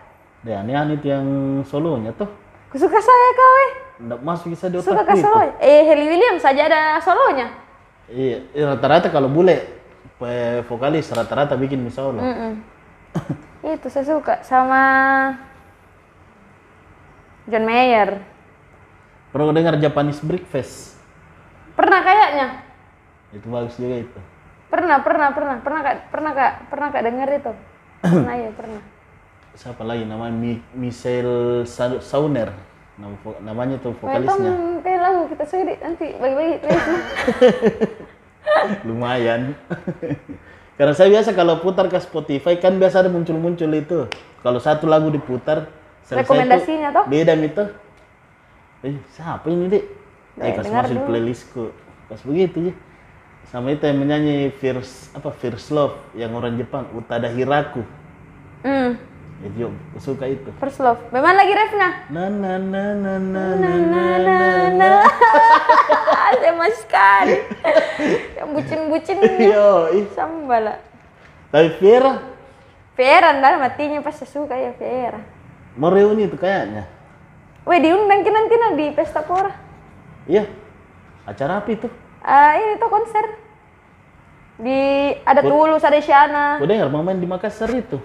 deh 0.41 0.57
aneh-aneh 0.57 0.97
itu 0.97 1.07
yang 1.13 1.25
solonya 1.69 2.09
tuh. 2.17 2.25
aku 2.71 2.79
suka 2.79 2.97
saya 2.97 3.27
kau 3.36 3.53
eh 3.53 3.71
nggak 4.01 4.19
masuk 4.25 4.47
bisa 4.55 4.71
di 4.71 4.82
suka 4.82 5.05
ke 5.05 5.13
itu. 5.13 5.21
solo 5.21 5.43
eh 5.61 5.86
Hayley 5.86 6.07
Williams 6.09 6.41
saja 6.41 6.65
ada 6.65 6.97
solonya. 6.97 7.53
Iya 8.09 8.49
eh, 8.49 8.65
rata-rata 8.65 9.13
kalau 9.13 9.29
bule 9.29 9.61
vokalis 10.65 11.13
rata-rata 11.13 11.53
bikin 11.53 11.86
solo. 11.93 12.17
Mm-mm. 12.17 12.57
itu 13.75 13.88
saya 13.93 14.05
suka 14.07 14.41
sama 14.41 14.82
John 17.45 17.65
Mayer. 17.69 18.25
Pernah 19.29 19.53
dengar 19.53 19.77
Japanese 19.77 20.25
Breakfast? 20.25 20.97
Pernah 21.77 22.01
kayaknya. 22.01 22.47
Itu 23.32 23.47
bagus 23.47 23.77
juga 23.79 23.95
itu. 24.03 24.19
Pernah, 24.67 25.03
pernah, 25.03 25.29
pernah, 25.32 25.55
pernah 25.59 25.79
kak, 25.84 25.95
pernah 26.11 26.32
kak, 26.36 26.53
pernah 26.67 26.88
kak 26.91 27.03
dengar 27.03 27.27
itu. 27.32 27.51
Pernah 28.01 28.35
ya, 28.35 28.49
pernah. 28.53 28.81
Siapa 29.51 29.83
lagi 29.83 30.03
namanya 30.03 30.33
Mi 30.33 30.57
Michelle 30.73 31.63
Sa- 31.63 32.01
Sauner. 32.01 32.49
Nama, 32.97 33.15
namanya 33.41 33.75
tuh 33.81 33.93
vokalisnya. 33.97 34.51
kayak 34.81 34.99
lagu 35.01 35.21
kita 35.29 35.43
sudah 35.45 35.77
nanti 35.79 36.07
bagi-bagi. 36.17 36.55
playlist. 36.61 36.89
Lumayan. 38.87 39.41
Karena 40.77 40.93
saya 40.97 41.09
biasa 41.13 41.29
kalau 41.37 41.61
putar 41.61 41.85
ke 41.87 41.97
Spotify 42.01 42.57
kan 42.57 42.77
biasa 42.77 43.05
ada 43.05 43.09
muncul-muncul 43.09 43.69
itu. 43.69 44.09
Kalau 44.41 44.57
satu 44.57 44.89
lagu 44.89 45.13
diputar, 45.13 45.69
tuh 46.01 46.17
Rekomendasinya 46.17 46.89
toh? 46.89 47.05
beda 47.05 47.37
itu. 47.37 47.63
Eh, 48.81 48.97
siapa 49.13 49.45
ini, 49.45 49.69
Dik? 49.69 49.83
Eh, 50.41 50.51
kasih 50.57 50.73
masuk 50.73 51.05
playlistku. 51.05 51.63
Pas 52.09 52.21
begitu 52.25 52.71
ya. 52.71 52.73
Sama 53.49 53.73
itu 53.73 53.83
yang 53.83 53.99
menyanyi 53.99 54.53
First 54.53 55.11
apa 55.11 55.33
First 55.33 55.73
Love 55.73 55.97
yang 56.13 56.31
orang 56.37 56.55
Jepang, 56.55 56.87
Utada 56.93 57.27
Hiraku. 57.27 57.83
Hmm, 58.61 58.93
Itu 59.41 59.73
aku 59.73 59.97
suka 59.97 60.29
itu. 60.29 60.53
first 60.61 60.77
love. 60.77 61.01
Memang 61.09 61.33
lagi 61.33 61.49
refnya? 61.49 61.89
Na 62.13 62.29
na 62.29 62.61
na 62.61 62.93
na 62.93 63.13
na 63.17 63.41
na 63.41 63.43
Na 63.57 63.71
na 63.73 64.03
na 64.21 64.37
na. 64.69 64.69
na. 64.77 64.91
Saya 66.41 66.53
mas 66.53 66.77
sekali. 66.77 67.41
Yang 68.37 68.49
bucin-bucin. 68.53 69.17
Yo. 69.49 69.89
Sambala. 70.13 70.77
Tapi 71.49 71.73
Vera 71.81 72.21
Vera 72.93 73.33
ntar 73.41 73.57
matinya 73.57 73.99
pas 74.05 74.13
suka 74.21 74.53
ya 74.53 74.77
Vera. 74.77 75.19
mau 75.73 75.89
reuni 75.89 76.29
itu 76.29 76.37
kayaknya. 76.37 76.85
Weh 77.65 77.79
diundang 77.81 78.21
nanti 78.21 78.55
nah 78.61 78.71
di 78.77 78.93
pesta 78.93 79.25
pora. 79.25 79.57
Iya. 80.29 80.45
Acara 81.25 81.65
apa 81.65 81.69
itu? 81.73 81.89
Ah 82.22 82.53
ini 82.57 82.78
tuh 82.78 82.89
konser. 82.89 83.26
Di 84.61 84.80
ada 85.26 85.41
Tulus, 85.41 85.82
ada 85.82 85.97
Isyana. 85.97 86.61
Gue 86.61 86.69
dengar 86.69 86.88
mau 86.93 87.01
main 87.01 87.17
di 87.17 87.26
Makassar 87.26 87.74
itu. 87.74 87.97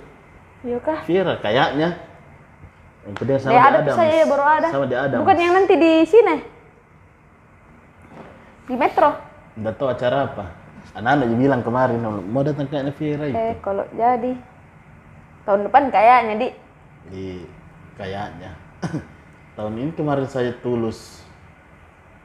Iya 0.64 0.80
kah? 0.80 1.04
Vira 1.04 1.36
kayaknya. 1.36 2.00
Yang 3.04 3.14
kedua 3.20 3.36
sama 3.38 3.60
ada 3.60 3.78
Adams. 3.84 3.96
saya 4.00 4.14
ya 4.18 4.26
baru 4.26 4.44
ada. 4.44 4.68
Sama 4.72 4.86
di 4.88 4.96
Adam. 4.96 5.18
Bukan 5.20 5.36
yang 5.36 5.52
nanti 5.52 5.74
di 5.76 5.92
sini. 6.08 6.36
Di 8.66 8.74
Metro. 8.74 9.10
Nggak 9.60 9.74
tahu 9.76 9.88
acara 9.92 10.18
apa. 10.32 10.44
Anak-anak 10.96 11.28
bilang 11.36 11.60
kemarin 11.60 12.00
mau 12.32 12.40
datang 12.40 12.66
kayaknya 12.72 12.92
Vira 12.96 13.24
itu. 13.28 13.36
Eh 13.36 13.54
kalau 13.60 13.84
jadi 13.92 14.32
tahun 15.44 15.60
depan 15.68 15.92
kayaknya 15.92 16.34
di 16.40 16.48
Di 17.12 17.26
kayaknya. 18.00 18.56
Tahun 19.56 19.72
ini 19.72 19.92
kemarin 19.96 20.28
saya 20.28 20.52
tulus 20.60 21.24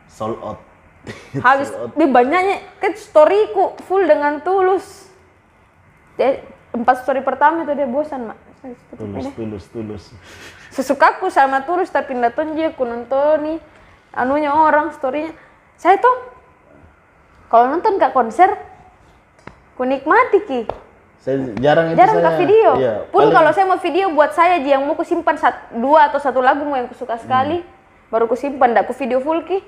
sold 0.08 0.40
out. 0.44 0.71
habis 1.46 1.70
di 1.98 2.06
banyaknya 2.06 2.62
kan 2.78 2.94
storyku 2.94 3.80
full 3.86 4.06
dengan 4.06 4.42
Tulus. 4.42 5.10
Dia 6.20 6.46
empat 6.72 7.04
story 7.04 7.26
pertama 7.26 7.66
itu 7.66 7.74
dia 7.74 7.90
bosan 7.90 8.32
mak. 8.32 8.40
Tulus, 8.94 9.26
ini. 9.26 9.32
tulus, 9.34 9.64
tulus. 9.74 10.04
Sesukaku 10.70 11.34
sama 11.34 11.66
Tulus 11.66 11.90
tapi 11.90 12.14
nonton 12.14 12.54
dia 12.54 12.70
aku 12.70 12.86
nonton 12.86 13.42
nih 13.42 13.58
anunya 14.14 14.54
orang 14.54 14.94
storynya. 14.94 15.34
Saya 15.76 15.98
tuh 15.98 16.16
kalau 17.50 17.74
nonton 17.74 17.98
kak 17.98 18.14
konser 18.14 18.54
ku 19.74 19.84
nikmati 19.84 20.40
ki. 20.46 20.62
Saya 21.22 21.54
jarang 21.58 21.94
itu 21.94 21.98
Jarang 22.02 22.18
saya. 22.18 22.26
ke 22.26 22.32
video. 22.42 22.70
Iya, 22.82 22.96
Pun 23.10 23.30
paling- 23.30 23.34
kalau 23.34 23.52
saya 23.54 23.66
mau 23.70 23.78
video 23.78 24.06
buat 24.14 24.34
saya 24.34 24.58
aja 24.58 24.70
yang 24.78 24.86
mau 24.86 24.98
ku 24.98 25.06
simpan 25.06 25.38
sat- 25.38 25.70
dua 25.74 26.10
atau 26.10 26.18
satu 26.18 26.42
lagu 26.42 26.66
yang 26.74 26.90
ku 26.90 26.98
suka 26.98 27.18
sekali, 27.22 27.62
baru 28.10 28.26
ku 28.26 28.34
simpan, 28.34 28.74
ndak 28.74 28.90
ku 28.90 28.94
video 28.94 29.22
full 29.22 29.42
ki. 29.46 29.62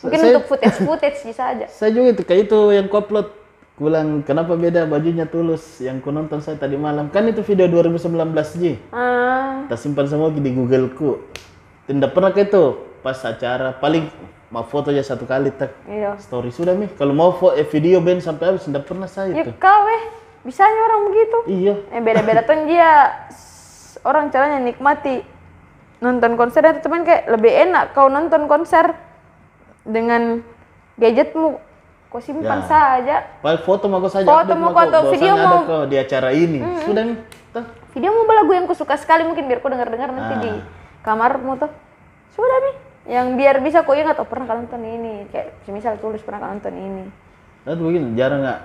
Mungkin. 0.00 0.16
Saya- 0.16 0.32
untuk 0.32 0.46
footage 0.46 0.78
footage 0.80 1.18
saja. 1.28 1.66
Saya 1.78 1.90
juga 1.90 2.08
itu 2.12 2.22
kayak 2.22 2.42
itu 2.46 2.58
yang 2.70 2.86
ku 2.86 2.96
upload. 2.96 3.28
Kulang 3.74 4.26
kenapa 4.26 4.58
beda 4.58 4.84
bajunya 4.84 5.22
tulus 5.22 5.78
yang 5.78 5.98
ku 5.98 6.10
nonton 6.10 6.42
saya 6.42 6.58
tadi 6.58 6.74
malam. 6.74 7.06
Kan 7.08 7.26
itu 7.26 7.42
video 7.42 7.70
2019 7.70 8.10
Ji. 8.58 8.74
Ah, 8.90 9.62
Tak 9.66 9.78
simpan 9.78 10.02
semua 10.04 10.28
di 10.28 10.50
Google 10.50 10.90
ku. 10.90 11.22
Tidak 11.84 12.10
pernah 12.10 12.30
kayak 12.30 12.50
itu 12.50 12.64
pas 12.98 13.14
acara 13.16 13.70
paling 13.72 14.10
mau 14.48 14.66
foto 14.66 14.90
aja 14.90 15.06
satu 15.06 15.22
kali 15.22 15.52
tak 15.52 15.78
iya. 15.84 16.18
story 16.18 16.50
sudah 16.50 16.74
nih. 16.74 16.90
Kalau 16.92 17.14
mau 17.14 17.30
fo- 17.30 17.54
eh, 17.54 17.62
video 17.62 18.02
band 18.02 18.18
sampai 18.18 18.50
habis 18.50 18.64
tidak 18.64 18.82
pernah 18.82 19.06
saya 19.06 19.30
Ya 19.30 19.46
itu. 19.46 19.54
kau 19.54 19.82
eh, 19.86 20.02
bisanya 20.42 20.80
orang 20.84 21.00
begitu. 21.06 21.38
Iya. 21.46 21.74
Eh 21.88 22.00
beda-beda 22.00 22.42
tuh 22.42 22.58
dia 22.64 22.90
orang 24.02 24.26
caranya 24.28 24.58
nikmati 24.58 25.22
nonton 25.98 26.34
konser 26.34 26.62
itu 26.64 26.80
teman 26.80 27.02
kayak 27.02 27.26
lebih 27.28 27.52
enak 27.62 27.90
kau 27.90 28.06
nonton 28.06 28.46
konser 28.46 28.90
dengan 29.88 30.44
gadgetmu. 30.94 31.56
Kau 32.08 32.20
simpan 32.20 32.60
Ya. 32.60 32.64
saja. 32.64 33.16
Paling 33.40 33.62
foto 33.62 33.84
mau 33.84 34.00
kau 34.00 34.08
saja 34.08 34.24
Foto 34.24 34.52
mau 34.54 34.72
kau, 34.72 34.80
kau 34.80 34.84
atau 34.86 35.00
video 35.12 35.34
mau- 35.34 35.64
kau 35.64 35.84
di 35.84 35.96
acara 35.96 36.32
ini. 36.32 36.60
Sudah 36.84 37.04
nih. 37.04 37.16
Tuh. 37.50 37.64
video 37.90 38.12
mau 38.12 38.28
lagu 38.30 38.52
yang 38.52 38.64
ku 38.64 38.72
suka 38.72 38.94
sekali 38.94 39.24
mungkin 39.24 39.44
biar 39.44 39.58
ku 39.58 39.66
dengar-dengar 39.66 40.08
nanti 40.08 40.34
Ah. 40.34 40.40
di 40.40 40.52
kamarmu 41.02 41.56
tuh. 41.58 41.68
Sudah 42.32 42.58
nih. 42.62 42.74
Yang 43.08 43.26
biar 43.34 43.56
bisa 43.60 43.78
kau 43.82 43.92
ingat 43.92 44.16
oh 44.16 44.24
pernah 44.24 44.44
kau 44.46 44.56
nonton 44.56 44.80
ini. 44.80 45.28
Kayak 45.28 45.56
misal 45.66 45.96
tulis 45.96 46.20
pernah 46.20 46.38
kau 46.38 46.48
nonton 46.48 46.72
ini. 46.72 47.04
Dan 47.64 47.76
begini 47.76 48.12
jarang 48.14 48.40
nggak? 48.40 48.60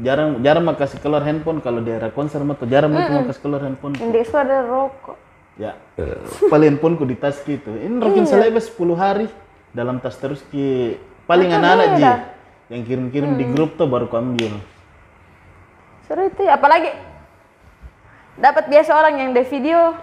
Jarang 0.00 0.28
jarang 0.40 0.62
mau 0.62 0.74
kasih 0.74 0.98
keluar 0.98 1.22
handphone. 1.22 1.58
Kalau 1.58 1.78
di 1.78 1.90
daerah 1.90 2.10
konser 2.10 2.38
mah 2.40 2.54
tuh 2.54 2.66
jarang 2.66 2.90
mau 2.90 3.02
mau 3.02 3.26
kasih 3.26 3.42
keluar 3.42 3.62
handphone. 3.62 3.94
yang 3.96 4.10
di 4.10 4.20
itu 4.20 4.34
ada 4.34 4.62
rokok. 4.62 5.18
Ya, 5.58 5.74
paling 6.46 6.72
handphoneku 6.72 7.04
di 7.04 7.14
tas 7.14 7.42
gitu. 7.42 7.68
Ini 7.68 7.98
Rokin 7.98 8.24
Selebe 8.24 8.56
10 8.56 8.70
hari 8.94 9.26
dalam 9.70 10.02
tas 10.02 10.18
terus 10.18 10.42
ki 10.50 10.98
paling 11.30 11.50
anak-anak 11.54 11.88
ji 11.94 12.04
yang 12.70 12.82
kirim-kirim 12.86 13.38
di 13.38 13.44
grup 13.50 13.74
tuh 13.74 13.86
baru 13.90 14.06
ku 14.06 14.18
ambil. 14.18 14.58
seru 16.06 16.26
itu 16.26 16.42
ya. 16.42 16.58
apalagi 16.58 16.90
dapat 18.38 18.66
biasa 18.66 18.90
orang 18.94 19.14
yang 19.18 19.30
di 19.30 19.42
video 19.46 19.94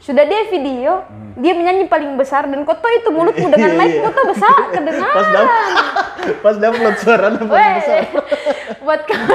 sudah 0.00 0.24
dia 0.24 0.48
video 0.48 1.04
dia 1.36 1.52
menyanyi 1.52 1.84
paling 1.84 2.16
besar 2.16 2.48
dan 2.48 2.64
kau 2.64 2.72
tahu 2.72 2.88
itu 2.88 3.10
mulutmu 3.12 3.52
dengan 3.52 3.70
mic 3.76 4.00
kau 4.00 4.10
tuh 4.10 4.26
besar 4.32 4.56
Pas 4.64 4.72
kedengaran 4.72 5.26
dap 5.30 5.48
pas 6.44 6.54
upload 6.56 6.96
suara 7.00 7.26
paling 7.36 7.48
besar. 7.52 8.00
buat 8.84 9.00
kamu 9.04 9.34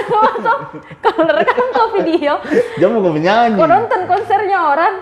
kalau 1.06 1.24
rekam 1.38 1.68
kau 1.70 1.88
video 2.02 2.42
Dia 2.82 2.88
mau 2.90 3.00
menyanyi. 3.14 3.62
kau 3.62 3.70
nonton 3.70 4.02
konsernya 4.10 4.58
orang 4.60 4.94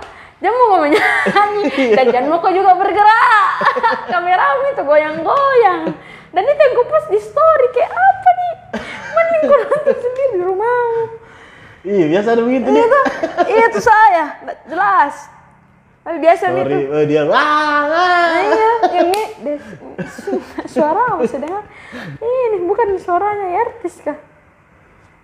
dia 0.44 0.52
mau 0.52 0.76
ngomong 0.76 0.91
nyanyi 0.91 1.64
dan 1.96 2.06
jangan 2.12 2.28
mau 2.28 2.38
kau 2.38 2.52
juga 2.52 2.76
bergerak. 2.76 3.48
Kameramu 4.12 4.64
itu 4.70 4.84
goyang-goyang. 4.84 5.82
Dan 6.30 6.44
itu 6.44 6.60
yang 6.60 6.74
kau 6.74 6.86
post 6.86 7.08
di 7.08 7.18
story 7.18 7.68
kayak 7.72 7.88
apa 7.89 8.30
nih? 8.34 8.54
Mending 9.10 9.44
kau 9.46 9.58
nonton 9.58 9.96
sendiri 9.96 10.30
di 10.30 10.39
rumahmu 10.41 11.04
Iya, 11.84 12.06
biasa 12.10 12.28
ada 12.30 12.41
begitu 12.41 12.64
iya 12.66 12.76
nih. 12.76 12.86
tuh. 12.86 13.04
Iya 13.46 13.66
tuh 13.70 13.84
saya. 13.84 14.26
Jelas. 14.66 15.16
Tapi 16.02 16.18
biasa 16.20 16.44
nih 16.50 16.60
Sorry, 16.60 16.76
tuh. 16.76 16.91
eh, 16.94 17.06
dia 17.08 17.22
wah. 17.24 17.39
Nah, 17.88 18.36
iya 18.41 18.72
yang 18.91 19.08
ini 19.08 19.24
des- 19.39 19.80
suara 20.66 21.16
masih 21.16 21.39
dengar 21.39 21.64
ini 22.20 22.58
bukan 22.62 22.98
suaranya 22.98 23.48
ya 23.48 23.60
artis 23.64 23.96
kah 24.02 24.18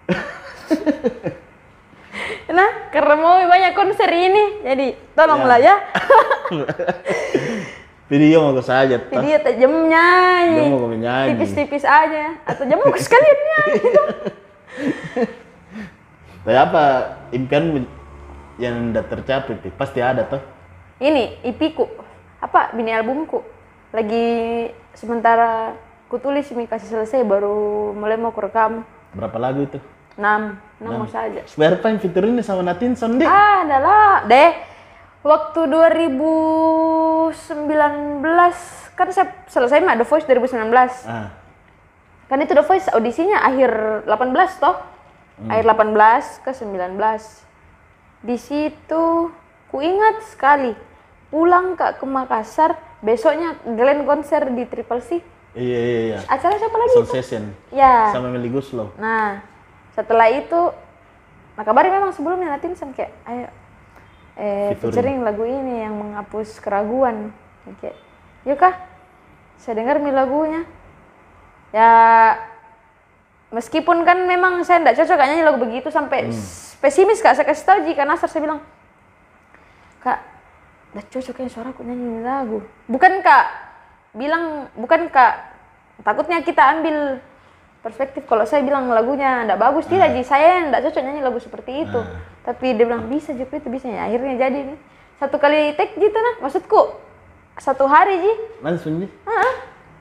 nah 2.57 2.69
karena 2.89 3.13
mau 3.17 3.37
banyak 3.41 3.73
konser 3.77 4.09
ini. 4.09 4.63
Jadi 4.65 4.87
tolonglah 5.13 5.59
ya. 5.61 5.75
Video 8.09 8.41
mau 8.41 8.57
saja. 8.65 8.97
video 9.05 9.37
tak 9.37 9.61
jam 9.61 9.69
Dia 9.69 9.85
nyanyi 9.85 10.65
mau 10.73 10.81
ke 10.81 10.87
menyanyi. 10.97 11.29
tipis-tipis 11.29 11.85
aja. 11.85 12.41
Atau 12.41 12.65
jam 12.65 12.81
mau 12.81 12.89
sekalian 12.97 13.37
nyanyi 13.37 13.79
Tapi 16.41 16.57
apa 16.57 16.83
impian 17.29 17.85
yang 18.57 18.89
udah 18.89 19.05
tercapai 19.05 19.61
pasti 19.77 20.01
ada 20.01 20.25
tuh. 20.25 20.41
ini 20.99 21.37
ipiku 21.45 21.85
apa 22.41 22.73
bini 22.73 22.89
albumku. 22.89 23.45
Lagi 23.93 24.67
sementara 24.97 25.77
ku 26.09 26.17
tulis 26.17 26.49
ini 26.49 26.65
kasih 26.65 26.89
selesai 26.89 27.21
baru 27.21 27.93
mulai 27.93 28.17
mau 28.17 28.33
ku 28.33 28.41
rekam. 28.41 28.81
Berapa 29.13 29.37
lagu 29.37 29.69
itu? 29.69 29.77
6 30.17 30.68
6 30.79 30.87
mau 30.87 31.03
saja 31.05 31.43
Spare 31.43 31.77
Time 31.77 31.97
fitur 31.97 32.23
ini 32.23 32.39
sama 32.39 32.63
Natinson 32.63 33.15
deh. 33.15 33.23
Ah, 33.23 33.61
adalah 33.61 34.23
deh. 34.25 34.51
Waktu 35.19 35.67
2019 35.67 37.35
kan 38.95 39.07
saya 39.09 39.27
selesai 39.45 39.79
mah 39.79 39.95
The 39.95 40.03
Voice 40.03 40.23
2019. 40.23 41.03
Ah, 41.05 41.27
Kan 42.25 42.39
itu 42.39 42.53
The 42.53 42.61
Voice 42.61 42.87
audisinya 42.87 43.41
akhir 43.41 43.71
18 44.05 44.31
toh. 44.57 44.75
Akhir 45.41 45.65
18 45.65 45.95
ke 46.39 46.51
19. 46.51 46.95
Di 48.21 48.35
situ 48.35 49.31
ku 49.67 49.77
ingat 49.79 50.23
sekali 50.25 50.75
pulang 51.27 51.73
ke, 51.73 51.95
ke 51.95 52.05
Makassar 52.05 52.75
besoknya 52.99 53.55
Glenn 53.65 54.03
konser 54.03 54.49
di 54.49 54.63
Triple 54.63 54.99
C. 54.99 55.19
iya 55.51 55.79
iya 55.79 55.99
iya. 56.05 56.17
Acara 56.27 56.55
siapa 56.55 56.75
lagi? 56.75 56.93
Soul 56.93 57.07
Session 57.09 57.43
Ya. 57.69 58.11
sama 58.11 58.29
Meli 58.29 58.47
Guslow. 58.47 58.91
Nah, 58.95 59.41
setelah 59.99 60.31
itu, 60.31 60.61
nah 61.59 61.63
kabarnya 61.67 61.99
memang 61.99 62.15
sebelumnya 62.15 62.55
Natinson 62.55 62.95
kayak, 62.95 63.11
ayo, 63.27 63.47
eh, 64.39 64.71
Featuring. 64.73 64.79
featuring 64.79 65.17
lagu 65.27 65.43
ini 65.43 65.83
yang 65.83 65.99
menghapus 65.99 66.63
keraguan. 66.63 67.35
Kayak, 67.83 67.99
yuk 68.47 68.55
kah, 68.55 68.79
saya 69.59 69.75
dengar 69.75 69.99
nih 69.99 70.15
lagunya. 70.15 70.63
Ya, 71.75 71.91
meskipun 73.49 74.05
kan 74.05 74.29
memang 74.29 74.61
saya 74.61 74.81
tidak 74.81 74.95
cocok 75.01 75.15
kak 75.17 75.27
nyanyi 75.29 75.43
lagu 75.45 75.59
begitu 75.61 75.89
sampai 75.89 76.29
pesimis 76.79 77.21
kak 77.21 77.33
saya 77.33 77.45
kasih 77.49 77.65
tahu 77.65 77.79
jika 77.89 78.05
Nasar 78.05 78.29
saya 78.29 78.45
bilang 78.45 78.61
kak 80.05 80.21
tidak 80.93 81.05
cocok 81.09 81.33
kayaknya 81.33 81.53
suara 81.53 81.69
aku 81.73 81.81
nyanyi 81.81 82.21
lagu 82.21 82.61
bukan 82.85 83.25
kak 83.25 83.45
bilang 84.13 84.69
bukan 84.77 85.09
kak 85.09 85.53
takutnya 86.05 86.45
kita 86.45 86.61
ambil 86.77 87.17
perspektif 87.79 88.27
kalau 88.27 88.43
saya 88.43 88.61
bilang 88.65 88.91
lagunya 88.91 89.47
tidak 89.47 89.59
bagus 89.59 89.87
tidak 89.87 90.11
ji 90.11 90.23
saya 90.27 90.67
tidak 90.67 90.89
cocok 90.89 91.01
nyanyi 91.03 91.21
lagu 91.23 91.39
seperti 91.39 91.71
itu 91.87 91.99
tapi 92.43 92.75
dia 92.75 92.85
bilang 92.85 93.07
bisa 93.07 93.31
Jepri 93.31 93.63
itu 93.63 93.71
bisa 93.71 93.87
ya 93.87 94.07
akhirnya 94.11 94.35
jadi 94.35 94.59
nih 94.73 94.79
satu 95.19 95.35
kali 95.39 95.75
take 95.79 95.95
gitu 95.95 96.15
nah 96.15 96.43
maksudku 96.43 97.09
satu 97.59 97.85
hari 97.91 98.23
ji 98.23 98.33
Langsung 98.63 99.03
nih. 99.03 99.11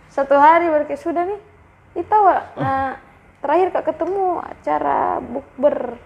Satu 0.09 0.39
hari 0.39 0.71
baru 0.71 0.87
kayak 0.87 1.03
sudah 1.03 1.27
nih. 1.27 1.41
Itu 1.99 2.15
Wak. 2.15 2.55
Nah, 2.55 2.99
terakhir 3.43 3.69
kak 3.75 3.85
ketemu 3.93 4.41
acara 4.43 5.19
bukber 5.19 5.99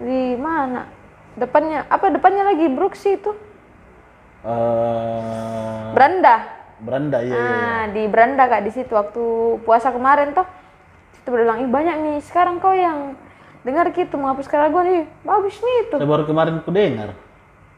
di 0.00 0.36
mana? 0.40 0.88
Depannya 1.36 1.84
apa 1.88 2.12
depannya 2.12 2.44
lagi 2.44 2.66
Bruksi 2.72 3.20
itu? 3.20 3.32
Eh, 4.42 5.84
Beranda. 5.92 6.64
beranda 6.82 7.22
ya. 7.22 7.36
Nah, 7.36 7.84
di 7.94 8.02
Beranda 8.10 8.50
kak 8.50 8.66
di 8.66 8.72
situ 8.74 8.90
waktu 8.96 9.24
puasa 9.62 9.94
kemarin 9.94 10.34
toh. 10.34 10.48
Itu 11.22 11.30
ih 11.38 11.68
banyak 11.70 11.96
nih 12.02 12.16
sekarang 12.26 12.58
kau 12.58 12.74
yang 12.74 13.14
dengar 13.62 13.94
gitu 13.94 14.18
menghapus 14.18 14.50
keraguan 14.50 14.86
nih 14.90 15.02
bagus 15.22 15.54
nih 15.62 15.76
itu. 15.86 15.96
Saya 16.02 16.10
baru 16.10 16.24
kemarin 16.26 16.58
ku 16.66 16.74
dengar. 16.74 17.14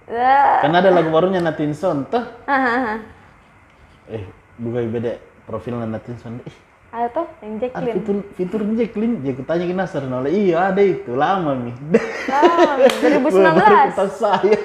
Ya. 0.09 0.65
Kan 0.65 0.73
ada 0.73 0.89
lagu 0.89 1.13
barunya 1.13 1.41
Natinson 1.45 2.09
tuh. 2.09 2.25
Ah, 2.49 2.57
ah, 2.57 2.81
ah. 2.97 2.99
Eh, 4.09 4.25
bukan 4.61 4.89
beda 4.93 5.21
profilnya 5.45 5.89
Natinson. 5.89 6.41
Eh, 6.45 6.57
Ada 6.95 7.11
toh 7.11 7.27
yang 7.43 7.59
ada 7.59 7.61
Jacqueline. 7.67 7.95
fitur 8.01 8.17
fitur 8.33 8.61
Jacqueline. 8.79 9.15
Dia 9.21 9.33
kutanya 9.37 9.65
ke 9.67 9.75
Nasar, 9.77 10.03
nolak. 10.09 10.33
Iya 10.33 10.73
ada 10.73 10.83
itu 10.85 11.13
lama 11.13 11.53
mi. 11.57 11.73
Ah, 12.33 12.81
2019. 12.81 13.61
Baru 13.61 13.93
tahu 13.93 14.11
saya. 14.15 14.57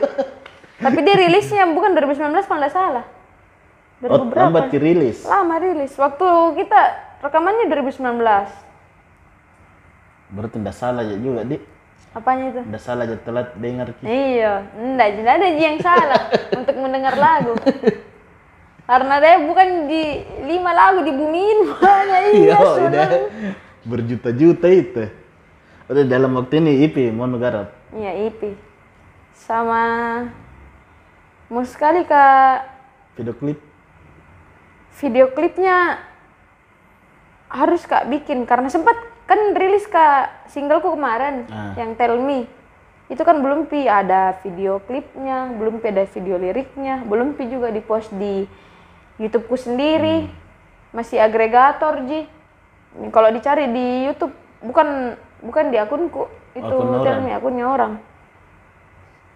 Tapi 0.80 1.00
dia 1.04 1.16
rilisnya 1.20 1.68
bukan 1.76 1.92
2019 1.92 2.48
kalau 2.48 2.60
nggak 2.64 2.76
salah. 2.76 3.06
Oh, 4.08 4.24
2000 4.24 4.32
berapa? 4.32 4.44
lambat 4.48 4.66
dirilis. 4.72 5.28
Lama 5.28 5.56
rilis. 5.60 5.92
Waktu 6.00 6.28
kita 6.56 6.80
rekamannya 7.20 7.68
2019. 7.68 8.69
Berarti 10.30 10.62
tidak 10.62 10.76
salah 10.78 11.02
ya 11.02 11.18
juga, 11.18 11.42
Dik. 11.44 11.62
Apanya 12.10 12.46
itu? 12.50 12.62
Tidak 12.66 12.82
salah 12.82 13.06
aja 13.06 13.18
telat 13.22 13.48
dengar. 13.54 13.94
Iya, 14.02 14.66
enggak, 14.74 15.10
tidak 15.14 15.34
ada 15.38 15.48
yang 15.54 15.78
salah 15.78 16.22
untuk 16.58 16.76
mendengar 16.78 17.14
lagu. 17.14 17.54
Karena 18.84 19.22
dia 19.22 19.38
bukan 19.38 19.68
di 19.86 20.02
lima 20.50 20.74
lagu 20.74 21.06
di 21.06 21.14
bumi 21.14 21.42
ini 21.46 21.64
banyak 21.70 22.22
iya, 22.34 22.34
Iya, 22.34 22.58
sudah. 22.58 22.90
udah 22.90 23.08
berjuta-juta 23.86 24.68
itu. 24.70 25.04
Udah 25.86 26.04
dalam 26.06 26.34
waktu 26.34 26.58
ini 26.58 26.86
IP 26.86 27.14
mau 27.14 27.30
garap. 27.38 27.70
Iya, 27.94 28.30
IP. 28.30 28.58
Sama 29.34 29.82
mau 31.50 31.66
sekali 31.66 32.06
ke 32.06 32.24
Video 33.18 33.34
klip. 33.34 33.60
video 34.96 35.26
klipnya 35.32 36.02
harus 37.48 37.84
kak 37.84 38.06
bikin 38.08 38.44
karena 38.44 38.68
sempat 38.68 38.96
kan 39.30 39.54
rilis 39.54 39.86
kak 39.86 40.50
singleku 40.50 40.98
kemarin 40.98 41.46
Ah. 41.54 41.78
yang 41.78 41.94
Tell 41.94 42.18
Me. 42.18 42.50
Itu 43.06 43.22
kan 43.22 43.46
belum 43.46 43.70
pi 43.70 43.86
ada 43.86 44.34
video 44.42 44.82
klipnya 44.82 45.54
belum 45.54 45.82
pi 45.82 45.94
ada 45.94 46.06
video 46.10 46.38
liriknya 46.42 47.06
belum 47.06 47.38
pi 47.38 47.46
juga 47.46 47.70
di 47.70 47.82
post 47.82 48.10
di 48.18 48.50
YouTubeku 49.22 49.54
sendiri. 49.54 50.26
Masih 50.90 51.22
agregator 51.22 52.02
ji. 52.10 52.26
Ini 52.98 53.14
kalau 53.14 53.30
dicari 53.30 53.70
di 53.70 54.10
YouTube 54.10 54.34
bukan 54.66 55.14
bukan 55.46 55.66
di 55.70 55.78
akunku. 55.78 56.26
Itu 56.58 56.74
Akun 56.74 57.06
Tell. 57.06 57.22
Me 57.22 57.38
akunnya 57.38 57.70
orang. 57.70 58.02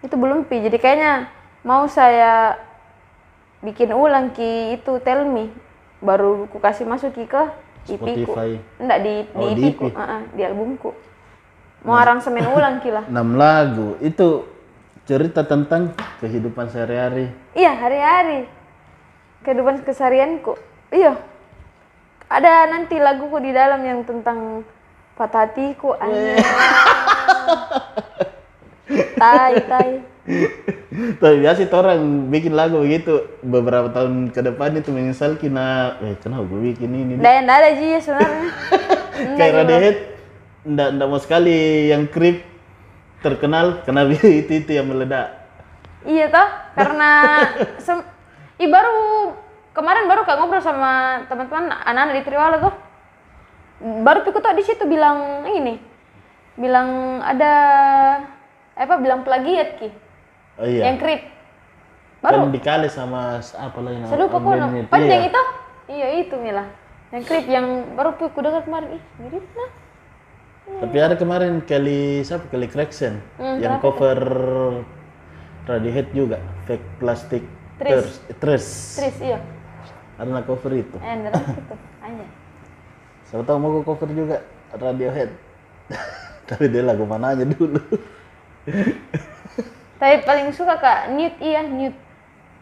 Itu 0.02 0.18
belum 0.18 0.50
pi 0.50 0.58
jadi 0.58 0.78
kayaknya 0.82 1.12
mau 1.62 1.86
saya 1.86 2.58
bikin 3.62 3.94
ulang 3.94 4.34
ki 4.34 4.74
itu 4.74 4.98
tell 5.06 5.22
me. 5.22 5.54
Baru 6.02 6.50
ku 6.50 6.58
kasih 6.58 6.84
masuk 6.84 7.14
ki 7.14 7.30
ke 7.30 7.42
IP 7.86 8.00
ku. 8.00 8.32
Spotify. 8.32 8.50
enggak 8.78 8.98
di 9.00 9.14
di 9.22 9.36
Oh, 9.36 9.48
IP 9.48 9.56
di 9.56 9.70
ku. 9.72 9.86
IP. 9.88 9.94
ah, 9.94 10.02
ah, 10.02 10.22
di 10.30 10.42
albumku. 10.42 10.90
Mau 11.84 11.94
aransemen 11.94 12.48
ulang 12.48 12.80
ki 12.80 12.90
lah 12.90 13.04
6 13.04 13.36
lagu. 13.36 14.00
Itu 14.00 14.48
cerita 15.04 15.44
tentang 15.44 15.92
kehidupan 16.18 16.72
sehari-hari. 16.72 17.28
iya 17.52 17.76
hari-hari. 17.76 18.48
Kehidupan 19.42 19.84
keseharianku. 19.84 20.56
Iya. 20.88 21.20
Ada 22.24 22.72
nanti 22.72 22.96
laguku 22.96 23.36
di 23.38 23.52
dalam 23.52 23.84
yang 23.84 24.00
tentang 24.02 24.64
patah 25.14 25.44
hatiku 25.46 25.92
tai 29.14 29.54
tai 29.68 29.90
Tapi 30.94 31.36
biasa 31.42 31.66
itu 31.66 31.74
orang 31.74 32.30
bikin 32.30 32.54
lagu 32.54 32.78
begitu. 32.78 33.26
Beberapa 33.42 33.90
tahun 33.90 34.30
ke 34.30 34.40
depan 34.46 34.78
itu 34.78 34.94
menyesal 34.94 35.34
kena 35.34 35.98
eh 35.98 36.14
kenapa 36.22 36.46
gue 36.46 36.60
bikin 36.70 36.90
ini? 36.94 37.12
Nggak 37.18 37.34
nggak 37.42 37.58
ada 37.58 37.70
ji 37.74 37.88
sebenarnya. 37.98 38.48
Kayak 39.38 39.52
Radiohead 39.58 39.96
ndak 40.64 40.88
ndak 40.96 41.06
mau 41.10 41.20
sekali 41.20 41.90
yang 41.90 42.06
krip 42.06 42.46
terkenal 43.20 43.82
karena 43.82 44.06
itu 44.40 44.52
itu 44.54 44.70
yang 44.70 44.86
meledak. 44.86 45.44
Iya 46.04 46.28
toh, 46.28 46.48
karena 46.76 47.10
sem- 47.80 48.06
Ih, 48.60 48.70
baru 48.70 48.94
kemarin 49.74 50.06
baru 50.06 50.22
kak 50.22 50.36
ngobrol 50.38 50.62
sama 50.62 51.24
teman-teman 51.26 51.74
anak-anak 51.74 52.14
di 52.14 52.22
Triwala 52.22 52.56
tuh. 52.62 52.74
Baru 54.04 54.22
Piku 54.22 54.38
tuh 54.38 54.54
di 54.54 54.62
situ 54.62 54.84
bilang 54.86 55.42
ini, 55.48 55.80
bilang 56.54 57.18
ada 57.18 57.52
apa 58.78 58.94
bilang 59.02 59.26
plagiat 59.26 59.80
ki, 59.82 59.88
oh 60.60 60.66
iya 60.66 60.82
yang 60.92 60.98
krip. 61.00 61.22
Baru, 62.24 62.48
dikali 62.48 62.88
sama 62.88 63.36
apa 63.36 63.78
lagi 63.84 64.00
saya 64.08 64.24
lupa 64.24 64.40
itu, 64.40 64.88
Panjang 64.88 65.20
iya. 65.20 65.28
itu? 65.28 65.42
Iya 65.84 66.06
itu 66.24 66.34
Mila, 66.40 66.64
yang 67.12 67.22
krip 67.28 67.44
yang 67.44 67.66
baru 67.92 68.16
Piku 68.16 68.40
dengar 68.40 68.64
kemarin. 68.64 68.96
Ih 68.96 69.04
mirip 69.20 69.44
nah. 69.52 69.70
tapi 70.80 70.96
ada 70.96 71.12
kemarin 71.20 71.60
kali 71.60 72.24
siapa 72.24 72.48
kali 72.48 72.64
Cracksen 72.72 73.20
Hmm, 73.36 73.60
yang 73.60 73.76
cover 73.84 74.16
Radiohead 75.68 76.08
juga 76.16 76.40
fake 76.64 76.86
plastic 76.96 77.44
Tris. 77.76 78.22
Tris. 78.38 78.64
Tris 78.96 79.16
iya, 79.20 79.38
Karena 80.14 80.40
cover 80.46 80.72
itu. 80.78 80.96
eh 81.02 81.14
gitu, 81.26 81.74
aja. 82.00 82.26
Siapa 83.26 83.42
tahu 83.42 83.56
mau 83.58 83.68
gue 83.74 83.82
cover 83.82 84.08
juga 84.14 84.36
Radiohead. 84.72 85.30
Tapi 86.48 86.64
dia 86.70 86.84
lagu 86.86 87.02
mana 87.08 87.34
aja 87.34 87.42
dulu. 87.42 87.80
Tapi 89.98 90.26
paling 90.26 90.50
suka 90.50 90.74
kak 90.76 91.14
Newt 91.14 91.36
iya 91.38 91.62
Newt, 91.62 91.96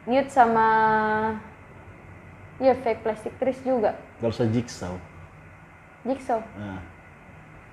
Newt 0.05 0.29
sama 0.29 0.67
Iya 2.63 2.79
fake 2.79 3.03
plastic 3.03 3.35
Tris 3.43 3.59
juga. 3.67 3.99
Kalau 4.23 4.31
usah 4.31 4.47
Jigsaw. 4.47 4.95
Jigsaw. 6.07 6.39
Nah, 6.55 6.79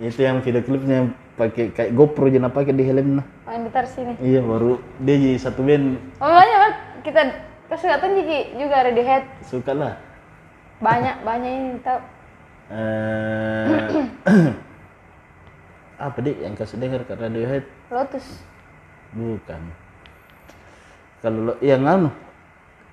itu 0.01 0.17
yang 0.25 0.41
video 0.41 0.65
klipnya 0.65 1.05
yang 1.05 1.09
pakai 1.37 1.69
kayak 1.69 1.91
GoPro 1.93 2.25
jangan 2.31 2.49
pakai 2.49 2.73
di 2.73 2.81
helmnya. 2.81 3.21
Oh, 3.45 3.51
yang 3.53 3.69
ditaruh 3.69 3.91
sini. 3.91 4.13
Iya 4.17 4.41
baru 4.41 4.81
dia 5.03 5.15
jadi 5.21 5.37
satu 5.37 5.61
band 5.61 6.01
Oh, 6.17 6.31
banyak 6.31 6.57
banget. 6.57 6.75
Kita 7.05 7.21
kesukaan 7.69 8.17
Jiki 8.17 8.39
juga 8.57 8.75
Radiohead. 8.81 9.23
suka 9.45 9.71
lah. 9.77 9.93
Banyak, 10.81 11.15
banyak 11.21 11.51
ini 11.53 11.69
tahu. 11.85 11.99
Eh, 12.69 13.65
apa 16.09 16.17
dik 16.23 16.37
yang 16.39 16.55
kasih 16.57 16.79
dengar 16.81 17.05
ke 17.05 17.13
Radiohead? 17.13 17.63
Lotus. 17.93 18.25
Bukan. 19.13 19.61
Kalau 21.19 21.39
lo- 21.51 21.59
yang 21.59 21.83
anu 21.83 22.09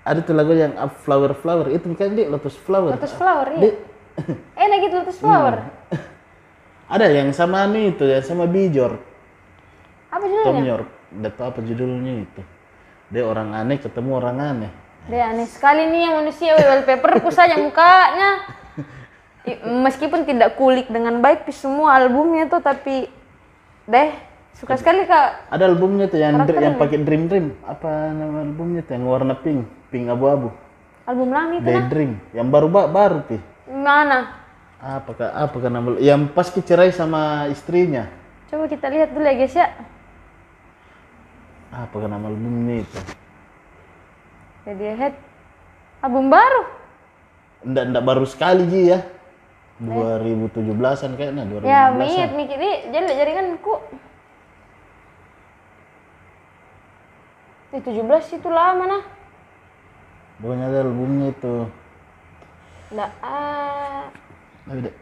ada 0.07 0.23
tuh 0.23 0.39
lagu 0.39 0.55
yang 0.55 0.75
Up 0.79 0.95
Flower 1.03 1.35
Flower 1.35 1.67
itu 1.67 1.91
kan 1.99 2.15
dik 2.15 2.31
Lotus 2.31 2.55
Flower. 2.55 2.95
Lotus 2.95 3.11
flower 3.15 3.59
iya. 3.59 3.61
Dik, 3.67 3.77
Enak 4.63 4.79
gitu 4.87 4.95
Lotus 5.03 5.19
flower. 5.19 5.67
ada 6.87 7.11
yang 7.11 7.35
sama 7.35 7.67
nih 7.67 7.91
itu 7.91 8.07
ya 8.07 8.23
sama 8.23 8.47
Bijor. 8.47 9.03
Apa 10.15 10.23
Tom 10.23 10.31
judulnya? 10.31 10.63
York. 10.63 10.89
Nggak 11.11 11.33
tahu 11.35 11.47
apa 11.51 11.61
judulnya 11.67 12.13
itu. 12.23 12.41
Dia 13.11 13.23
orang 13.27 13.51
aneh 13.55 13.83
ketemu 13.83 14.11
orang 14.15 14.39
aneh. 14.39 14.71
Dia 15.11 15.35
aneh 15.35 15.47
sekali 15.51 15.91
nih 15.91 16.01
yang 16.07 16.15
manusia 16.23 16.55
wallpaper 16.55 17.19
ku 17.27 17.31
saja 17.35 17.59
mukanya. 17.59 18.47
Meskipun 19.67 20.27
tidak 20.27 20.55
kulik 20.55 20.91
dengan 20.91 21.19
baik 21.19 21.47
di 21.47 21.55
semua 21.55 21.99
albumnya 21.99 22.47
tuh 22.47 22.63
tapi 22.63 23.07
deh 23.87 24.11
suka 24.57 24.75
sekali 24.81 25.05
kak 25.05 25.53
Ada 25.53 25.69
albumnya 25.69 26.09
tuh 26.09 26.17
yang 26.17 26.41
yang 26.49 26.81
pakai 26.81 27.05
Dream 27.05 27.29
Dream. 27.29 27.53
Apa 27.63 28.11
nama 28.11 28.41
albumnya 28.41 28.81
tuh 28.81 28.97
yang 28.97 29.05
warna 29.05 29.37
pink, 29.37 29.69
pink 29.93 30.09
abu-abu. 30.09 30.49
album 31.07 31.29
lama 31.31 31.61
itu 31.61 31.69
Daydream. 31.69 32.19
Yang 32.33 32.49
baru 32.51 32.67
ba- 32.73 32.91
baru 32.91 33.19
pi. 33.23 33.37
mana 33.69 34.43
Apakah 34.77 35.33
apakah 35.33 35.69
nama 35.73 35.97
yang 36.01 36.29
pas 36.31 36.49
cerai 36.49 36.93
sama 36.93 37.49
istrinya? 37.49 38.09
coba 38.47 38.71
kita 38.71 38.87
lihat 38.87 39.11
dulu 39.11 39.27
ya 39.27 39.35
guys 39.35 39.57
ya 39.59 39.69
Apakah 41.75 42.07
nama 42.07 42.31
albumnya 42.31 42.87
itu? 42.87 42.99
Radiohead 44.65 45.15
album 46.01 46.31
baru 46.31 46.63
Nggak, 47.67 47.85
nggak 47.91 48.05
baru 48.07 48.25
sekali 48.25 48.63
Ji 48.71 48.83
ya. 48.95 49.01
2017an 49.77 51.13
kayaknya, 51.21 51.43
2016 51.45 51.69
Ya, 51.69 51.81
mikir 51.93 52.27
ini 52.33 52.45
jadi 52.89 53.07
jaringanku. 53.13 53.75
Di 57.71 57.79
17 57.83 58.39
itu 58.39 58.49
lama 58.49 58.85
nah. 58.87 59.05
Pokoknya 60.39 60.69
ada 60.69 60.79
albumnya 60.85 61.33
itu. 61.33 61.55
Nggak 62.93 63.11
ah. 63.25 64.07
Tapi 64.69 64.81
dek. 64.87 64.95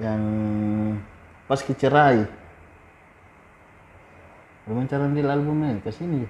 Yang 0.00 0.22
pas 1.50 1.60
kecerai. 1.60 2.24
Gimana 4.64 4.88
cara 4.88 5.04
ambil 5.10 5.26
albumnya? 5.28 5.82
Ke 5.82 5.90
sini. 5.90 6.24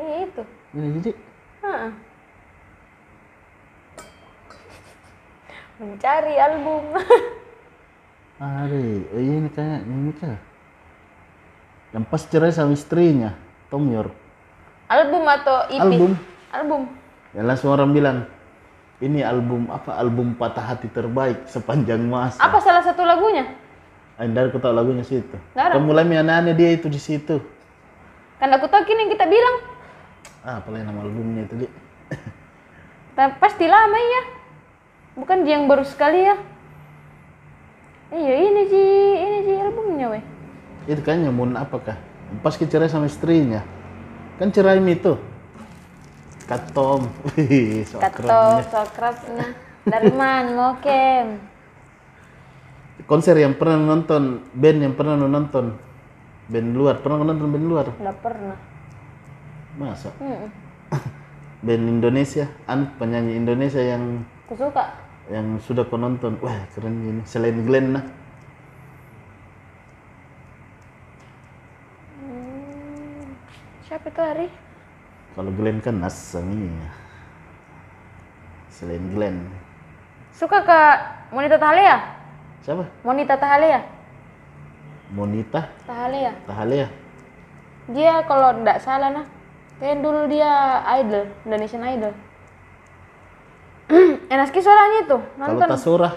Ini 0.00 0.14
itu. 0.26 0.42
Ini 0.74 0.86
jadi. 0.98 1.10
Heeh. 1.62 1.90
Mencari 5.76 6.34
album. 6.40 6.84
Ada, 8.36 8.76
oh 9.16 9.20
iya 9.20 9.34
ini 9.40 9.48
kayak 9.48 9.80
ini 9.88 10.12
kah? 10.12 10.36
Yang 11.96 12.04
pas 12.12 12.22
cerai 12.28 12.52
sama 12.52 12.76
istrinya, 12.76 13.32
Tom 13.72 13.88
York. 13.88 14.12
album 14.84 15.24
atau 15.24 15.64
EP? 15.72 15.80
Album. 15.80 16.12
Album. 16.52 16.82
Ya 17.32 17.40
langsung 17.40 17.72
orang 17.72 17.88
bilang, 17.96 18.28
ini 19.00 19.24
album 19.24 19.72
apa? 19.72 19.96
Album 19.96 20.36
patah 20.36 20.76
hati 20.76 20.92
terbaik 20.92 21.48
sepanjang 21.48 22.04
masa. 22.04 22.36
Apa 22.36 22.60
salah 22.60 22.84
satu 22.84 23.00
lagunya? 23.00 23.48
Ah, 24.20 24.28
Dari 24.28 24.52
aku 24.52 24.60
tahu 24.60 24.76
lagunya 24.76 25.08
situ. 25.08 25.40
Kamu 25.56 25.88
mulai 25.88 26.04
aneh 26.04 26.52
dia 26.52 26.76
itu 26.76 26.92
di 26.92 27.00
situ. 27.00 27.40
Kan 28.36 28.52
aku 28.52 28.68
tahu 28.68 28.84
kini 28.84 29.08
yang 29.08 29.12
kita 29.16 29.24
bilang. 29.24 29.56
Ah, 30.44 30.60
apa 30.60 30.68
nama 30.76 31.00
albumnya 31.00 31.48
itu, 31.48 31.64
Dik? 31.64 31.72
Tapi 33.16 33.32
pasti 33.40 33.64
lama 33.64 33.96
ya. 33.96 34.22
Bukan 35.16 35.48
dia 35.48 35.56
yang 35.56 35.64
baru 35.64 35.80
sekali 35.80 36.28
ya. 36.28 36.36
Iya 38.12 38.34
ini 38.52 38.62
sih, 38.68 38.88
ini 39.16 39.38
sih 39.48 39.56
albumnya 39.64 40.12
weh. 40.12 40.35
Itu 40.86 41.02
kayaknya 41.02 41.34
Moon 41.34 41.58
apakah? 41.58 41.98
Pas 42.42 42.54
cerai 42.54 42.90
sama 42.90 43.10
istrinya. 43.10 43.62
Kan 44.38 44.54
cerai 44.54 44.78
itu. 44.82 45.18
Katom. 46.46 47.10
Wih, 47.34 47.82
so 47.82 47.98
Kato, 47.98 48.22
kerennya. 48.22 48.62
sokrapnya. 48.70 49.46
Dari 49.86 50.10
mana 50.14 50.50
ngokem? 50.54 51.26
Konser 53.06 53.38
yang 53.38 53.54
pernah 53.54 53.78
nonton, 53.78 54.42
band 54.54 54.78
yang 54.82 54.94
pernah 54.94 55.14
nonton. 55.14 55.78
Band 56.46 56.68
luar, 56.74 57.02
pernah 57.02 57.22
nonton 57.22 57.50
band 57.50 57.66
luar? 57.66 57.86
Nggak 57.98 58.18
pernah. 58.22 58.58
Masa? 59.78 60.10
Hmm. 60.22 60.46
Band 61.66 61.84
Indonesia, 61.98 62.46
an 62.70 62.94
penyanyi 63.00 63.34
Indonesia 63.34 63.82
yang 63.82 64.22
Aku 64.46 64.54
suka. 64.54 64.94
yang 65.26 65.58
sudah 65.58 65.82
kau 65.90 65.98
nonton. 65.98 66.38
Wah, 66.38 66.62
keren 66.70 67.02
ini. 67.02 67.22
Selain 67.26 67.58
Glenn 67.66 67.98
nah. 67.98 68.04
Siapa 73.96 74.12
itu 74.12 74.20
Hari? 74.20 74.48
Kalau 75.32 75.50
Glenn 75.56 75.80
kan 75.80 75.96
Nasami. 75.96 76.68
Selain 78.68 79.00
Glenn. 79.08 79.48
Suka 80.36 80.60
ke 80.68 80.80
Monita 81.32 81.56
Tahalea? 81.56 81.96
Siapa? 82.60 82.84
Monita 83.00 83.40
Tahalea? 83.40 83.80
Monita 85.16 85.72
Tahalea. 85.88 86.36
Tahalea. 86.44 86.92
Dia 87.96 88.20
kalau 88.28 88.60
tidak 88.60 88.84
salah 88.84 89.08
nah, 89.08 89.24
kayak 89.80 90.04
dulu 90.04 90.28
dia 90.28 90.84
idol, 91.00 91.32
Indonesian 91.48 91.88
Idol. 91.88 92.12
Enaski 94.36 94.60
suaranya 94.60 95.08
itu, 95.08 95.18
Kalau 95.24 95.56
nonton. 95.56 95.72
Tasura, 95.72 96.10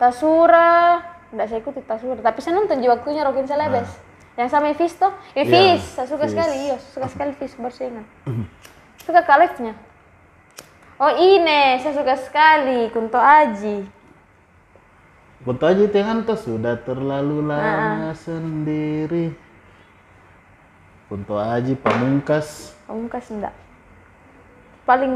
Tasura, 0.00 1.04
tidak 1.36 1.46
saya 1.52 1.60
ikuti 1.60 1.84
Tasura, 1.84 2.16
tapi 2.24 2.40
saya 2.40 2.56
nonton 2.56 2.80
di 2.80 2.88
waktunya 2.88 3.28
Rokin 3.28 3.44
Celebes. 3.44 4.07
Yang 4.38 4.48
sama 4.54 4.70
Ivis 4.70 4.94
tuh, 4.94 5.10
Ivis, 5.34 5.82
saya 5.98 6.06
suka 6.06 6.30
Fis. 6.30 6.38
sekali, 6.38 6.54
iya, 6.70 6.78
suka 6.78 7.10
sekali 7.10 7.34
saya 7.74 7.90
ingat. 7.90 8.06
suka 9.02 9.20
kalefnya. 9.26 9.74
Oh 11.02 11.10
ini, 11.10 11.82
saya 11.82 11.94
suka 11.98 12.14
sekali 12.14 12.86
Kunto 12.94 13.18
Aji. 13.18 13.98
Kunto 15.42 15.64
aja 15.66 15.82
itu 15.86 15.98
antos 16.02 16.46
sudah 16.46 16.78
terlalu 16.82 17.46
lama 17.46 18.14
sendiri. 18.14 19.34
Kunto 21.10 21.38
Aji 21.38 21.74
Pamungkas. 21.78 22.78
Pamungkas 22.86 23.30
enggak. 23.30 23.54
Paling 24.86 25.14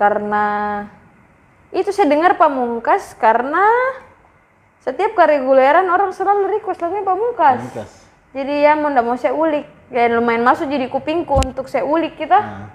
karena 0.00 0.46
itu 1.72 1.88
saya 1.92 2.08
dengar 2.08 2.36
Pamungkas 2.40 3.16
karena 3.16 3.64
setiap 4.82 5.14
kereguleran 5.14 5.86
orang 5.86 6.10
selalu 6.10 6.58
request 6.58 6.82
lagunya 6.82 7.06
Pamungkas. 7.06 7.58
Pamungkas. 7.62 7.90
Jadi 8.32 8.54
ya 8.64 8.74
mau 8.74 8.90
ndak 8.90 9.04
mau 9.06 9.16
saya 9.16 9.32
ulik. 9.32 9.64
Ya 9.92 10.08
lumayan 10.10 10.42
masuk 10.42 10.66
jadi 10.66 10.90
kupingku 10.90 11.38
untuk 11.38 11.70
saya 11.70 11.86
ulik 11.86 12.18
kita. 12.18 12.38
Nah, 12.40 12.68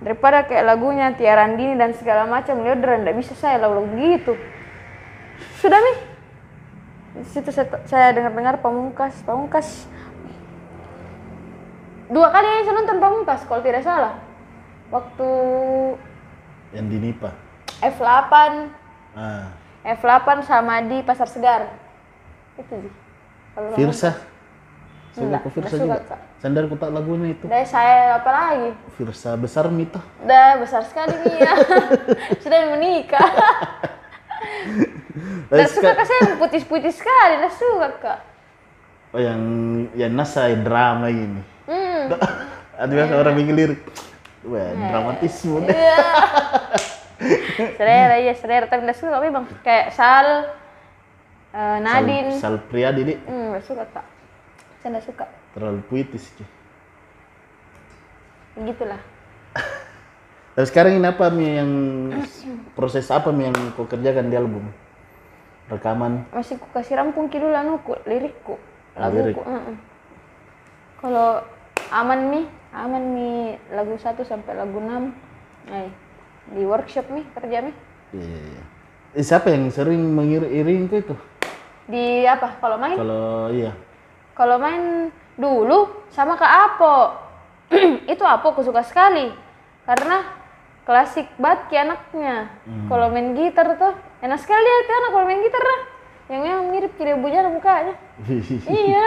Daripada 0.00 0.48
kayak 0.48 0.64
lagunya 0.64 1.12
Tiarandini 1.12 1.76
dan 1.76 1.92
segala 1.92 2.24
macam, 2.24 2.64
Leodra 2.64 2.96
ndak 2.96 3.20
bisa 3.20 3.36
saya 3.36 3.60
lagu 3.60 3.84
gitu. 4.00 4.32
Sudah 5.60 5.76
nih. 5.76 5.96
Di 7.20 7.24
situ 7.28 7.52
saya, 7.52 7.68
saya 7.84 8.16
dengar-dengar 8.16 8.64
Pamungkas, 8.64 9.20
Pamungkas. 9.28 9.84
Dua 12.08 12.32
kali 12.32 12.64
saya 12.64 12.74
nonton 12.80 12.96
Pamungkas 12.96 13.44
kalau 13.44 13.60
tidak 13.60 13.84
salah. 13.84 14.16
Waktu 14.88 15.28
yang 16.72 16.88
di 16.88 16.96
Nipa. 16.96 17.36
F8, 17.84 18.32
Ah, 19.10 19.52
F8 19.80 20.44
sama 20.44 20.84
di 20.84 21.00
Pasar 21.00 21.28
Segar. 21.28 21.72
Itu 22.60 22.74
sih. 22.76 22.92
Kalau 23.56 23.68
Firsa. 23.72 24.10
Enggak, 25.16 25.40
ke 25.42 25.48
Firsa 25.50 25.74
juga. 25.80 25.98
Kak. 26.04 26.20
Sandar 26.40 26.64
ku 26.68 26.76
tak 26.76 26.92
lagunya 26.92 27.34
itu. 27.34 27.44
Dari 27.48 27.66
saya 27.68 28.20
apa 28.20 28.30
lagi? 28.32 28.70
Firsa 28.96 29.36
besar 29.36 29.68
mito. 29.68 30.00
Udah 30.24 30.60
besar 30.60 30.84
sekali 30.84 31.12
nih 31.26 31.36
ya. 31.42 31.54
Sudah 32.42 32.58
menikah. 32.76 33.28
Tidak 35.50 35.68
suka 35.68 35.92
kak 35.92 36.06
saya 36.06 36.38
putih-putih 36.38 36.94
sekali, 36.94 37.42
tidak 37.42 37.52
suka 37.58 37.88
kak. 37.98 38.18
Oh 39.10 39.20
yang 39.20 39.42
yang 39.98 40.14
nasai 40.14 40.54
drama 40.62 41.10
ini. 41.10 41.42
Hmm. 41.66 42.14
Ada 42.80 42.88
biasa 42.88 43.12
orang 43.18 43.34
bikin 43.36 43.54
lirik. 43.58 43.80
Wah, 44.46 44.72
dramatisme 44.72 45.68
deh. 45.68 45.74
Iya. 45.76 46.00
Selera 47.76 48.16
iya 48.16 48.32
selera 48.32 48.64
tapi 48.64 48.88
tidak 48.88 48.96
suka 48.96 49.20
memang 49.20 49.44
kayak 49.60 49.92
Sal, 49.92 50.56
eh, 51.52 51.78
Nadine. 51.84 52.32
Sal, 52.40 52.56
Sal 52.56 52.66
Priadi 52.66 53.02
dik. 53.04 53.18
Hmm, 53.28 53.52
tidak 53.52 53.64
suka 53.68 53.84
kak. 53.92 54.06
Saya 54.80 54.88
tidak 54.96 55.04
suka. 55.04 55.24
Terlalu 55.52 55.80
puitis. 55.86 56.24
cuy. 56.34 56.48
Begitulah. 58.56 59.00
Tapi 60.50 60.66
sekarang 60.66 60.98
ini 60.98 61.06
apa 61.06 61.30
Mi, 61.30 61.46
yang 61.56 61.72
proses 62.74 63.06
apa 63.08 63.30
Mi, 63.30 63.46
yang 63.46 63.56
kau 63.78 63.86
kerjakan 63.86 64.28
di 64.28 64.36
album? 64.36 64.66
Rekaman. 65.70 66.26
Masih 66.34 66.58
ku 66.58 66.66
kasih 66.74 66.98
rampung 66.98 67.30
ki 67.30 67.38
dulu 67.38 67.54
anuku, 67.54 67.94
lirikku, 68.02 68.58
lirik. 68.98 69.38
laguku. 69.38 69.42
heeh. 69.46 69.76
Kalau 70.98 71.40
aman 71.94 72.20
nih, 72.34 72.44
aman 72.74 73.02
nih 73.14 73.38
lagu 73.70 73.94
1 73.94 74.18
sampai 74.26 74.52
lagu 74.58 74.82
6. 74.82 75.14
Ay, 75.70 75.86
di 76.50 76.62
workshop 76.66 77.06
nih 77.10 77.24
kerja 77.34 77.58
nih. 77.66 77.74
Iya, 78.14 78.26
iya, 78.26 78.40
iya. 78.42 78.64
Eh, 79.14 79.24
siapa 79.26 79.50
yang 79.50 79.70
sering 79.70 80.02
mengiring 80.14 80.90
itu? 80.90 81.14
Di 81.90 82.26
apa? 82.26 82.58
Kalau 82.62 82.76
main? 82.78 82.98
Kalau 82.98 83.50
iya. 83.50 83.72
Kalau 84.34 84.56
main 84.58 85.10
dulu 85.38 86.06
sama 86.10 86.34
Kak 86.38 86.52
Apo. 86.70 86.96
itu 88.12 88.22
Apo 88.22 88.54
aku 88.54 88.62
suka 88.62 88.82
sekali. 88.86 89.30
Karena 89.86 90.22
klasik 90.86 91.26
banget 91.38 91.60
ki 91.70 91.76
anaknya. 91.78 92.50
Kalau 92.86 93.10
main 93.10 93.34
gitar 93.34 93.74
tuh 93.78 93.94
enak 94.22 94.38
sekali 94.38 94.62
dia 94.62 94.86
tuh 94.86 94.94
anak 94.94 95.10
kalau 95.14 95.26
main 95.26 95.42
gitar 95.42 95.62
lah. 95.62 95.80
Yang 96.30 96.42
yang 96.46 96.62
mirip 96.70 96.92
kiri 96.94 97.12
bujana 97.18 97.50
mukanya. 97.50 97.94
iya. 98.70 99.06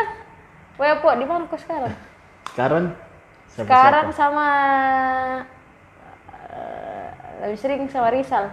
Woi 0.75 0.89
Apo, 0.89 1.11
di 1.15 1.23
mana 1.23 1.47
kau 1.47 1.59
sekarang? 1.59 1.93
sekarang 2.53 2.93
siapa 3.49 3.65
Sekarang 3.65 4.07
sama 4.13 4.47
lebih 7.43 7.59
sering 7.59 7.81
sama 7.91 8.07
Rizal. 8.07 8.47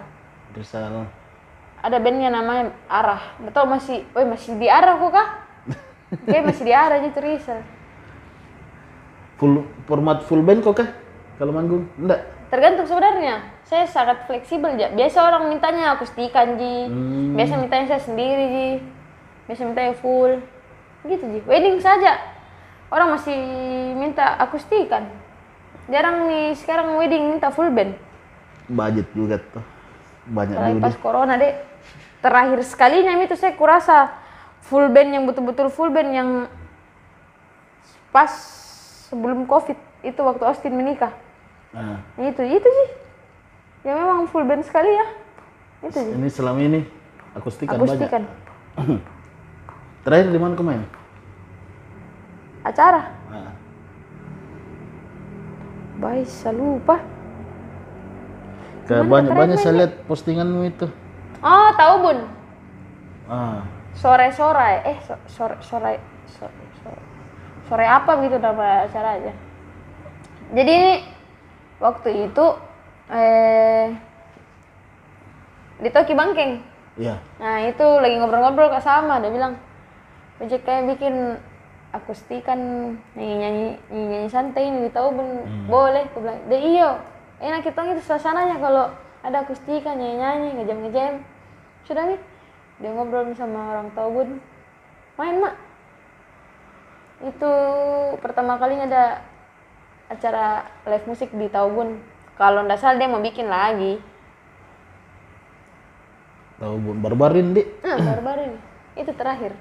Rizal. 0.51 1.07
Ada 1.81 1.97
bandnya 2.03 2.29
namanya 2.29 2.75
Arah. 2.91 3.39
Nggak 3.39 3.55
tahu 3.55 3.67
masih, 3.71 4.03
woi 4.13 4.27
masih 4.27 4.59
di 4.59 4.67
Arah 4.67 4.99
kok 4.99 5.11
kah? 5.15 5.29
Kayak 6.29 6.45
masih 6.51 6.65
di 6.67 6.73
Arah 6.75 6.99
gitu 7.01 7.19
Rizal. 7.23 7.63
Full 9.39 9.65
format 9.87 10.27
full 10.27 10.43
band 10.43 10.61
kok 10.67 10.75
kah? 10.83 10.91
Kalau 11.39 11.55
manggung? 11.55 11.89
Enggak. 11.97 12.21
Tergantung 12.51 12.85
sebenarnya. 12.85 13.47
Saya 13.63 13.87
sangat 13.87 14.27
fleksibel 14.27 14.75
ya. 14.75 14.91
Biasa 14.91 15.23
orang 15.23 15.49
mintanya 15.49 15.95
akustikan 15.95 16.59
ji. 16.59 16.91
Hmm. 16.91 17.39
Biasa 17.39 17.55
mintanya 17.57 17.87
saya 17.97 18.03
sendiri 18.03 18.45
ji. 18.51 18.69
Biasa 19.47 19.63
mintanya 19.71 19.95
full. 19.97 20.43
Gitu 21.07 21.25
ji. 21.31 21.41
Wedding 21.47 21.79
saja. 21.79 22.19
Orang 22.91 23.15
masih 23.15 23.39
minta 23.95 24.35
akustikan. 24.37 25.07
Jarang 25.87 26.27
nih 26.27 26.59
sekarang 26.59 26.99
wedding 26.99 27.39
minta 27.39 27.55
full 27.55 27.71
band. 27.71 28.10
Budget 28.71 29.07
juga 29.13 29.43
tuh. 29.51 29.65
banyak 30.31 30.55
Apalagi 30.55 30.75
dulu 30.79 30.87
pas 30.87 30.97
corona 31.03 31.35
deh. 31.35 31.55
Terakhir 32.23 32.61
sekalinya 32.63 33.19
itu 33.19 33.35
saya 33.35 33.57
kurasa 33.59 34.15
full 34.63 34.87
band 34.93 35.11
yang 35.11 35.25
betul-betul 35.27 35.73
full 35.73 35.91
band 35.91 36.11
yang 36.15 36.31
pas 38.15 38.31
sebelum 39.11 39.49
covid 39.51 39.75
itu 40.07 40.21
waktu 40.23 40.45
Austin 40.47 40.79
menikah. 40.79 41.11
Nah, 41.75 41.99
Itu 42.15 42.47
itu 42.47 42.69
sih. 42.69 42.89
Ya 43.91 43.97
memang 43.97 44.31
full 44.31 44.47
band 44.47 44.63
sekali 44.63 44.93
ya. 44.93 45.07
Itu 45.83 45.99
sih. 45.99 46.13
ini 46.15 46.29
selama 46.31 46.61
ini 46.61 46.81
akustikan, 47.35 47.75
banyak. 47.75 48.07
Akustikan. 48.07 48.23
Terakhir 50.05 50.29
di 50.31 50.41
mana 50.41 50.55
kemarin? 50.55 50.85
Acara. 52.63 53.09
Nah, 53.33 53.53
Baik, 56.01 56.29
saya 56.29 56.57
lupa. 56.57 56.97
Ke 58.91 59.07
banyak 59.07 59.33
banyak 59.33 59.57
saya 59.57 59.75
lihat 59.79 59.93
postinganmu 60.05 60.67
itu. 60.67 60.87
Oh, 61.41 61.69
tahu 61.75 61.95
bun. 62.03 62.19
Ah, 63.31 63.63
Sore-sore. 63.95 64.83
Eh, 64.85 64.99
so- 65.07 65.23
sore 65.27 65.55
sore 65.63 66.03
sore 66.27 66.65
sore, 66.83 67.03
sore 67.67 67.85
apa 67.87 68.19
gitu 68.21 68.37
nama 68.37 68.85
acaranya. 68.85 69.35
Jadi 70.51 70.71
ini 70.71 70.93
waktu 71.79 72.11
itu 72.27 72.47
eh 73.09 73.87
di 75.79 75.89
Toki 75.89 76.13
Bangkeng. 76.13 76.61
iya. 76.95 77.17
Nah 77.41 77.65
itu 77.65 77.87
lagi 77.99 78.21
ngobrol-ngobrol 78.21 78.69
kak 78.69 78.85
sama, 78.85 79.17
dia 79.19 79.33
bilang, 79.33 79.57
Ojek 80.37 80.65
kayak 80.65 80.89
bikin 80.91 81.41
akustikan 81.91 82.59
nyanyi-nyanyi 83.15 83.81
nyanyi 83.89 84.29
santai 84.29 84.69
ini 84.69 84.89
tahu 84.89 85.09
bun 85.13 85.29
boleh, 85.67 86.05
aku 86.07 86.21
bilang, 86.21 86.39
deh 86.47 86.61
iyo, 86.61 87.01
enak 87.41 87.65
kita 87.65 87.97
itu 87.97 88.03
suasananya 88.05 88.61
kalau 88.61 88.93
ada 89.21 89.45
akustikan 89.45 89.97
nyanyi-nyanyi 89.97 90.61
ngejam-ngejam, 90.61 91.25
sudah 91.85 92.05
nih, 92.09 92.21
dia 92.81 92.91
ngobrol 92.93 93.29
sama 93.37 93.77
orang 93.77 93.89
tahu 93.93 94.09
bun, 94.13 94.29
main 95.17 95.37
mak, 95.41 95.55
itu 97.21 97.53
pertama 98.25 98.57
kalinya 98.57 98.89
ada 98.89 99.05
acara 100.09 100.65
live 100.89 101.07
musik 101.07 101.29
di 101.37 101.47
Taubun. 101.53 102.01
Kalau 102.41 102.65
ndak 102.65 102.81
salah 102.81 102.97
dia 102.97 103.13
mau 103.13 103.21
bikin 103.21 103.47
lagi. 103.47 104.01
Tahu 106.57 106.75
Bu, 106.81 106.91
barbarin 106.97 107.53
di. 107.53 107.63
Nah, 107.85 107.97
baru-baru 108.01 108.41
ini. 108.53 108.59
Itu 108.97 109.13
terakhir. 109.13 109.53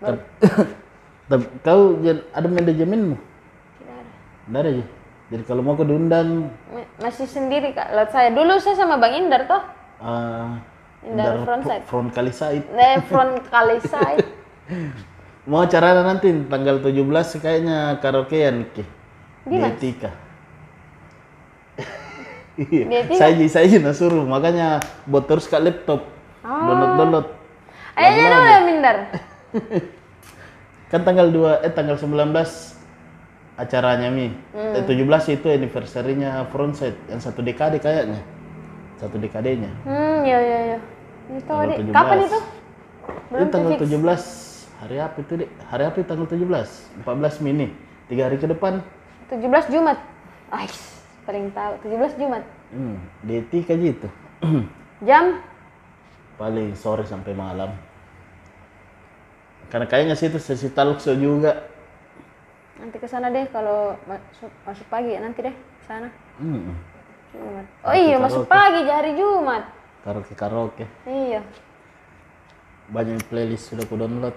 Tapi 0.00 1.44
kau 1.66 1.96
ada 2.04 2.48
manajemenmu? 2.48 3.16
Tidak 3.16 3.96
ada. 3.96 4.12
Tidak 4.44 4.60
ada 4.60 4.70
aja. 4.72 4.84
Jadi 5.26 5.42
kalau 5.42 5.58
mau 5.58 5.74
kau 5.74 5.82
diundang 5.82 6.46
Ma- 6.70 6.90
Masih 7.02 7.26
sendiri 7.26 7.74
kak. 7.74 7.90
Lihat 7.90 8.10
saya 8.10 8.30
dulu 8.30 8.62
saya 8.62 8.78
sama 8.78 8.94
Bang 8.96 9.10
Indar 9.12 9.42
toh. 9.44 9.58
ah, 9.98 10.62
Indar 11.02 11.34
Indar 11.34 11.44
frontside. 11.44 11.82
front 11.84 12.08
kali 12.10 12.30
Said. 12.30 12.62
Nah, 12.70 13.02
front 13.02 13.42
kali 13.46 13.78
saya. 13.82 14.22
Mau 15.50 15.62
acara 15.62 16.02
nanti 16.02 16.30
tanggal 16.46 16.78
17 16.78 17.02
kayaknya 17.38 17.78
karaokean 17.98 18.66
Ki. 18.70 18.82
Di 18.82 18.90
Di 19.46 19.56
mana? 19.56 19.70
Etika. 19.72 20.10
Di 22.58 22.82
Etika? 22.82 23.14
saya 23.14 23.34
saya 23.46 23.66
saya 23.68 23.92
suruh 23.92 24.26
makanya 24.26 24.78
buat 25.04 25.26
terus 25.26 25.46
ke 25.46 25.54
laptop. 25.56 26.06
Download 26.42 26.92
download. 26.96 27.26
Ayo 27.94 28.10
dulu 28.12 28.36
ya 28.42 28.58
Mindar. 28.62 28.96
Kan 30.90 31.02
tanggal 31.02 31.30
2 31.30 31.66
eh 31.66 31.72
tanggal 31.72 31.98
19 31.98 32.06
acaranya 33.56 34.12
Mi. 34.12 34.30
Hmm. 34.52 34.76
Eh, 34.76 34.84
17 34.84 35.32
itu 35.32 35.46
anniversary-nya 35.48 36.44
Frontside 36.52 36.96
yang 37.08 37.20
satu 37.20 37.40
dekade 37.40 37.80
kayaknya. 37.80 38.20
Satu 39.00 39.16
dekadenya. 39.20 39.72
Hmm, 39.84 40.24
ya 40.24 40.38
ya 40.40 40.60
ya. 40.76 40.78
Itu 41.32 41.44
Tanggal 41.48 41.68
adik. 41.68 41.76
17. 41.88 41.96
Kapan 41.96 42.18
itu? 42.22 42.38
Itu 43.32 43.44
tanggal 43.52 43.72
17 43.76 44.22
hari 44.76 44.96
apa 45.00 45.16
itu 45.20 45.32
dek? 45.40 45.50
Hari 45.72 45.82
apa 45.88 45.96
itu 46.00 46.06
tanggal 46.06 46.26
17? 46.28 46.68
14 47.04 47.44
Mei. 47.44 47.68
Tiga 48.06 48.22
hari 48.30 48.36
ke 48.38 48.46
depan. 48.46 48.84
17 49.32 49.72
Jumat. 49.72 49.98
Ais, 50.54 51.02
paling 51.26 51.50
tahu. 51.50 51.72
17 51.82 52.14
Jumat. 52.14 52.44
Hmm, 52.70 53.02
di 53.26 53.42
Etika 53.42 53.74
gitu. 53.74 54.06
Jam 55.08 55.42
Paling 56.36 56.76
sore 56.76 57.08
sampai 57.08 57.32
malam. 57.32 57.72
Karena 59.72 59.88
kayaknya 59.88 60.14
situ 60.14 60.36
sesi 60.36 60.68
talkshow 60.68 61.16
juga. 61.16 61.64
Nanti 62.76 62.96
ke 63.00 63.08
sana 63.08 63.32
deh 63.32 63.48
kalau 63.48 63.96
masuk, 64.04 64.52
masuk 64.68 64.86
pagi 64.92 65.16
ya 65.16 65.20
nanti 65.24 65.40
deh 65.44 65.56
ke 65.56 65.84
sana. 65.84 66.08
Hmm. 66.36 66.76
Jumat. 67.36 67.66
Oh 67.84 67.96
iya 67.96 68.16
masuk 68.16 68.44
pagi 68.48 68.86
hari 68.88 69.12
Jumat. 69.16 69.68
Karaoke 70.04 70.34
karaoke. 70.38 70.84
Iya. 71.04 71.42
Banyak 72.92 73.26
playlist 73.26 73.74
sudah 73.74 73.84
ku 73.84 73.98
download. 73.98 74.36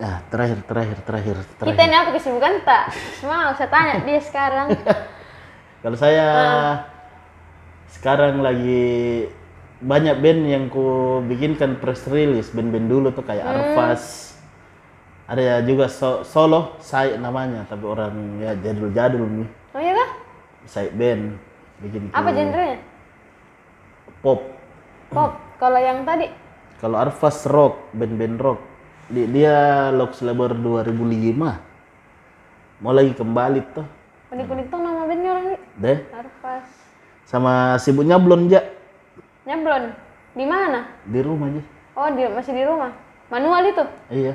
Nah, 0.00 0.16
terakhir, 0.32 0.64
terakhir, 0.64 0.96
terakhir, 1.04 1.36
terakhir. 1.60 1.76
Kita 1.76 1.82
ini 1.84 1.96
apa 2.00 2.10
kesibukan 2.16 2.52
tak? 2.64 2.88
Semua 3.20 3.52
saya 3.52 3.68
tanya 3.68 4.00
dia 4.00 4.20
sekarang. 4.24 4.72
Kalau 5.84 5.96
saya 6.00 6.26
sekarang 7.92 8.40
lagi 8.40 9.28
banyak 9.80 10.16
band 10.20 10.40
yang 10.44 10.64
ku 10.68 10.84
bikinkan 11.24 11.80
press 11.80 12.04
release 12.04 12.52
band-band 12.52 12.86
dulu 12.86 13.08
tuh 13.10 13.24
kayak 13.24 13.44
Arfas. 13.44 14.36
Ada 15.24 15.62
juga 15.62 15.86
so- 15.86 16.26
solo, 16.26 16.74
saya 16.82 17.14
namanya, 17.14 17.62
tapi 17.64 17.86
orang 17.86 18.42
ya 18.42 18.52
jadul-jadul 18.58 19.22
nih. 19.22 19.48
Oh 19.72 19.80
iya 19.80 19.94
kah? 19.94 20.10
Saya 20.66 20.90
band 20.90 21.38
bikin 21.80 22.10
Apa 22.12 22.28
genrenya? 22.30 22.82
pop. 24.20 24.42
Pop. 25.08 25.32
Kalau 25.56 25.80
yang 25.80 26.04
tadi? 26.04 26.28
Kalau 26.76 26.98
Arfas 26.98 27.46
rock, 27.46 27.88
band-band 27.94 28.36
rock. 28.36 28.60
Di- 29.06 29.28
Dia 29.30 29.88
Lux 29.90 30.20
Labor 30.20 30.52
2005. 30.52 31.56
Mau 32.80 32.92
lagi 32.92 33.12
kembali 33.14 33.60
tuh. 33.72 33.86
Unik-unik 34.30 34.66
tuh 34.68 34.78
nama 34.78 35.04
bandnya 35.04 35.30
orang. 35.30 35.60
Deh, 35.78 35.98
Arfas. 36.12 36.66
sama 37.24 37.78
sibuk 37.78 38.02
nyablon 38.02 38.50
ja 38.50 38.58
Nyablon. 39.50 39.84
Di 40.30 40.46
mana? 40.46 40.86
di 41.10 41.18
rumah 41.26 41.50
aja. 41.50 41.62
Oh, 41.98 42.06
di, 42.14 42.22
masih 42.30 42.54
di 42.54 42.62
rumah. 42.62 42.94
Manual 43.34 43.66
itu. 43.66 43.84
Iya. 44.06 44.34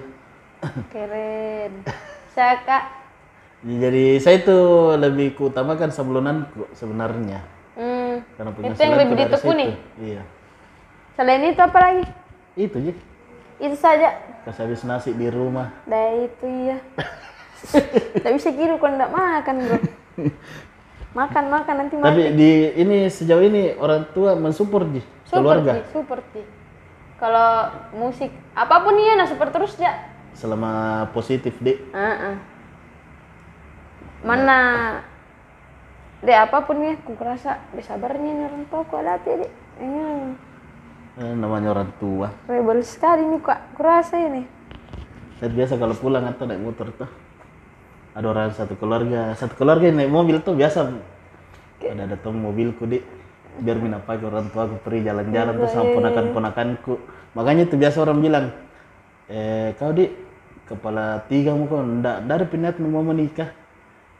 Keren. 0.91 1.71
Saya 2.35 2.59
kak. 2.67 2.83
Jadi 3.63 4.19
saya 4.19 4.43
itu 4.43 4.59
lebih 4.99 5.39
keutamakan 5.39 5.87
sablonanku 5.87 6.67
sebenarnya. 6.75 7.47
Hmm. 7.79 8.27
Karena 8.35 8.51
Itu 8.59 8.81
yang 8.83 8.99
lebih 8.99 9.15
ditekuni. 9.23 9.67
Iya. 10.03 10.21
Selain 11.15 11.47
itu 11.47 11.61
apa 11.63 11.79
lagi? 11.79 12.03
Itu 12.59 12.75
aja. 12.83 12.93
Itu 13.55 13.75
saja. 13.79 14.19
Kas 14.43 14.59
habis 14.59 14.83
nasi 14.83 15.15
di 15.15 15.31
rumah. 15.31 15.71
Dah 15.87 16.11
itu 16.27 16.43
iya. 16.43 16.77
Tidak 18.19 18.31
bisa 18.35 18.51
kira 18.51 18.75
kalau 18.75 18.99
tidak 18.99 19.11
makan 19.15 19.55
bro. 19.63 19.79
Makan 21.15 21.45
makan 21.47 21.75
nanti 21.79 21.95
makan. 21.95 22.07
Tapi 22.11 22.23
di 22.35 22.51
ini 22.75 23.07
sejauh 23.07 23.39
ini 23.41 23.71
orang 23.79 24.03
tua 24.11 24.35
mensupport 24.35 24.83
ji 24.91 25.01
keluarga 25.25 25.79
Super 25.89 26.19
Ti. 26.35 26.43
Kalau 27.15 27.71
musik 27.95 28.27
apa 28.51 28.83
pun 28.83 28.99
iya 28.99 29.15
nah 29.15 29.23
super 29.23 29.47
terus 29.47 29.79
ya. 29.79 30.11
selama 30.35 31.07
positif 31.15 31.55
dek. 31.63 31.79
Heeh. 31.95 32.35
Mana 34.27 34.59
deh 36.19 36.35
apa 36.35 36.59
pun 36.67 36.83
ya, 36.83 36.99
aku 36.99 37.15
kerasa 37.15 37.63
sabarnya 37.79 38.35
nih 38.35 38.45
orang 38.51 38.63
tua 38.67 38.83
aku 38.83 38.95
ada 38.99 39.15
deh. 39.23 39.51
Ini 39.79 40.03
Eh, 41.15 41.31
namanya 41.31 41.71
orang 41.71 41.95
tua. 41.95 42.27
rebel 42.43 42.83
sekali 42.83 43.23
nih 43.23 43.39
kak, 43.39 43.79
kurasa 43.79 44.19
ini. 44.19 44.43
Saya 45.39 45.47
biasa 45.47 45.79
kalau 45.79 45.95
pulang 45.95 46.27
atau 46.27 46.43
naik 46.43 46.59
motor 46.59 46.91
tuh 46.91 47.07
ada 48.15 48.25
orang 48.31 48.55
satu 48.55 48.79
keluarga, 48.79 49.35
satu 49.35 49.59
keluarga 49.59 49.91
yang 49.91 49.99
naik 49.99 50.11
mobil 50.11 50.39
tuh 50.39 50.55
biasa 50.55 50.87
ada 51.83 52.07
datang 52.07 52.39
mobilku 52.39 52.87
di 52.87 53.03
biar 53.59 53.77
mina 53.79 53.99
pakai 53.99 54.25
orang 54.25 54.47
tua 54.49 54.67
aku 54.67 54.79
pergi 54.83 55.11
jalan-jalan 55.11 55.53
tuh 55.59 55.69
sama 55.69 55.85
ponakan-ponakanku. 55.95 56.93
Makanya 57.35 57.67
itu 57.67 57.75
biasa 57.75 57.97
orang 58.03 58.19
bilang, 58.23 58.45
eh 59.27 59.75
kau 59.75 59.91
di 59.91 60.07
kepala 60.65 61.27
tiga 61.27 61.53
mau 61.53 61.67
kau 61.67 61.83
ndak 61.83 62.25
ada 62.25 62.45
niat 62.55 62.79
mau 62.79 63.03
menikah. 63.03 63.51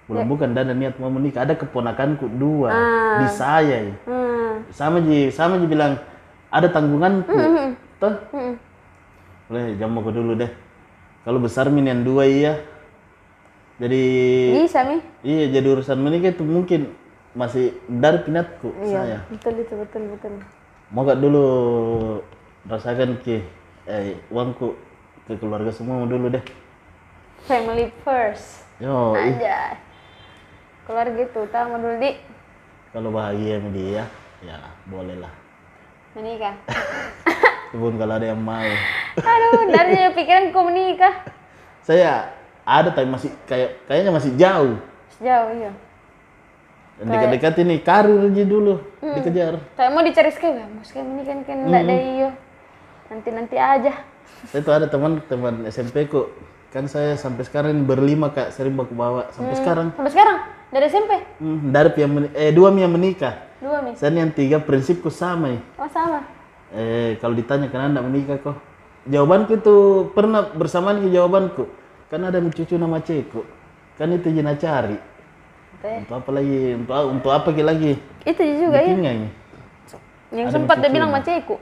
Belum 0.06 0.28
bukan 0.28 0.52
ndak 0.54 0.64
ada 0.70 0.76
niat 0.76 0.96
mau 1.00 1.10
menikah, 1.10 1.48
ada 1.48 1.56
keponakanku 1.56 2.28
dua 2.36 2.70
di 3.24 3.28
saya. 3.32 3.91
ya. 3.91 3.96
Hmm. 4.06 4.54
Sama 4.72 5.00
ji, 5.04 5.32
sama 5.32 5.56
ji 5.58 5.66
bilang 5.72 6.00
ada 6.52 6.68
tanggunganku. 6.68 7.39
Tuh, 7.96 8.16
Hmm. 8.36 8.60
boleh 9.48 9.80
jam 9.80 9.96
aku 9.96 10.12
dulu 10.12 10.36
deh. 10.36 10.52
Kalau 11.24 11.39
besar 11.39 11.72
min 11.72 11.88
yang 11.88 12.04
dua 12.04 12.28
iya. 12.28 12.74
Jadi 13.76 14.03
Bisa 14.55 14.88
mi? 14.88 15.03
iya 15.26 15.51
jadi 15.51 15.67
urusan 15.76 15.99
menikah 15.99 16.32
itu 16.32 16.47
mungkin 16.47 16.95
masih 17.36 17.76
dari 17.91 18.23
pinatku 18.23 18.71
saya. 18.88 19.28
Betul 19.28 19.59
itu 19.59 19.73
betul 19.76 20.01
betul. 20.15 20.32
Mau 20.95 21.03
gak 21.03 21.19
dulu 21.19 21.45
rasakan 22.71 23.19
ki 23.19 23.43
eh 23.86 24.15
uangku 24.32 24.80
ke 25.28 25.36
keluarga 25.36 25.71
semua 25.76 26.07
dulu 26.07 26.32
deh. 26.32 26.45
Family 27.45 27.91
first. 28.01 28.63
Yo, 28.76 29.15
Aja. 29.15 29.80
keluarga 30.84 31.15
itu 31.23 31.39
utama 31.39 31.80
dulu 31.80 31.95
di 31.97 32.11
kalau 32.91 33.09
bahagia 33.09 33.57
sama 33.57 33.69
dia 33.71 34.03
ya 34.43 34.55
boleh 34.86 35.15
lah 35.17 35.34
menikah 36.13 36.55
Walaupun 37.71 37.95
kalau 37.99 38.13
ada 38.19 38.28
yang 38.36 38.39
mau 38.43 38.67
aduh 39.15 39.63
dari 39.71 40.11
pikiran 40.11 40.51
kau 40.51 40.67
menikah 40.67 41.23
saya 41.82 42.30
ada 42.66 42.89
tapi 42.89 43.05
masih 43.05 43.30
kayak 43.45 43.86
kayaknya 43.86 44.11
masih 44.11 44.34
jauh. 44.34 44.76
Sejauh 45.13 45.49
iya. 45.53 45.72
Dan 46.97 47.05
dekat-dekat 47.11 47.53
ini 47.61 47.76
karir 47.86 48.20
aja 48.26 48.43
dulu 48.43 48.82
dikejar. 49.05 49.53
Kayak 49.78 49.91
mau 49.93 50.01
dicari 50.01 50.32
sekali 50.34 50.63
mau 50.66 50.82
sekali 50.82 51.05
menikah 51.05 51.38
kan 51.45 51.57
enggak 51.61 51.84
ada 51.86 51.95
iyo 51.95 52.30
nanti 53.13 53.30
nanti 53.30 53.55
aja. 53.61 53.93
Saya 54.49 54.61
tuh 54.66 54.74
ada 54.74 54.88
teman 54.89 55.22
teman 55.30 55.61
SMP 55.70 56.09
ku. 56.09 56.34
Kan 56.74 56.89
saya 56.89 57.16
sampai 57.16 57.45
sekarang 57.45 57.78
ini 57.78 57.86
berlima 57.86 58.34
kak. 58.34 58.49
Sering 58.49 58.74
baku 58.74 58.97
bawa 58.97 59.30
sampai 59.30 59.55
sekarang. 59.55 59.93
Sampai 59.93 60.11
sekarang? 60.11 60.38
Dari 60.74 60.86
SMP 60.91 61.11
hmm, 61.39 61.72
dari 61.72 61.89
yang 62.01 62.11
eh 62.34 62.51
dua 62.51 62.74
yang 62.74 62.91
menikah. 62.91 63.45
Dua 63.61 63.80
mi 63.86 63.93
saya 63.93 64.11
yang 64.11 64.34
tiga 64.34 64.57
prinsipku 64.57 65.13
sama 65.13 65.53
ya. 65.53 65.59
oh 65.78 65.89
sama. 65.93 66.26
Eh 66.74 67.22
kalau 67.22 67.38
ditanya 67.38 67.70
kenapa 67.70 67.93
enggak 67.93 68.07
menikah 68.09 68.38
kok? 68.41 68.57
Jawabanku 69.05 69.61
itu 69.61 69.76
pernah 70.18 70.49
bersamaan 70.49 71.05
ke 71.05 71.13
jawabanku 71.13 71.84
kan 72.16 72.32
ada 72.32 72.39
cucu 72.39 72.76
nama 72.80 73.03
Ceko. 73.03 73.43
Kan 73.99 74.16
itu 74.16 74.32
jina 74.32 74.55
cari. 74.55 74.95
Ya. 75.84 76.01
untuk 76.01 76.18
apa 76.18 76.30
lagi? 76.34 76.59
Untuk 76.74 76.95
untuk 77.11 77.32
apa 77.36 77.49
lagi 77.51 77.93
itu 78.26 78.41
juga 78.57 78.82
ya. 78.82 79.13
yang 80.34 80.49
sempat 80.49 80.82
dia 80.82 80.89
bilang 80.89 81.13
maceku 81.13 81.61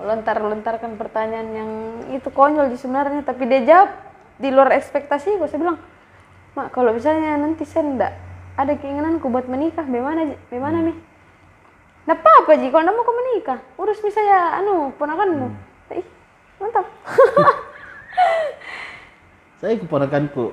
lontar 0.00 0.40
lontarkan 0.40 0.96
pertanyaan 0.96 1.48
yang 1.52 1.70
itu 2.16 2.26
konyol 2.32 2.72
sih 2.74 2.80
sebenarnya 2.80 3.22
tapi 3.22 3.46
dia 3.46 3.60
jawab 3.62 3.90
di 4.40 4.48
luar 4.50 4.74
ekspektasi 4.74 5.38
gue 5.38 5.46
saya 5.46 5.60
bilang 5.60 5.78
mak 6.56 6.72
kalau 6.72 6.96
misalnya 6.96 7.38
nanti 7.38 7.68
saya 7.68 7.84
enggak 7.86 8.12
ada 8.56 8.72
keinginanku 8.80 9.28
buat 9.28 9.46
menikah 9.46 9.84
bagaimana 9.84 10.34
bagaimana 10.48 10.78
mi? 10.84 10.92
Nggak 12.02 12.18
apa-apa 12.18 12.58
Ji, 12.58 12.66
kalau 12.68 12.90
mau 12.90 13.06
kau 13.06 13.14
menikah 13.14 13.58
urus 13.78 14.02
misalnya 14.02 14.58
anu 14.58 14.90
ponakanmu. 14.98 15.48
Ih 15.96 16.06
mantap 16.60 16.84
saya 19.62 19.78
keponakanku 19.78 20.50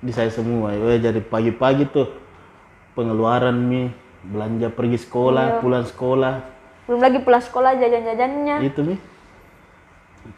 di 0.00 0.12
saya 0.14 0.32
semua 0.32 0.72
ya 0.72 1.10
jadi 1.10 1.20
pagi-pagi 1.20 1.90
tuh 1.90 2.08
pengeluaran 2.98 3.54
mi. 3.54 3.94
Belanja 4.18 4.66
pergi 4.74 4.98
sekolah 4.98 5.62
pulang 5.62 5.86
sekolah. 5.86 6.42
Belum 6.90 6.98
lagi 6.98 7.22
pulang 7.22 7.38
sekolah 7.38 7.78
jajan-jajannya. 7.78 8.66
Itu 8.66 8.82
mi. 8.82 8.98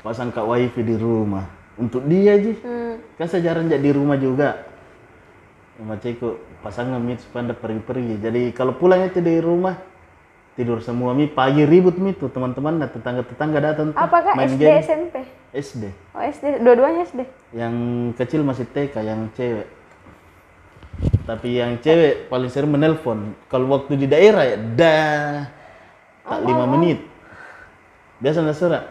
Pasang 0.04 0.28
kak 0.28 0.44
wifi 0.44 0.84
di 0.84 1.00
rumah. 1.00 1.48
Untuk 1.80 2.04
dia 2.04 2.36
aja 2.36 2.52
hmm. 2.60 3.16
kan 3.16 3.24
saya 3.24 3.40
jarang 3.50 3.72
jadi 3.72 3.80
di 3.80 3.92
rumah 3.96 4.20
juga. 4.20 4.68
Sama 5.80 5.96
Ceko 5.96 6.36
pasang 6.60 6.92
mi 7.00 7.16
supaya 7.16 7.56
pergi-pergi. 7.56 8.20
Jadi 8.20 8.42
kalau 8.52 8.76
pulang 8.76 9.00
itu 9.08 9.24
di 9.24 9.40
rumah 9.40 9.80
tidur 10.60 10.84
semua. 10.84 11.16
Mi 11.16 11.24
pagi 11.24 11.64
ribut 11.64 11.96
mi 11.96 12.12
tuh 12.12 12.28
teman-teman 12.28 12.76
dan 12.76 12.92
tetangga-tetangga 12.92 13.58
datang 13.64 13.86
tuh, 13.96 13.98
apakah 13.98 14.36
main 14.36 14.52
SD 14.52 14.60
game. 14.60 14.84
SMP 14.84 15.16
SD 15.56 15.82
oh 16.12 16.20
SD 16.20 16.44
dua-duanya 16.60 17.08
SD 17.08 17.20
yang 17.56 17.74
kecil 18.12 18.44
masih 18.44 18.68
TK 18.68 18.94
yang 19.00 19.32
cewek. 19.32 19.68
Tapi 21.24 21.56
yang 21.56 21.80
cewek 21.80 22.28
paling 22.28 22.52
sering 22.52 22.76
menelpon. 22.76 23.32
Kalau 23.48 23.72
waktu 23.72 23.96
di 23.96 24.04
daerah 24.04 24.44
ya 24.44 24.56
dah. 24.60 25.48
Tak 26.28 26.40
lima 26.44 26.68
menit. 26.68 27.00
Biasa 28.20 28.44
nggak 28.44 28.58
surat 28.58 28.84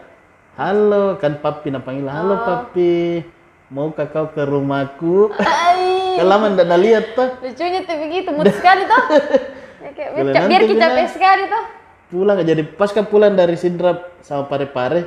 halo 0.60 1.16
kan 1.16 1.38
papi 1.40 1.72
nak 1.72 1.86
panggil. 1.86 2.10
Halo 2.10 2.34
papi. 2.42 3.24
Mau 3.70 3.94
kau 3.94 4.26
ke 4.34 4.42
rumahku? 4.42 5.30
Ai. 5.38 6.18
kan 6.18 6.66
nak 6.66 6.80
lihat 6.82 7.16
tuh 7.16 7.38
lucunya 7.40 7.80
tuh 7.86 7.96
begitu 7.96 8.28
mood 8.34 8.50
sekali 8.52 8.84
tuh 8.84 9.02
kayak 9.94 10.10
Kalau 10.14 10.48
biar, 10.48 10.62
kita 10.66 10.86
sekali 11.10 11.42
tuh 11.48 11.64
pulang 12.10 12.38
jadi 12.42 12.62
pas 12.66 12.90
kan 12.90 13.06
pulang 13.06 13.38
dari 13.38 13.54
sidrap 13.54 14.18
sama 14.24 14.50
pare-pare 14.50 15.06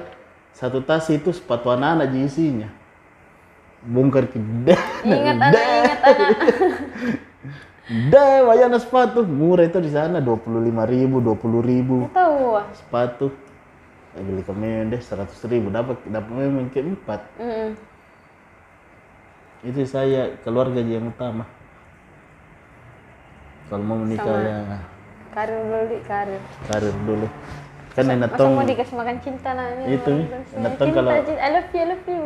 satu 0.55 0.79
tas 0.85 1.09
itu 1.11 1.35
sepatu 1.35 1.67
anak-anak 1.73 2.15
isinya 2.15 2.69
bongkar 3.83 4.31
ke 4.31 4.39
dah 4.39 4.81
ingat 5.03 5.37
anak 5.51 5.51
ingat 5.59 5.99
anak. 6.07 6.37
Bayar 7.83 8.71
sepatu. 8.79 9.27
Murah 9.27 9.67
itu 9.67 9.83
di 9.83 9.91
sana 9.91 10.23
dua 10.23 10.39
puluh 10.39 10.63
lima 10.63 10.87
ribu 10.87 11.19
dua 11.19 11.35
puluh 11.35 11.59
ribu. 11.59 12.07
Tahu. 12.15 12.55
Ah. 12.55 12.65
sepatu. 12.71 13.27
Eh, 14.15 14.23
beli 14.23 14.39
kami 14.45 14.87
deh 14.87 15.01
seratus 15.03 15.35
ribu. 15.43 15.67
Dapat 15.67 15.99
dapat 16.07 16.31
memang 16.31 16.71
ke 16.71 16.79
empat. 16.79 17.21
Mm-mm. 17.35 17.75
itu 19.63 19.79
saya 19.87 20.35
keluarga 20.43 20.83
yang 20.83 21.07
utama 21.07 21.47
kalau 23.69 23.83
mau 23.83 23.97
menikah 23.99 24.25
ya. 24.25 24.57
karir 25.33 25.57
dulu 25.59 25.83
di 25.89 25.99
karir. 26.05 26.41
Karir 26.69 26.95
dulu. 27.05 27.27
Kan 27.93 28.09
masa 28.09 28.25
tong 28.33 28.57
mau 28.57 28.65
dikasih 28.65 28.95
makan 28.97 29.17
cinta 29.21 29.53
ini 29.53 30.01
Itu, 30.01 30.13
kalau- 30.89 31.13
cinta, 31.13 31.37
I 31.37 31.49
love 31.53 31.69
you 31.69 31.77
I 31.77 31.85
love 31.93 32.05
you. 32.09 32.21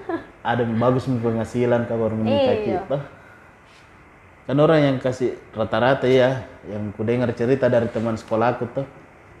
Ada 0.52 0.60
yang 0.60 0.76
bagus 0.76 1.04
penghasilan 1.08 1.80
kalau 1.88 2.00
baru 2.04 2.14
menikah 2.20 2.52
Iya. 2.52 2.64
kita. 2.84 2.98
Kan 4.46 4.56
orang 4.60 4.80
yang 4.84 4.96
kasih 5.00 5.40
rata-rata 5.56 6.04
ya 6.06 6.44
yang 6.68 6.92
ku 6.92 7.02
dengar 7.02 7.32
cerita 7.32 7.66
dari 7.66 7.88
teman 7.88 8.14
sekolahku 8.14 8.68
tuh 8.76 8.86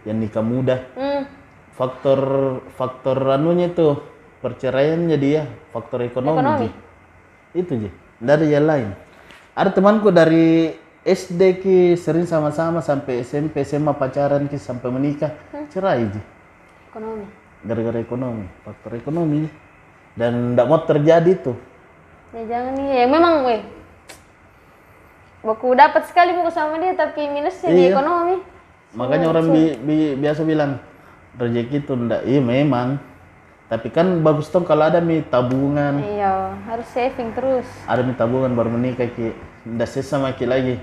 yang 0.08 0.16
nikah 0.16 0.42
muda. 0.42 0.80
Hmm. 0.96 1.24
faktor 1.76 2.20
faktor 2.72 3.20
anunya 3.36 3.68
tuh 3.68 4.00
perceraiannya 4.40 5.16
dia 5.20 5.44
faktor 5.76 6.08
ekonomi, 6.08 6.40
Ekonomi. 6.40 6.68
Itu 7.52 7.72
Ji. 7.76 7.92
dari 8.16 8.48
yang 8.48 8.64
lain. 8.64 8.96
Ada 9.52 9.76
temanku 9.76 10.08
dari 10.08 10.72
SD 11.06 11.62
ki 11.62 11.78
sering 11.94 12.26
sama-sama 12.26 12.82
sampai 12.82 13.22
SMP 13.22 13.62
SMA 13.62 13.94
pacaran 13.94 14.44
ki 14.44 14.58
sampai 14.58 14.90
menikah. 14.90 15.30
Cerai 15.70 16.02
Ji. 16.04 16.18
ekonomi? 16.90 17.26
Gara-gara 17.62 17.98
ekonomi 17.98 18.46
faktor 18.62 18.94
ekonomi 18.94 19.46
dan 20.14 20.54
tidak 20.54 20.66
mau 20.66 20.80
terjadi 20.80 21.32
tuh 21.36 21.56
ya 22.30 22.42
jangan 22.46 22.72
nih 22.74 22.88
yang 23.00 23.10
memang 23.12 23.34
weh. 23.44 23.62
Baku 25.40 25.72
dapat 25.72 26.02
sekali 26.04 26.34
buku 26.34 26.50
sama 26.50 26.74
dia 26.76 26.92
tapi 26.92 27.22
minusnya 27.26 27.70
di 27.70 27.86
Iya. 27.86 27.94
ekonomi. 27.94 28.36
Makanya 28.92 29.26
orang 29.28 29.46
bi- 29.46 29.76
bi- 29.78 30.16
biasa 30.16 30.42
bilang 30.42 30.82
rezeki 31.36 31.76
itu 31.80 31.92
ndak. 31.94 32.22
Iya 32.24 32.40
memang. 32.40 32.98
Tapi 33.66 33.90
kan 33.90 34.22
bagus 34.22 34.46
tuh 34.46 34.62
kalau 34.62 34.86
ada 34.86 34.98
mi 34.98 35.22
tabungan. 35.22 35.98
Iya 35.98 36.54
harus 36.66 36.86
saving 36.90 37.30
terus. 37.30 37.66
Ada 37.84 38.02
mi 38.02 38.14
tabungan 38.14 38.50
baru 38.52 38.70
menikah 38.70 39.06
ki 39.06 39.34
ndak 39.66 39.86
sesama 39.86 40.30
ki 40.32 40.46
lagi 40.46 40.74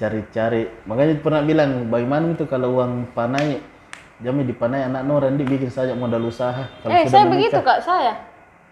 cari-cari. 0.00 0.64
Makanya 0.88 1.20
pernah 1.20 1.44
bilang 1.44 1.92
bagaimana 1.92 2.32
itu 2.32 2.48
kalau 2.48 2.80
uang 2.80 3.12
panai 3.12 3.60
jami 4.24 4.48
dipanai 4.48 4.88
anak 4.88 5.04
orang 5.04 5.36
di 5.36 5.44
bikin 5.44 5.68
saja 5.68 5.92
modal 5.92 6.24
usaha. 6.24 6.64
Kalau 6.80 6.88
eh 6.88 7.04
sudah 7.04 7.12
saya 7.12 7.24
menikah. 7.28 7.32
begitu 7.36 7.58
kak 7.60 7.80
saya. 7.84 8.12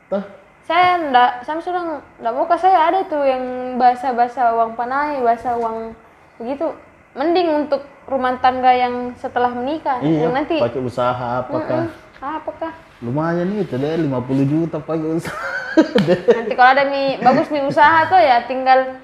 Toh? 0.09 0.25
Saya 0.65 1.01
ndak 1.09 1.31
saya 1.45 1.61
sudah 1.61 2.01
ndak 2.21 2.33
mau 2.33 2.49
kak. 2.49 2.61
Saya 2.61 2.79
ada 2.89 3.01
tuh 3.05 3.29
yang 3.29 3.77
bahasa 3.77 4.17
bahasa 4.17 4.57
uang 4.57 4.73
panai 4.73 5.21
bahasa 5.21 5.53
uang 5.61 5.93
begitu. 6.41 6.73
Mending 7.13 7.67
untuk 7.67 7.83
rumah 8.09 8.37
tangga 8.41 8.73
yang 8.73 9.13
setelah 9.21 9.53
menikah. 9.53 10.01
Iya 10.01 10.29
yang 10.29 10.33
nanti 10.33 10.57
pakai 10.57 10.81
usaha 10.81 11.45
apakah? 11.45 11.93
Apakah? 12.19 12.73
Lumayan 13.05 13.53
itu 13.53 13.77
deh 13.77 13.95
50 14.01 14.49
juta 14.49 14.77
pakai 14.81 15.09
usaha. 15.13 15.37
Nanti 16.09 16.55
kalau 16.57 16.71
ada 16.73 16.85
nih 16.89 17.21
bagus 17.21 17.49
nih 17.53 17.63
usaha 17.65 18.05
tuh 18.11 18.19
ya 18.19 18.43
tinggal 18.49 18.99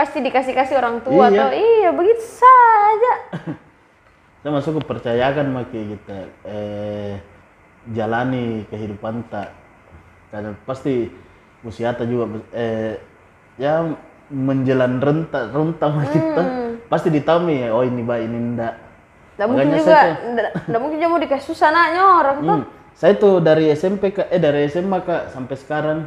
pasti 0.00 0.18
dikasih 0.18 0.56
kasih 0.56 0.80
orang 0.80 1.04
tua 1.04 1.28
Iya. 1.28 1.36
tuh 1.36 1.50
iya 1.52 1.90
begitu 1.92 2.24
saja 2.24 3.12
saya 4.40 4.50
masuk 4.50 4.80
kepercayaan 4.80 5.52
maki 5.52 5.92
kita 5.92 6.18
eh 6.48 7.20
jalani 7.92 8.64
kehidupan 8.68 9.28
tak 9.28 9.52
karena 10.32 10.56
pasti 10.64 11.12
usia 11.60 11.92
ta 11.92 12.08
juga 12.08 12.40
eh 12.56 12.96
ya 13.60 13.84
menjelan 14.32 14.96
renta 14.96 15.52
renta 15.52 15.84
sama 15.84 16.04
kita 16.08 16.42
pasti 16.88 17.12
ditami 17.12 17.66
ya 17.66 17.76
oh 17.76 17.84
ini 17.84 18.00
baik 18.00 18.24
ini 18.24 18.38
enggak 18.40 18.74
nggak 19.36 19.48
mungkin 19.48 19.68
juga 19.76 19.98
nggak 20.64 20.80
mungkin 20.80 20.96
juga 20.96 21.10
mau 21.10 21.20
dikasih 21.20 21.46
susah 21.46 21.68
naknya 21.68 22.02
orang 22.02 22.38
tuh 22.40 22.58
Hmm. 22.60 22.66
Saya 22.90 23.16
tuh 23.16 23.40
dari 23.40 23.72
SMP 23.72 24.12
ke 24.12 24.28
eh 24.28 24.36
dari 24.36 24.68
SMA 24.68 25.00
kak 25.00 25.32
sampai 25.32 25.56
sekarang 25.56 25.98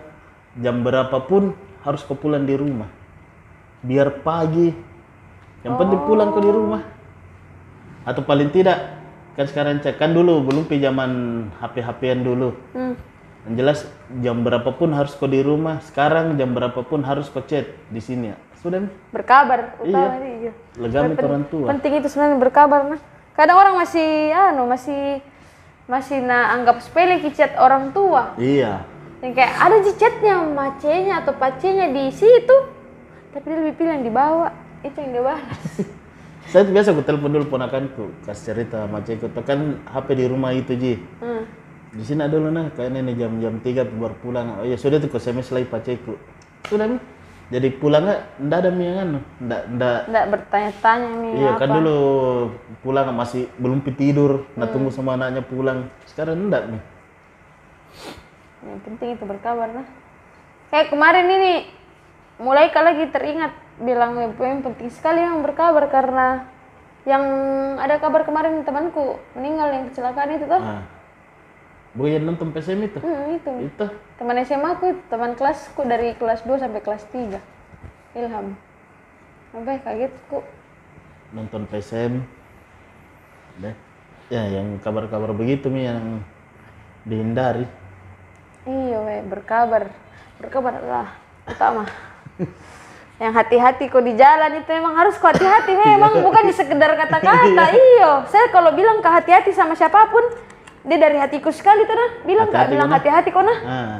jam 0.57 0.85
berapapun 0.85 1.57
harus 1.81 2.05
kau 2.05 2.13
pulang 2.13 2.45
di 2.45 2.53
rumah. 2.53 2.85
Biar 3.83 4.23
pagi. 4.23 4.71
Yang 5.63 5.73
penting 5.79 5.99
pulang 6.07 6.31
kau 6.31 6.43
di 6.43 6.51
rumah. 6.51 6.83
Atau 8.03 8.23
paling 8.23 8.51
tidak 8.51 8.99
kan 9.33 9.49
sekarang 9.49 9.81
cek 9.81 9.97
kan 9.97 10.13
dulu 10.13 10.45
belum 10.45 10.69
ke 10.69 10.77
zaman 10.79 11.11
HP-HPan 11.59 12.19
dulu. 12.23 12.55
hmm. 12.75 12.95
Yang 13.43 13.53
jelas 13.59 13.79
jam 14.23 14.39
berapapun 14.39 14.95
harus 14.95 15.13
kau 15.19 15.27
di 15.27 15.43
rumah. 15.43 15.83
Sekarang 15.83 16.39
jam 16.39 16.55
berapapun 16.55 17.03
harus 17.03 17.27
kau 17.27 17.43
chat 17.43 17.67
di 17.91 17.99
sini 17.99 18.31
ya. 18.31 18.37
Sudah 18.63 18.79
berkabar 19.11 19.75
utama 19.83 20.23
iya. 20.23 20.55
legami 20.79 21.19
ke 21.19 21.25
orang 21.27 21.43
tua. 21.51 21.67
penting 21.75 21.99
itu 21.99 22.07
sebenarnya 22.07 22.39
berkabar 22.39 22.79
nah 22.87 22.99
kadang 23.35 23.59
orang 23.59 23.75
masih 23.75 24.31
anu 24.31 24.63
masih 24.71 25.19
masih 25.83 26.23
na 26.23 26.55
anggap 26.55 26.79
sepele 26.79 27.19
chat 27.35 27.59
orang 27.59 27.91
tua 27.91 28.39
Iya. 28.39 28.87
yang 29.19 29.35
kayak 29.35 29.53
ada 29.59 29.77
chatnya 29.83 30.35
macenya 30.47 31.27
atau 31.27 31.35
pacenya 31.35 31.91
di 31.91 32.07
situ 32.15 32.55
Tapi 33.33 33.45
dia 33.49 33.57
lebih 33.57 33.75
pilih 33.81 33.91
yang 33.97 34.05
dibawa. 34.05 34.47
Itu 34.85 34.97
yang 35.01 35.11
dia 35.17 35.23
balas. 35.25 35.63
Saya 36.51 36.67
tuh 36.67 36.73
biasa 36.75 36.91
aku 36.91 37.01
telepon 37.07 37.31
dulu 37.31 37.55
ponakanku, 37.55 38.11
kasih 38.27 38.51
cerita 38.51 38.83
sama 38.83 38.99
ceko. 38.99 39.31
Kan 39.47 39.79
HP 39.87 40.07
di 40.19 40.25
rumah 40.27 40.51
itu 40.51 40.75
ji. 40.75 40.93
Hmm. 41.23 41.47
Di 41.93 42.03
sini 42.03 42.25
ada 42.25 42.35
dulu 42.35 42.51
nah, 42.51 42.67
kayaknya 42.73 42.99
ini 43.05 43.13
jam-jam 43.15 43.53
tiga 43.63 43.87
baru 43.87 44.13
pulang. 44.19 44.59
Oh 44.59 44.65
ya 44.67 44.75
sudah 44.75 44.99
tuh 44.99 45.07
ke 45.07 45.17
SMS 45.17 45.49
lagi 45.55 45.65
paceku. 45.71 46.19
Sudah 46.67 46.85
mi. 46.89 46.99
Jadi 47.53 47.69
pulang 47.77 48.03
nggak? 48.05 48.21
Nggak 48.43 48.59
ada 48.59 48.69
mi 48.73 48.83
yang 48.83 48.97
anu. 48.97 49.19
Nggak, 49.39 49.61
nggak. 49.77 49.99
Nggak 50.09 50.25
bertanya-tanya 50.35 51.09
nih 51.21 51.31
Iya 51.37 51.49
apa. 51.53 51.59
kan 51.61 51.69
dulu 51.69 51.97
pulang 52.81 53.07
masih 53.13 53.43
belum 53.61 53.79
tidur. 53.93 54.31
Nah 54.57 54.67
tunggu 54.67 54.89
sama 54.91 55.15
anaknya 55.15 55.45
pulang. 55.45 55.87
Sekarang 56.09 56.49
enggak 56.49 56.69
mi. 56.69 56.79
Yang 58.67 58.79
penting 58.89 59.09
itu 59.15 59.23
berkabar 59.23 59.69
lah. 59.71 59.87
Kayak 60.73 60.91
kemarin 60.91 61.27
ini 61.29 61.53
mulai 62.41 62.73
kali 62.73 62.85
lagi 62.93 63.05
teringat 63.13 63.53
bilang 63.81 64.17
"Eh, 64.17 64.29
yang 64.33 64.61
penting 64.65 64.89
sekali 64.89 65.21
yang 65.21 65.41
berkabar 65.41 65.89
karena 65.89 66.45
yang 67.03 67.23
ada 67.77 67.99
kabar 67.99 68.23
kemarin 68.23 68.63
temanku 68.63 69.19
meninggal 69.35 69.69
yang 69.69 69.85
kecelakaan 69.91 70.39
itu 70.39 70.45
tuh. 70.47 70.61
Nah. 70.61 70.83
Bukan 71.93 72.25
nonton 72.25 72.49
PSM 72.49 72.89
itu. 72.89 72.97
Hmm, 73.05 73.37
itu. 73.37 73.51
Itu. 73.69 73.85
Teman 74.17 74.41
SMA 74.41 74.81
aku, 74.81 74.97
teman 75.13 75.37
kelasku 75.37 75.85
dari 75.85 76.17
kelas 76.17 76.41
2 76.41 76.57
sampai 76.57 76.81
kelas 76.81 77.05
3. 77.13 77.37
Ilham. 78.17 78.57
Sampai 79.53 79.77
kaget 79.83 80.13
ku. 80.31 80.41
nonton 81.33 81.65
PSM 81.65 82.21
deh 83.57 83.73
ya 84.29 84.45
yang 84.53 84.77
kabar-kabar 84.81 85.33
begitu 85.33 85.65
mi 85.69 85.85
yang 85.89 86.21
dihindari 87.09 87.65
Iya, 88.63 89.03
we, 89.03 89.17
berkabar. 89.27 89.91
Berkabar 90.39 90.79
lah 90.79 91.09
utama. 91.43 91.83
Yang 93.21 93.31
hati-hati 93.31 93.87
kok 93.87 94.03
di 94.03 94.17
jalan 94.17 94.57
itu 94.57 94.67
memang 94.67 94.93
harus 94.97 95.15
kok 95.15 95.31
hati-hati 95.31 95.71
memang 95.77 96.19
bukan 96.25 96.43
di 96.49 96.53
sekedar 96.53 96.91
kata-kata. 96.97 97.63
Iyo 97.71 98.25
saya 98.27 98.49
kalau 98.51 98.73
bilang 98.73 98.99
ke 98.99 99.09
hati-hati 99.09 99.53
sama 99.53 99.77
siapa 99.77 100.09
pun 100.09 100.23
dia 100.83 100.99
dari 100.99 101.15
hatiku 101.15 101.47
sekali 101.53 101.87
tuh 101.87 101.95
nah 101.95 102.09
bilang 102.27 102.47
kak 102.51 102.67
Hati-hati 102.67 102.73
bilang 102.75 102.89
hati-hati 102.91 103.29
kok 103.31 103.43
nah 103.45 103.59
ah. 103.63 103.99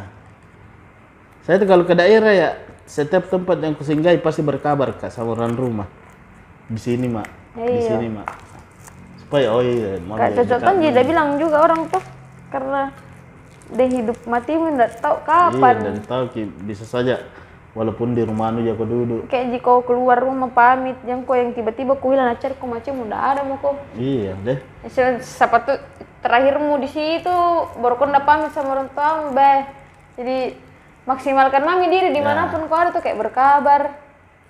Saya 1.44 1.60
tuh 1.60 1.68
kalau 1.68 1.84
ke 1.84 1.92
daerah 1.92 2.32
ya 2.32 2.50
setiap 2.88 3.28
tempat 3.28 3.60
yang 3.60 3.76
kusinggahi 3.76 4.20
pasti 4.24 4.40
berkabar 4.44 4.96
kak 4.96 5.12
sama 5.12 5.36
orang 5.36 5.56
rumah. 5.56 5.88
Di 6.68 6.80
sini 6.80 7.08
mak. 7.12 7.28
Di 7.56 7.68
Iya. 7.68 7.96
sini 7.96 8.08
mak. 8.12 8.28
Supaya 9.20 9.52
oh 9.52 9.60
iya 9.64 10.00
mau 10.04 10.16
Kak 10.16 10.40
cocok 10.40 10.60
kan 10.60 10.76
dia 10.80 11.04
bilang 11.04 11.36
juga 11.40 11.58
orang 11.64 11.88
tuh 11.92 12.04
karena 12.48 12.92
dia 13.74 13.88
hidup 13.90 14.18
mati 14.28 14.52
nggak 14.56 14.92
tahu 15.02 15.16
iya 15.20 15.28
kapan. 15.28 15.76
dan 15.84 15.96
tahu 16.06 16.24
bisa 16.64 16.84
saja 16.86 17.18
walaupun 17.74 18.14
di 18.14 18.22
rumah 18.22 18.54
anu 18.54 18.62
ya 18.62 18.78
kau 18.78 18.86
duduk 18.86 19.26
Kayak 19.28 19.58
jika 19.58 19.82
keluar 19.84 20.22
rumah 20.22 20.50
pamit, 20.50 20.98
yang 21.04 21.26
kau 21.26 21.34
yang 21.34 21.52
tiba-tiba 21.52 21.98
kau 21.98 22.14
hilang 22.14 22.30
acar 22.30 22.54
kau 22.58 22.70
macam 22.70 22.94
udah 23.02 23.20
ada 23.34 23.42
mau 23.42 23.58
kau. 23.58 23.74
iya 23.98 24.38
deh 24.46 24.62
Ya, 24.86 25.18
Siapa 25.18 25.58
tuh 25.66 25.78
terakhirmu 26.22 26.78
di 26.80 26.88
situ 26.88 27.36
baru 27.82 27.98
kau 27.98 28.08
pamit 28.08 28.54
sama 28.54 28.78
orang 28.78 28.90
tua 28.94 29.34
be. 29.34 29.54
Jadi 30.14 30.38
maksimalkan 31.04 31.66
mami 31.66 31.90
diri 31.90 32.14
di 32.14 32.22
mana 32.22 32.48
pun 32.48 32.64
kau 32.70 32.78
ada 32.78 32.94
tuh 32.94 33.02
kayak 33.02 33.18
berkabar. 33.20 33.82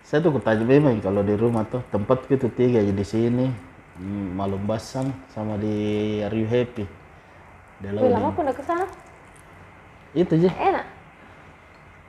saya 0.04 0.20
tuh 0.20 0.36
kutanya 0.36 0.68
memang 0.68 1.00
kalau 1.00 1.24
di 1.24 1.32
rumah 1.32 1.64
tuh 1.64 1.80
tempat 1.88 2.28
itu 2.28 2.52
tiga 2.52 2.84
ya 2.84 2.92
di 2.92 3.08
sini 3.08 3.48
hmm, 3.96 4.36
Malum 4.36 4.68
Basang 4.68 5.16
sama 5.32 5.56
di 5.56 5.72
Are 6.20 6.36
You 6.36 6.44
Happy 6.44 6.84
Wih, 7.80 8.12
lama 8.12 8.32
aku 8.32 8.44
udah 8.44 8.52
ke 8.52 8.64
sana. 8.64 8.84
itu 10.12 10.32
aja 10.36 10.52
Enak. 10.56 10.86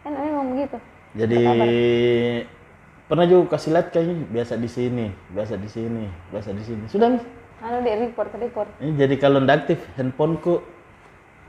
Enak 0.05 0.21
memang 0.21 0.47
begitu. 0.53 0.77
Jadi 1.15 1.43
pernah 3.07 3.27
juga 3.31 3.55
kasih 3.55 3.71
lihat 3.71 3.95
kayaknya 3.95 4.27
biasa 4.35 4.59
di 4.59 4.67
sini, 4.67 5.07
biasa 5.31 5.55
di 5.55 5.69
sini, 5.71 6.05
biasa 6.35 6.51
di 6.51 6.63
sini. 6.67 6.85
Sudah 6.91 7.15
nih. 7.15 7.23
Anu 7.65 7.81
di 7.81 7.93
report, 7.97 8.35
report. 8.35 8.69
Ini 8.83 8.93
jadi 8.99 9.15
kalau 9.17 9.39
ndak 9.41 9.65
aktif 9.65 9.79
handphoneku 9.95 10.61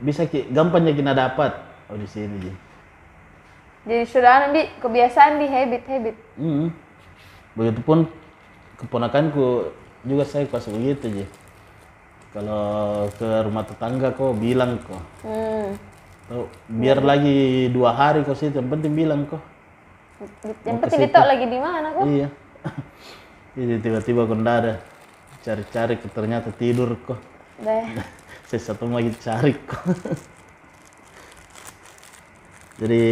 bisa 0.00 0.24
ki 0.30 0.54
gampangnya 0.54 0.94
kita 0.94 1.12
dapat. 1.12 1.52
Oh 1.90 1.98
di 1.98 2.06
sini 2.06 2.46
ji. 2.46 2.52
Jadi 3.86 4.04
sudah 4.06 4.54
di 4.54 4.62
kebiasaan 4.78 5.42
di 5.42 5.46
habit, 5.50 5.82
habit. 5.86 6.16
Hmm. 6.38 6.70
Begitupun 7.58 8.06
keponakanku 8.78 9.74
juga 10.06 10.24
saya 10.24 10.46
kasih 10.46 10.72
begitu 10.78 11.10
ji. 11.10 11.26
Kalau 12.30 13.08
ke 13.18 13.28
rumah 13.42 13.66
tetangga 13.66 14.14
kok 14.14 14.38
bilang 14.38 14.78
kok. 14.86 15.02
Hmm. 15.26 15.74
Biar 16.70 17.02
lagi 17.02 17.70
dua 17.70 17.94
hari 17.94 18.22
kok 18.22 18.38
sih, 18.38 18.50
yang 18.50 18.70
penting 18.70 18.94
bilang 18.94 19.26
kok. 19.26 19.42
Yang 20.64 20.76
penting 20.80 21.12
tahu 21.12 21.26
lagi 21.28 21.44
di 21.44 21.58
mana 21.60 21.92
kok. 21.92 22.04
Iya. 22.08 22.28
Jadi 23.52 23.74
tiba-tiba 23.84 24.24
kok 24.24 24.38
ndak 24.40 24.56
ada. 24.64 24.74
Cari-cari 25.44 25.94
ternyata 26.10 26.48
tidur 26.56 26.96
kok. 27.04 27.20
Saya 28.48 28.60
satu 28.72 28.88
lagi 28.88 29.12
cari 29.20 29.52
kok. 29.54 29.84
Jadi 32.80 33.04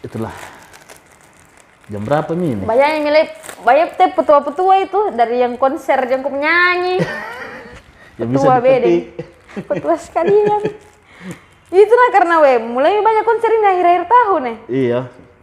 itulah 0.00 0.32
jam 1.92 2.00
berapa 2.00 2.32
nih 2.32 2.56
yang 2.96 3.04
milih, 3.04 3.26
banyak 3.60 3.88
teh 4.00 4.08
petua-petua 4.16 4.88
itu 4.88 5.00
dari 5.12 5.44
yang 5.44 5.60
konser 5.60 6.08
yang. 6.08 7.04
Ya 8.16 8.24
bisa 8.24 8.48
Petua 8.48 8.56
beda. 8.64 8.88
Petua 9.68 9.94
sekalian. 10.00 10.60
Itu 11.74 11.90
nah 11.90 12.10
karena 12.14 12.34
we 12.38 12.52
mulai 12.62 13.02
banyak 13.02 13.24
konser 13.26 13.50
ini 13.50 13.66
akhir-akhir 13.66 14.04
tahun 14.06 14.40
nih. 14.46 14.56
Iya. 14.70 15.00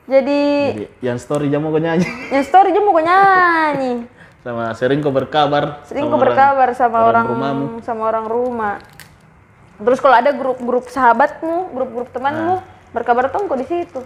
Jadi 0.08 0.42
Jadi 0.76 0.86
yang 1.00 1.18
story 1.20 1.48
jamu 1.48 1.72
kok 1.72 1.84
nyanyi 1.84 2.08
yang 2.34 2.44
story 2.44 2.72
juga 2.72 2.84
mau 2.88 3.00
nyanyi. 3.00 3.94
sama 4.44 4.74
sering 4.74 5.00
kok 5.00 5.14
berkabar. 5.14 5.86
Sering 5.86 6.10
kok 6.10 6.18
berkabar 6.18 6.74
sama 6.74 7.06
orang, 7.06 7.26
rumahmu. 7.30 7.66
sama 7.86 8.10
orang 8.10 8.26
rumah. 8.26 8.82
Terus 9.78 10.02
kalau 10.02 10.18
ada 10.18 10.34
grup-grup 10.34 10.90
sahabatmu, 10.90 11.74
grup-grup 11.74 12.10
temanmu, 12.10 12.58
Nah. 12.58 12.66
berkabar 12.90 13.30
tuh 13.30 13.46
kok 13.46 13.60
di 13.62 13.68
situ. 13.70 14.02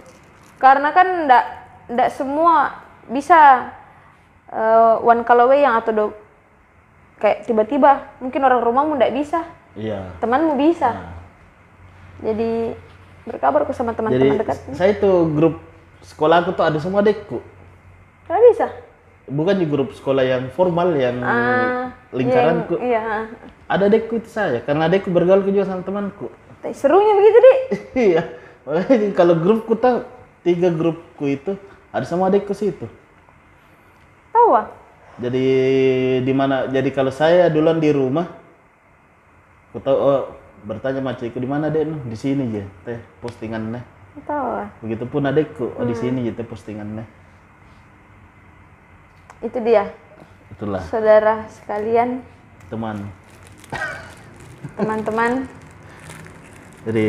Karena 0.60 0.92
kan 0.92 1.24
ndak 1.24 1.44
ndak 1.88 2.08
semua 2.12 2.84
bisa 3.08 3.72
eh, 4.46 4.94
one 5.00 5.24
call 5.24 5.42
away 5.42 5.64
yang 5.64 5.74
atau 5.80 5.90
do, 5.90 6.06
kayak 7.18 7.48
tiba-tiba 7.48 8.14
mungkin 8.20 8.40
orang 8.44 8.60
rumahmu 8.62 8.94
ndak 8.94 9.10
bisa, 9.16 9.40
Iya. 9.74 10.14
temanmu 10.20 10.54
bisa. 10.54 10.90
Nah. 10.92 11.15
Jadi 12.24 12.72
berkabar 13.26 13.66
kok 13.66 13.74
sama 13.74 13.92
teman-teman 13.92 14.38
dekat. 14.38 14.56
saya 14.72 14.94
tuh 14.96 15.26
grup 15.34 15.58
sekolahku 16.00 16.54
tuh 16.54 16.64
ada 16.64 16.78
semua 16.78 17.02
dekku. 17.02 17.42
Nggak 18.30 18.40
bisa. 18.52 18.66
Bukan 19.26 19.58
di 19.58 19.66
grup 19.66 19.90
sekolah 19.90 20.22
yang 20.22 20.42
formal 20.54 20.94
yang 20.94 21.18
Ah, 21.18 21.90
lingkaranku. 22.14 22.78
Iya. 22.78 23.26
Ada 23.66 23.90
dekku 23.90 24.22
itu 24.22 24.30
saya 24.30 24.62
karena 24.62 24.86
dekku 24.86 25.10
bergaul 25.10 25.42
juga 25.42 25.66
sama 25.66 25.82
temanku. 25.82 26.30
Tapi 26.62 26.72
Serunya 26.72 27.12
begitu 27.18 27.38
deh. 27.42 27.58
iya. 28.14 28.22
Makanya 28.66 29.10
kalau 29.14 29.34
grupku 29.38 29.74
tuh 29.74 30.06
tiga 30.46 30.70
grupku 30.70 31.26
itu 31.26 31.58
ada 31.90 32.06
sama 32.06 32.30
adekku 32.30 32.54
situ. 32.54 32.86
Tahu 34.30 34.50
ah? 34.54 34.66
Jadi 35.18 35.46
di 36.22 36.32
mana? 36.36 36.70
Jadi 36.70 36.92
kalau 36.92 37.10
saya 37.10 37.48
duluan 37.48 37.80
di 37.80 37.88
rumah, 37.90 38.26
aku 39.72 39.78
tahu 39.80 39.96
oh 39.96 40.22
bertanya 40.66 41.00
macamku 41.00 41.38
di 41.38 41.46
mana 41.48 41.70
dek? 41.70 41.86
Di 42.10 42.16
sini 42.18 42.50
aja 42.50 42.64
teh 42.82 42.98
postingannya. 43.22 43.80
Tahu 44.26 44.46
ah. 44.58 44.68
Begitupun 44.82 45.22
adekku, 45.30 45.76
oh 45.78 45.84
di 45.86 45.94
sini 45.94 46.26
aja 46.26 46.42
teh 46.42 46.46
postingannya. 46.46 47.06
Itu 49.40 49.62
dia. 49.62 49.94
Itulah 50.50 50.82
Saudara 50.90 51.46
sekalian, 51.50 52.22
teman. 52.66 53.06
teman-teman, 54.74 55.46
Jadi 56.86 57.06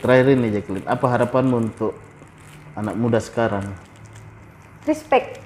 terakhir 0.00 0.26
ini 0.32 0.48
Jacqueline, 0.52 0.88
apa 0.88 1.06
harapanmu 1.08 1.56
untuk 1.60 1.92
anak 2.72 2.96
muda 2.96 3.20
sekarang? 3.20 3.68
respect. 4.84 5.40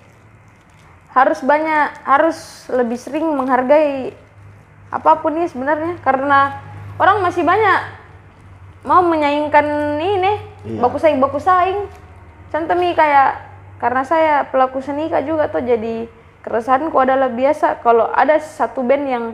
Harus 1.15 1.43
banyak, 1.43 1.94
harus 2.06 2.66
lebih 2.70 2.98
sering 2.98 3.27
menghargai 3.35 4.15
apa 4.89 5.20
pun 5.20 5.36
ini 5.36 5.51
sebenarnya 5.51 5.98
karena 6.01 6.68
orang 6.99 7.23
masih 7.23 7.43
banyak 7.43 7.81
mau 8.83 9.03
menyaingkan 9.03 9.66
ini, 9.99 10.33
Iya. 10.66 10.79
baku 10.79 10.99
saing 10.99 11.19
baku 11.19 11.39
saing. 11.39 11.87
Contoh 12.49 12.75
nih 12.75 12.95
kayak 12.95 13.31
karena 13.79 14.03
saya 14.03 14.35
pelaku 14.47 14.83
seni 14.83 15.07
kak 15.07 15.23
juga 15.23 15.47
tuh 15.47 15.62
jadi 15.62 16.11
keresahanku 16.43 16.97
adalah 16.99 17.31
biasa 17.31 17.79
kalau 17.79 18.11
ada 18.11 18.39
satu 18.39 18.83
band 18.83 19.05
yang 19.07 19.25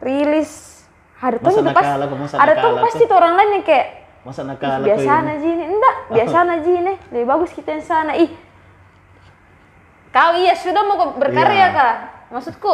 rilis 0.00 0.80
ada 1.20 1.38
tuh 1.38 1.52
Masa 1.54 1.60
itu 1.60 1.70
pas 1.76 1.86
ada 2.40 2.52
tuh 2.56 2.72
pasti 2.80 3.02
tuh 3.04 3.16
orang 3.16 3.34
lain 3.36 3.50
yang 3.60 3.64
kayak 3.64 3.88
Masa 4.22 4.46
nakal 4.46 4.80
biasa 4.80 5.12
aja 5.28 5.46
ini 5.46 5.64
enggak 5.66 5.96
biasa 6.14 6.36
aja 6.46 6.70
ini 6.70 6.94
lebih 7.10 7.26
bagus 7.26 7.50
kita 7.52 7.74
yang 7.74 7.84
sana 7.84 8.12
ih 8.16 8.30
kau 10.12 10.32
iya 10.36 10.54
sudah 10.54 10.82
mau 10.84 10.96
kau 10.96 11.08
berkarya 11.16 11.68
Iya. 11.68 11.76
kak 11.76 11.94
maksudku 12.30 12.72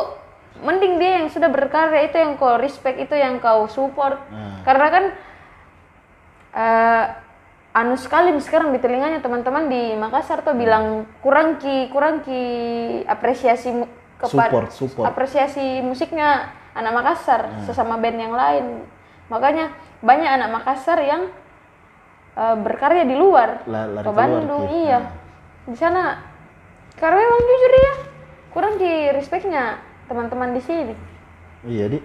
mending 0.58 0.98
dia 0.98 1.22
yang 1.22 1.28
sudah 1.28 1.48
berkarya 1.48 2.06
itu 2.06 2.16
yang 2.18 2.34
kau 2.34 2.58
respect 2.58 2.98
itu 2.98 3.14
yang 3.14 3.38
kau 3.38 3.66
support. 3.66 4.18
Nah. 4.28 4.62
karena 4.62 4.86
kan 4.90 5.04
eh, 6.54 7.04
anu 7.74 7.94
sekali 7.94 8.34
sekarang 8.40 8.74
di 8.74 8.80
telinganya 8.82 9.22
teman-teman 9.22 9.70
di 9.70 9.94
Makassar 9.94 10.42
tuh 10.42 10.56
bilang 10.56 11.06
kurang 11.22 11.60
ki 11.60 11.92
kurang 11.92 12.24
ki 12.24 12.42
apresiasi 13.06 13.70
kepada 14.18 14.50
Support, 14.50 14.68
support. 14.74 15.06
apresiasi 15.06 15.78
musiknya 15.78 16.50
anak 16.74 16.90
Makassar 16.90 17.62
sesama 17.62 17.94
band 17.98 18.18
yang 18.18 18.34
lain. 18.34 18.82
Makanya 19.30 19.70
banyak 20.02 20.30
anak 20.30 20.50
Makassar 20.50 20.98
yang 21.02 21.30
eh, 22.34 22.56
berkarya 22.58 23.06
di 23.06 23.14
luar. 23.14 23.62
La- 23.70 23.86
lari 23.86 24.02
ke 24.02 24.10
keluar, 24.10 24.18
Bandung 24.18 24.64
Ki. 24.66 24.74
iya. 24.82 25.00
Di 25.68 25.76
sana 25.78 26.18
karena 26.98 27.14
memang 27.22 27.40
jujur 27.46 27.72
ya 27.78 27.94
kurang 28.50 28.74
di 28.74 28.90
respectnya 29.14 29.78
teman-teman 30.08 30.56
di 30.56 30.62
sini. 30.64 30.94
Iya 31.68 31.86
di 31.92 31.98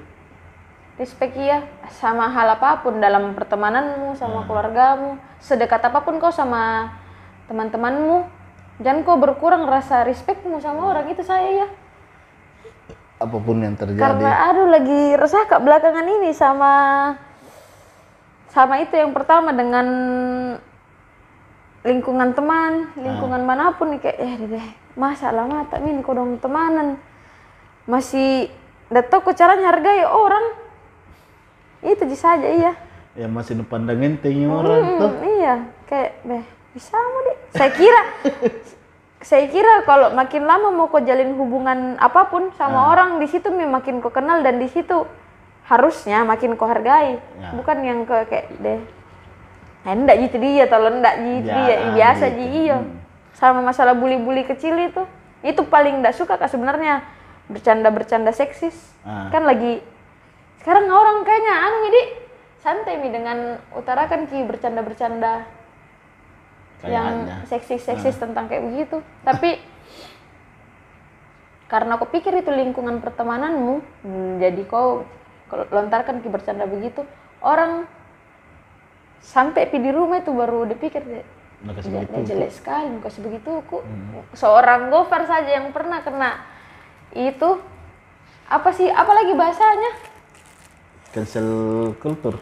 respect 0.94 1.34
ya 1.34 1.66
sama 1.90 2.30
hal 2.30 2.54
apa 2.54 2.86
pun 2.86 3.02
dalam 3.02 3.34
pertemananmu 3.34 4.14
sama 4.14 4.46
keluargamu 4.46 5.18
sedekat 5.42 5.82
apa 5.90 6.06
pun 6.06 6.22
kau 6.22 6.30
sama 6.30 6.94
teman-temanmu. 7.50 8.28
Jangan 8.82 9.02
kau 9.06 9.18
berkurang 9.18 9.66
rasa 9.66 10.06
respectmu 10.06 10.62
sama 10.62 10.94
orang 10.94 11.10
itu 11.10 11.24
saya 11.26 11.66
ya 11.66 11.68
apa 13.24 13.38
pun 13.40 13.64
yang 13.64 13.80
terjadi. 13.80 14.04
Karena 14.04 14.52
aduh 14.52 14.68
lagi 14.68 15.16
resah 15.16 15.48
kak 15.48 15.64
belakangan 15.64 16.04
ini 16.04 16.36
sama 16.36 16.74
sama 18.52 18.84
itu 18.84 18.94
yang 18.94 19.16
pertama 19.16 19.50
dengan 19.56 19.88
lingkungan 21.84 22.32
teman 22.38 22.92
lingkungan 22.96 23.42
mana 23.44 23.74
pun 23.76 23.96
nih 23.96 24.00
kayak 24.00 24.18
eh 24.20 24.34
deh 24.46 24.68
masa 24.94 25.34
lama 25.34 25.66
tak 25.68 25.82
ini 25.82 26.00
kau 26.06 26.14
dong 26.16 26.38
temanan 26.38 27.02
masih 27.84 28.48
tau 29.10 29.20
kok 29.20 29.36
caranya 29.36 29.74
hargai 29.74 30.06
orang 30.06 30.46
itu 31.84 32.00
aja 32.08 32.18
saja 32.18 32.48
iya 32.48 32.74
ya 33.14 33.28
masih 33.28 33.60
dipandangin 33.60 34.18
tinggi 34.18 34.48
orang 34.48 34.98
tuh 34.98 35.12
Hmm, 35.14 35.28
iya, 35.38 35.56
kayak 35.86 36.12
beh 36.26 36.44
bisa 36.74 36.98
mau 36.98 37.22
deh. 37.30 37.38
Saya 37.54 37.70
kira 37.70 38.02
saya 39.30 39.46
kira 39.48 39.86
kalau 39.86 40.10
makin 40.18 40.44
lama 40.50 40.74
mau 40.74 40.90
kau 40.90 41.04
jalin 41.04 41.38
hubungan 41.38 41.96
apa 42.02 42.28
pun 42.34 42.50
sama 42.58 42.90
orang 42.90 43.22
di 43.22 43.30
situ 43.30 43.54
makin 43.54 44.02
kau 44.02 44.10
kenal 44.10 44.42
dan 44.42 44.58
di 44.58 44.66
situ 44.66 45.06
harusnya 45.70 46.26
makin 46.26 46.58
kau 46.58 46.66
hargai. 46.66 47.22
Ya. 47.38 47.50
Bukan 47.54 47.78
yang 47.86 48.00
ke 48.10 48.26
kayak 48.26 48.48
deh 48.58 48.82
hendak 49.84 50.16
gitu 50.26 50.40
dia 50.40 50.66
atau 50.66 50.80
ndak 50.88 51.16
gitu 51.22 51.52
Ya, 51.52 51.60
dia 51.68 51.76
biasa 51.94 52.26
gitu. 52.34 52.38
ji 52.42 52.46
iya. 52.66 52.78
Sama 53.38 53.62
masalah 53.62 53.94
bully-bully 53.94 54.48
kecil 54.48 54.74
itu. 54.80 55.06
Itu 55.46 55.68
paling 55.70 56.02
ndak 56.02 56.18
suka 56.18 56.40
kak 56.42 56.50
sebenarnya 56.50 57.06
bercanda-bercanda 57.52 58.32
seksis. 58.32 58.76
Ah. 59.04 59.28
Kan 59.32 59.44
lagi 59.44 59.84
sekarang 60.64 60.88
orang 60.88 61.28
kayaknya 61.28 61.54
anu 61.60 61.78
jadi 61.92 62.02
santai 62.64 62.96
mi 63.04 63.12
dengan 63.12 63.60
utarakan 63.76 64.32
ki 64.32 64.48
bercanda-bercanda 64.48 65.44
yang 66.84 67.28
seksis-seksis 67.48 68.16
tentang 68.20 68.48
kayak 68.48 68.64
begitu. 68.64 69.04
Tapi 69.24 69.60
karena 71.72 72.00
aku 72.00 72.08
pikir 72.12 72.32
itu 72.40 72.52
lingkungan 72.52 73.04
pertemananmu, 73.04 73.84
hmm, 74.04 74.32
jadi 74.40 74.62
kau 74.68 75.04
kalau 75.52 75.68
lontarkan 75.72 76.24
ki 76.24 76.30
bercanda 76.32 76.64
begitu, 76.68 77.04
orang 77.44 77.88
sampai 79.24 79.72
pi 79.72 79.80
di 79.80 79.92
rumah 79.92 80.20
itu 80.20 80.32
baru 80.36 80.68
dipikir 80.68 81.00
kasih 81.00 81.24
"Dia- 81.64 82.04
begitu. 82.04 82.12
dia 82.12 82.24
jelek 82.36 82.52
sekali 82.52 82.88
muka 82.92 83.08
sebegitu 83.08 83.64
ku 83.72 83.80
seorang 84.36 84.92
gofar 84.92 85.24
saja 85.24 85.48
yang 85.48 85.72
pernah 85.72 86.04
kena 86.04 86.44
itu 87.14 87.50
apa 88.50 88.70
sih 88.74 88.90
apalagi 88.90 89.34
bahasanya? 89.34 89.92
Cancel 91.14 91.48
culture 92.02 92.38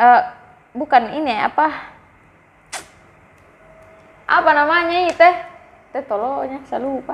Eh, 0.00 0.22
bukan 0.72 1.12
ini 1.14 1.36
apa? 1.36 1.92
Apa 4.26 4.50
namanya 4.56 5.06
itu 5.06 5.20
teh? 5.20 5.34
Tolonya 6.08 6.58
saya 6.64 6.80
lupa. 6.80 7.12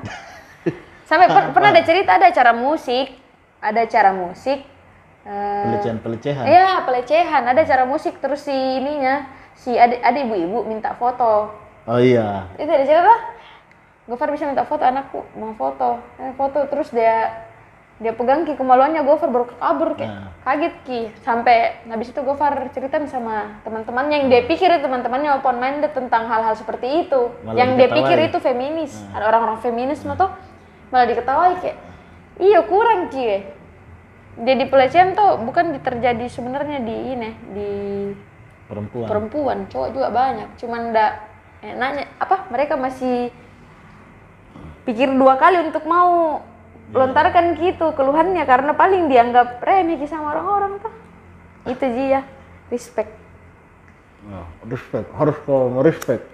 Sampai 1.10 1.26
per- 1.26 1.50
pernah 1.50 1.74
ada 1.74 1.82
cerita 1.82 2.14
ada 2.14 2.30
acara 2.30 2.54
musik 2.54 3.10
ada 3.58 3.82
acara 3.82 4.14
musik 4.14 4.62
eh, 5.26 5.64
pelecehan 5.66 5.98
pelecehan 5.98 6.44
Iya 6.46 6.86
pelecehan 6.86 7.42
ada 7.42 7.60
acara 7.66 7.84
musik 7.88 8.22
terus 8.22 8.46
si 8.46 8.54
ininya 8.54 9.26
si 9.58 9.74
adik 9.74 9.98
ada 9.98 10.14
ibu-ibu 10.14 10.62
minta 10.62 10.94
foto. 10.94 11.50
Oh 11.90 11.98
iya. 11.98 12.46
Itu 12.54 12.70
ada 12.70 12.84
cerita 12.86 13.14
Gofar 14.08 14.32
bisa 14.32 14.48
minta 14.48 14.64
foto 14.64 14.82
anakku 14.82 15.20
mau 15.36 15.52
foto. 15.52 16.00
Eh, 16.16 16.32
foto 16.32 16.64
terus 16.64 16.88
dia 16.88 17.44
dia 17.98 18.14
pegang 18.14 18.46
ki 18.46 18.54
kemaluannya 18.54 19.02
Gofar 19.02 19.28
baru 19.28 19.52
kabur 19.52 19.92
kayak 19.92 20.08
Nah. 20.08 20.30
kaget 20.42 20.74
ki. 20.82 21.00
Sampai 21.20 21.84
habis 21.84 22.08
itu 22.08 22.16
Gofar 22.18 22.56
cerita 22.72 22.96
sama 23.04 23.60
teman-temannya 23.62 24.16
yang 24.16 24.28
dia 24.28 24.42
pikir 24.42 24.72
teman-temannya 24.80 25.36
open 25.36 25.58
minded 25.58 25.92
tentang 25.92 26.24
hal-hal 26.24 26.54
seperti 26.54 27.04
itu. 27.04 27.28
Malah 27.42 27.52
yang 27.54 27.76
dia 27.76 27.84
diketawain. 27.84 28.06
pikir 28.08 28.18
itu 28.24 28.38
feminis. 28.40 28.92
Ada 29.12 29.24
orang-orang 29.28 29.58
feminis 29.60 30.00
mah 30.02 30.16
tuh 30.16 30.30
malah 30.88 31.04
diketahui 31.04 31.54
kayak 31.60 31.76
iya 32.40 32.60
kurang 32.64 33.12
ki. 33.12 33.44
Jadi 34.38 34.64
pelecehan 34.64 35.12
tuh 35.12 35.36
bukan 35.42 35.74
di- 35.74 35.82
terjadi 35.82 36.24
sebenarnya 36.30 36.78
di 36.80 36.96
ini 37.12 37.30
di 37.50 37.70
perempuan. 38.64 39.04
perempuan. 39.04 39.58
Cowok 39.66 39.88
juga 39.90 40.08
banyak. 40.08 40.48
Cuman 40.56 40.94
ndak 40.94 41.12
enaknya 41.60 42.06
apa 42.16 42.46
mereka 42.48 42.78
masih 42.78 43.34
pikir 44.88 45.12
dua 45.12 45.36
kali 45.36 45.68
untuk 45.68 45.84
mau. 45.84 46.40
Lontarkan 46.88 47.60
gitu 47.60 47.92
keluhannya 47.92 48.48
karena 48.48 48.72
paling 48.72 49.12
dianggap 49.12 49.60
remeh 49.60 50.00
sama 50.08 50.32
orang-orang 50.32 50.80
tuh. 50.80 50.94
Itu 51.68 51.84
Ji 51.84 52.16
ya 52.16 52.24
respect. 52.72 53.12
Oh, 54.24 54.48
respect. 54.64 55.12
Harus 55.12 55.36
kau 55.44 55.68
respect. 55.84 56.24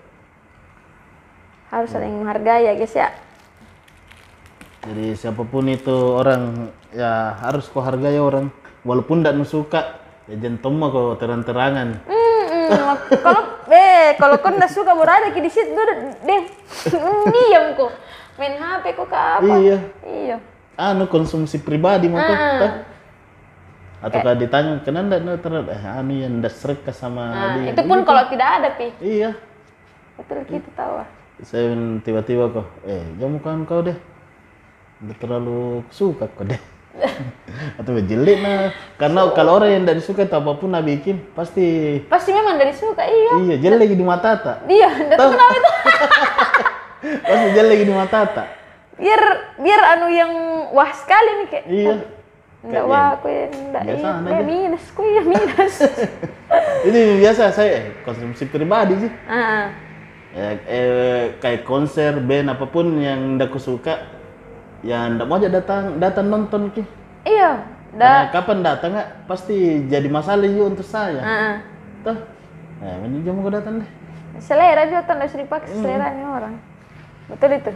Harus 1.74 1.90
saling 1.90 2.22
menghargai 2.22 2.70
ya 2.70 2.78
guys 2.78 2.94
ya. 2.94 3.10
Jadi 4.86 5.18
siapa 5.18 5.42
pun 5.42 5.66
itu 5.66 5.90
orang 6.14 6.70
ya 6.94 7.34
harus 7.42 7.66
kau 7.66 7.82
hargai 7.82 8.22
orang. 8.22 8.54
Walaupun 8.86 9.26
tidak 9.26 9.42
suka 9.50 9.98
ya 10.30 10.38
jangan 10.38 10.62
toma 10.62 10.86
kau 10.94 11.18
terang-terangan. 11.18 11.98
Hmm, 12.06 12.42
hmm, 12.46 12.66
kalau 13.26 13.42
eh 13.74 14.14
kalau 14.22 14.38
kau 14.38 14.54
nggak 14.54 14.70
suka 14.70 14.94
berada 14.94 15.34
di 15.34 15.50
situ 15.50 15.74
deh. 15.74 16.46
Diam 17.34 17.74
kok 17.74 17.90
main 18.38 18.54
HP 18.58 18.84
kok 18.98 19.06
ke 19.10 19.18
apa? 19.18 19.54
Iya. 19.62 19.78
Iya. 20.02 20.36
Anu 20.74 21.06
konsumsi 21.06 21.62
pribadi 21.62 22.10
mau 22.10 22.18
Ah. 22.18 22.82
atau 24.04 24.20
kalau 24.20 24.36
ditanya 24.36 24.84
kenapa 24.84 25.16
ndak 25.16 25.20
neutral 25.24 25.64
eh 25.64 25.80
anu 25.80 26.12
yang 26.12 26.36
ndak 26.36 26.52
serka 26.52 26.92
sama 26.92 27.24
nah, 27.24 27.56
dia? 27.56 27.72
itu 27.72 27.82
pun 27.88 28.04
kalau 28.04 28.28
tidak 28.28 28.48
ada 28.60 28.68
pi. 28.76 28.92
Iya. 29.00 29.32
Betul 30.20 30.44
gitu 30.44 30.68
tahu 30.76 31.00
ah. 31.00 31.08
saya 31.40 31.72
tiba-tiba 32.04 32.52
kok 32.52 32.68
eh 32.84 33.00
jamu 33.16 33.40
kan 33.40 33.64
kau 33.64 33.80
deh. 33.80 33.96
Udah 35.00 35.16
terlalu 35.16 35.80
suka 35.88 36.28
kau 36.36 36.44
deh. 36.44 36.60
Atau 37.80 37.96
jelek 37.96 38.38
nah. 38.44 38.76
Karena 39.00 39.24
kalau 39.32 39.56
orang 39.56 39.72
yang 39.72 39.82
tidak 39.88 40.04
suka 40.04 40.28
atau 40.28 40.44
apa 40.44 40.52
pun 40.52 40.68
nak 40.68 40.84
bikin 40.84 41.24
pasti 41.32 41.98
pasti 42.04 42.36
memang 42.36 42.60
dari 42.60 42.76
suka 42.76 43.08
iya. 43.08 43.32
Iya 43.40 43.56
jelek 43.56 43.96
di 43.96 44.04
mata 44.04 44.36
tak? 44.36 44.68
Nggak 44.68 45.16
tahu 45.16 45.30
kenapa 45.32 45.54
itu 45.56 45.72
pasti 47.20 47.48
jelek 47.52 47.80
di 47.84 47.92
mata 47.92 48.20
tak 48.26 48.48
biar 48.94 49.22
biar 49.58 49.80
anu 49.94 50.06
yang 50.08 50.32
wah 50.70 50.90
sekali 50.94 51.30
nih 51.42 51.48
kayak 51.50 51.66
iya. 51.66 51.94
Enggak 52.64 52.84
wah 52.88 53.12
aku 53.12 53.28
ya 53.28 53.44
enggak 53.52 53.82
Biasa 53.84 54.00
iya 54.00 54.10
aja. 54.24 54.32
eh, 54.32 54.42
minus 54.42 54.84
ku 54.96 55.02
ya 55.04 55.20
minus. 55.20 55.74
Itu 56.88 56.98
biasa 57.20 57.42
saya 57.52 57.70
eh, 57.76 57.84
konsumsi 58.00 58.48
pribadi 58.48 59.04
sih. 59.04 59.12
Ah 59.28 59.68
ya, 60.32 60.48
eh, 60.64 61.36
kayak 61.38 61.68
konser 61.68 62.16
band 62.18 62.48
apa 62.48 62.64
pun 62.64 62.96
yang 62.96 63.36
tidak 63.36 63.52
suka 63.60 63.94
ya 64.80 65.12
ndak 65.12 65.28
mau 65.28 65.36
aja 65.36 65.52
datang 65.52 66.00
datang 66.00 66.32
nonton 66.32 66.72
ki. 66.72 66.82
Iya 67.28 67.68
dah. 67.94 68.32
Karena 68.32 68.32
kapan 68.32 68.58
datang 68.64 68.90
nggak 68.96 69.10
pasti 69.28 69.56
jadi 69.84 70.08
masalah 70.08 70.48
juga 70.48 70.64
untuk 70.72 70.86
saya. 70.88 71.20
Ah 71.20 71.54
Tuh. 72.00 72.16
Nah, 72.80 72.96
ini 73.04 73.24
jam 73.24 73.40
gue 73.40 73.52
datang 73.52 73.80
deh. 73.80 73.90
selera 74.40 74.82
juga 74.84 75.04
tuh 75.04 75.14
harus 75.14 75.36
dipakai 75.36 75.68
seleranya 75.70 76.26
orang 76.26 76.54
betul 77.30 77.50
itu. 77.56 77.72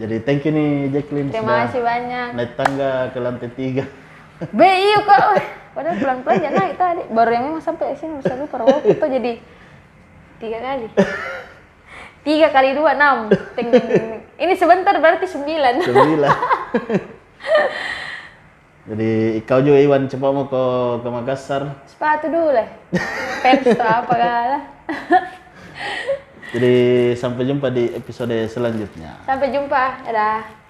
Jadi 0.00 0.16
thank 0.24 0.42
you 0.48 0.52
nih 0.56 0.68
Jacqueline 0.88 1.28
terima 1.28 1.44
sudah 1.44 1.62
kasih 1.68 1.82
banyak. 1.84 2.28
naik 2.32 2.52
tangga 2.56 2.90
ke 3.12 3.18
lantai 3.20 3.50
tiga. 3.52 3.84
be 4.58 4.66
iya 4.66 4.98
kok 5.04 5.20
Wah, 5.20 5.46
padahal 5.76 5.96
pelan 6.00 6.18
pelan 6.24 6.40
ya 6.40 6.50
naik 6.50 6.74
tadi. 6.80 7.02
Baru 7.12 7.30
yang 7.30 7.44
memang 7.52 7.62
sampai 7.62 7.94
sini 7.94 8.18
bisa 8.18 8.34
lupa 8.34 8.64
rawa 8.64 8.80
itu 8.82 9.04
jadi 9.04 9.32
tiga 10.40 10.58
kali. 10.58 10.86
Tiga 12.22 12.54
kali 12.54 12.78
dua 12.78 12.94
enam. 12.94 13.34
Ting, 13.58 13.74
ting, 13.74 13.82
ting. 13.82 14.22
ini 14.38 14.54
sebentar 14.54 14.94
berarti 14.94 15.26
sembilan. 15.26 15.74
Sembilan. 15.82 16.30
Jadi 18.82 19.42
kau 19.42 19.58
juga 19.58 19.78
Iwan 19.82 20.06
coba 20.06 20.26
mau 20.30 20.46
ke 20.46 20.62
ke 21.02 21.08
Makassar. 21.10 21.62
sepatu 21.86 22.30
dulu 22.30 22.54
lah. 22.54 22.66
Tuh 23.42 23.82
apa 23.82 24.14
kala 24.14 24.58
Jadi 26.52 26.74
sampai 27.16 27.48
jumpa 27.48 27.72
di 27.72 27.88
episode 27.96 28.36
selanjutnya. 28.44 29.24
sampai 29.24 29.48
jumpa 29.48 30.04
dadah 30.04 30.61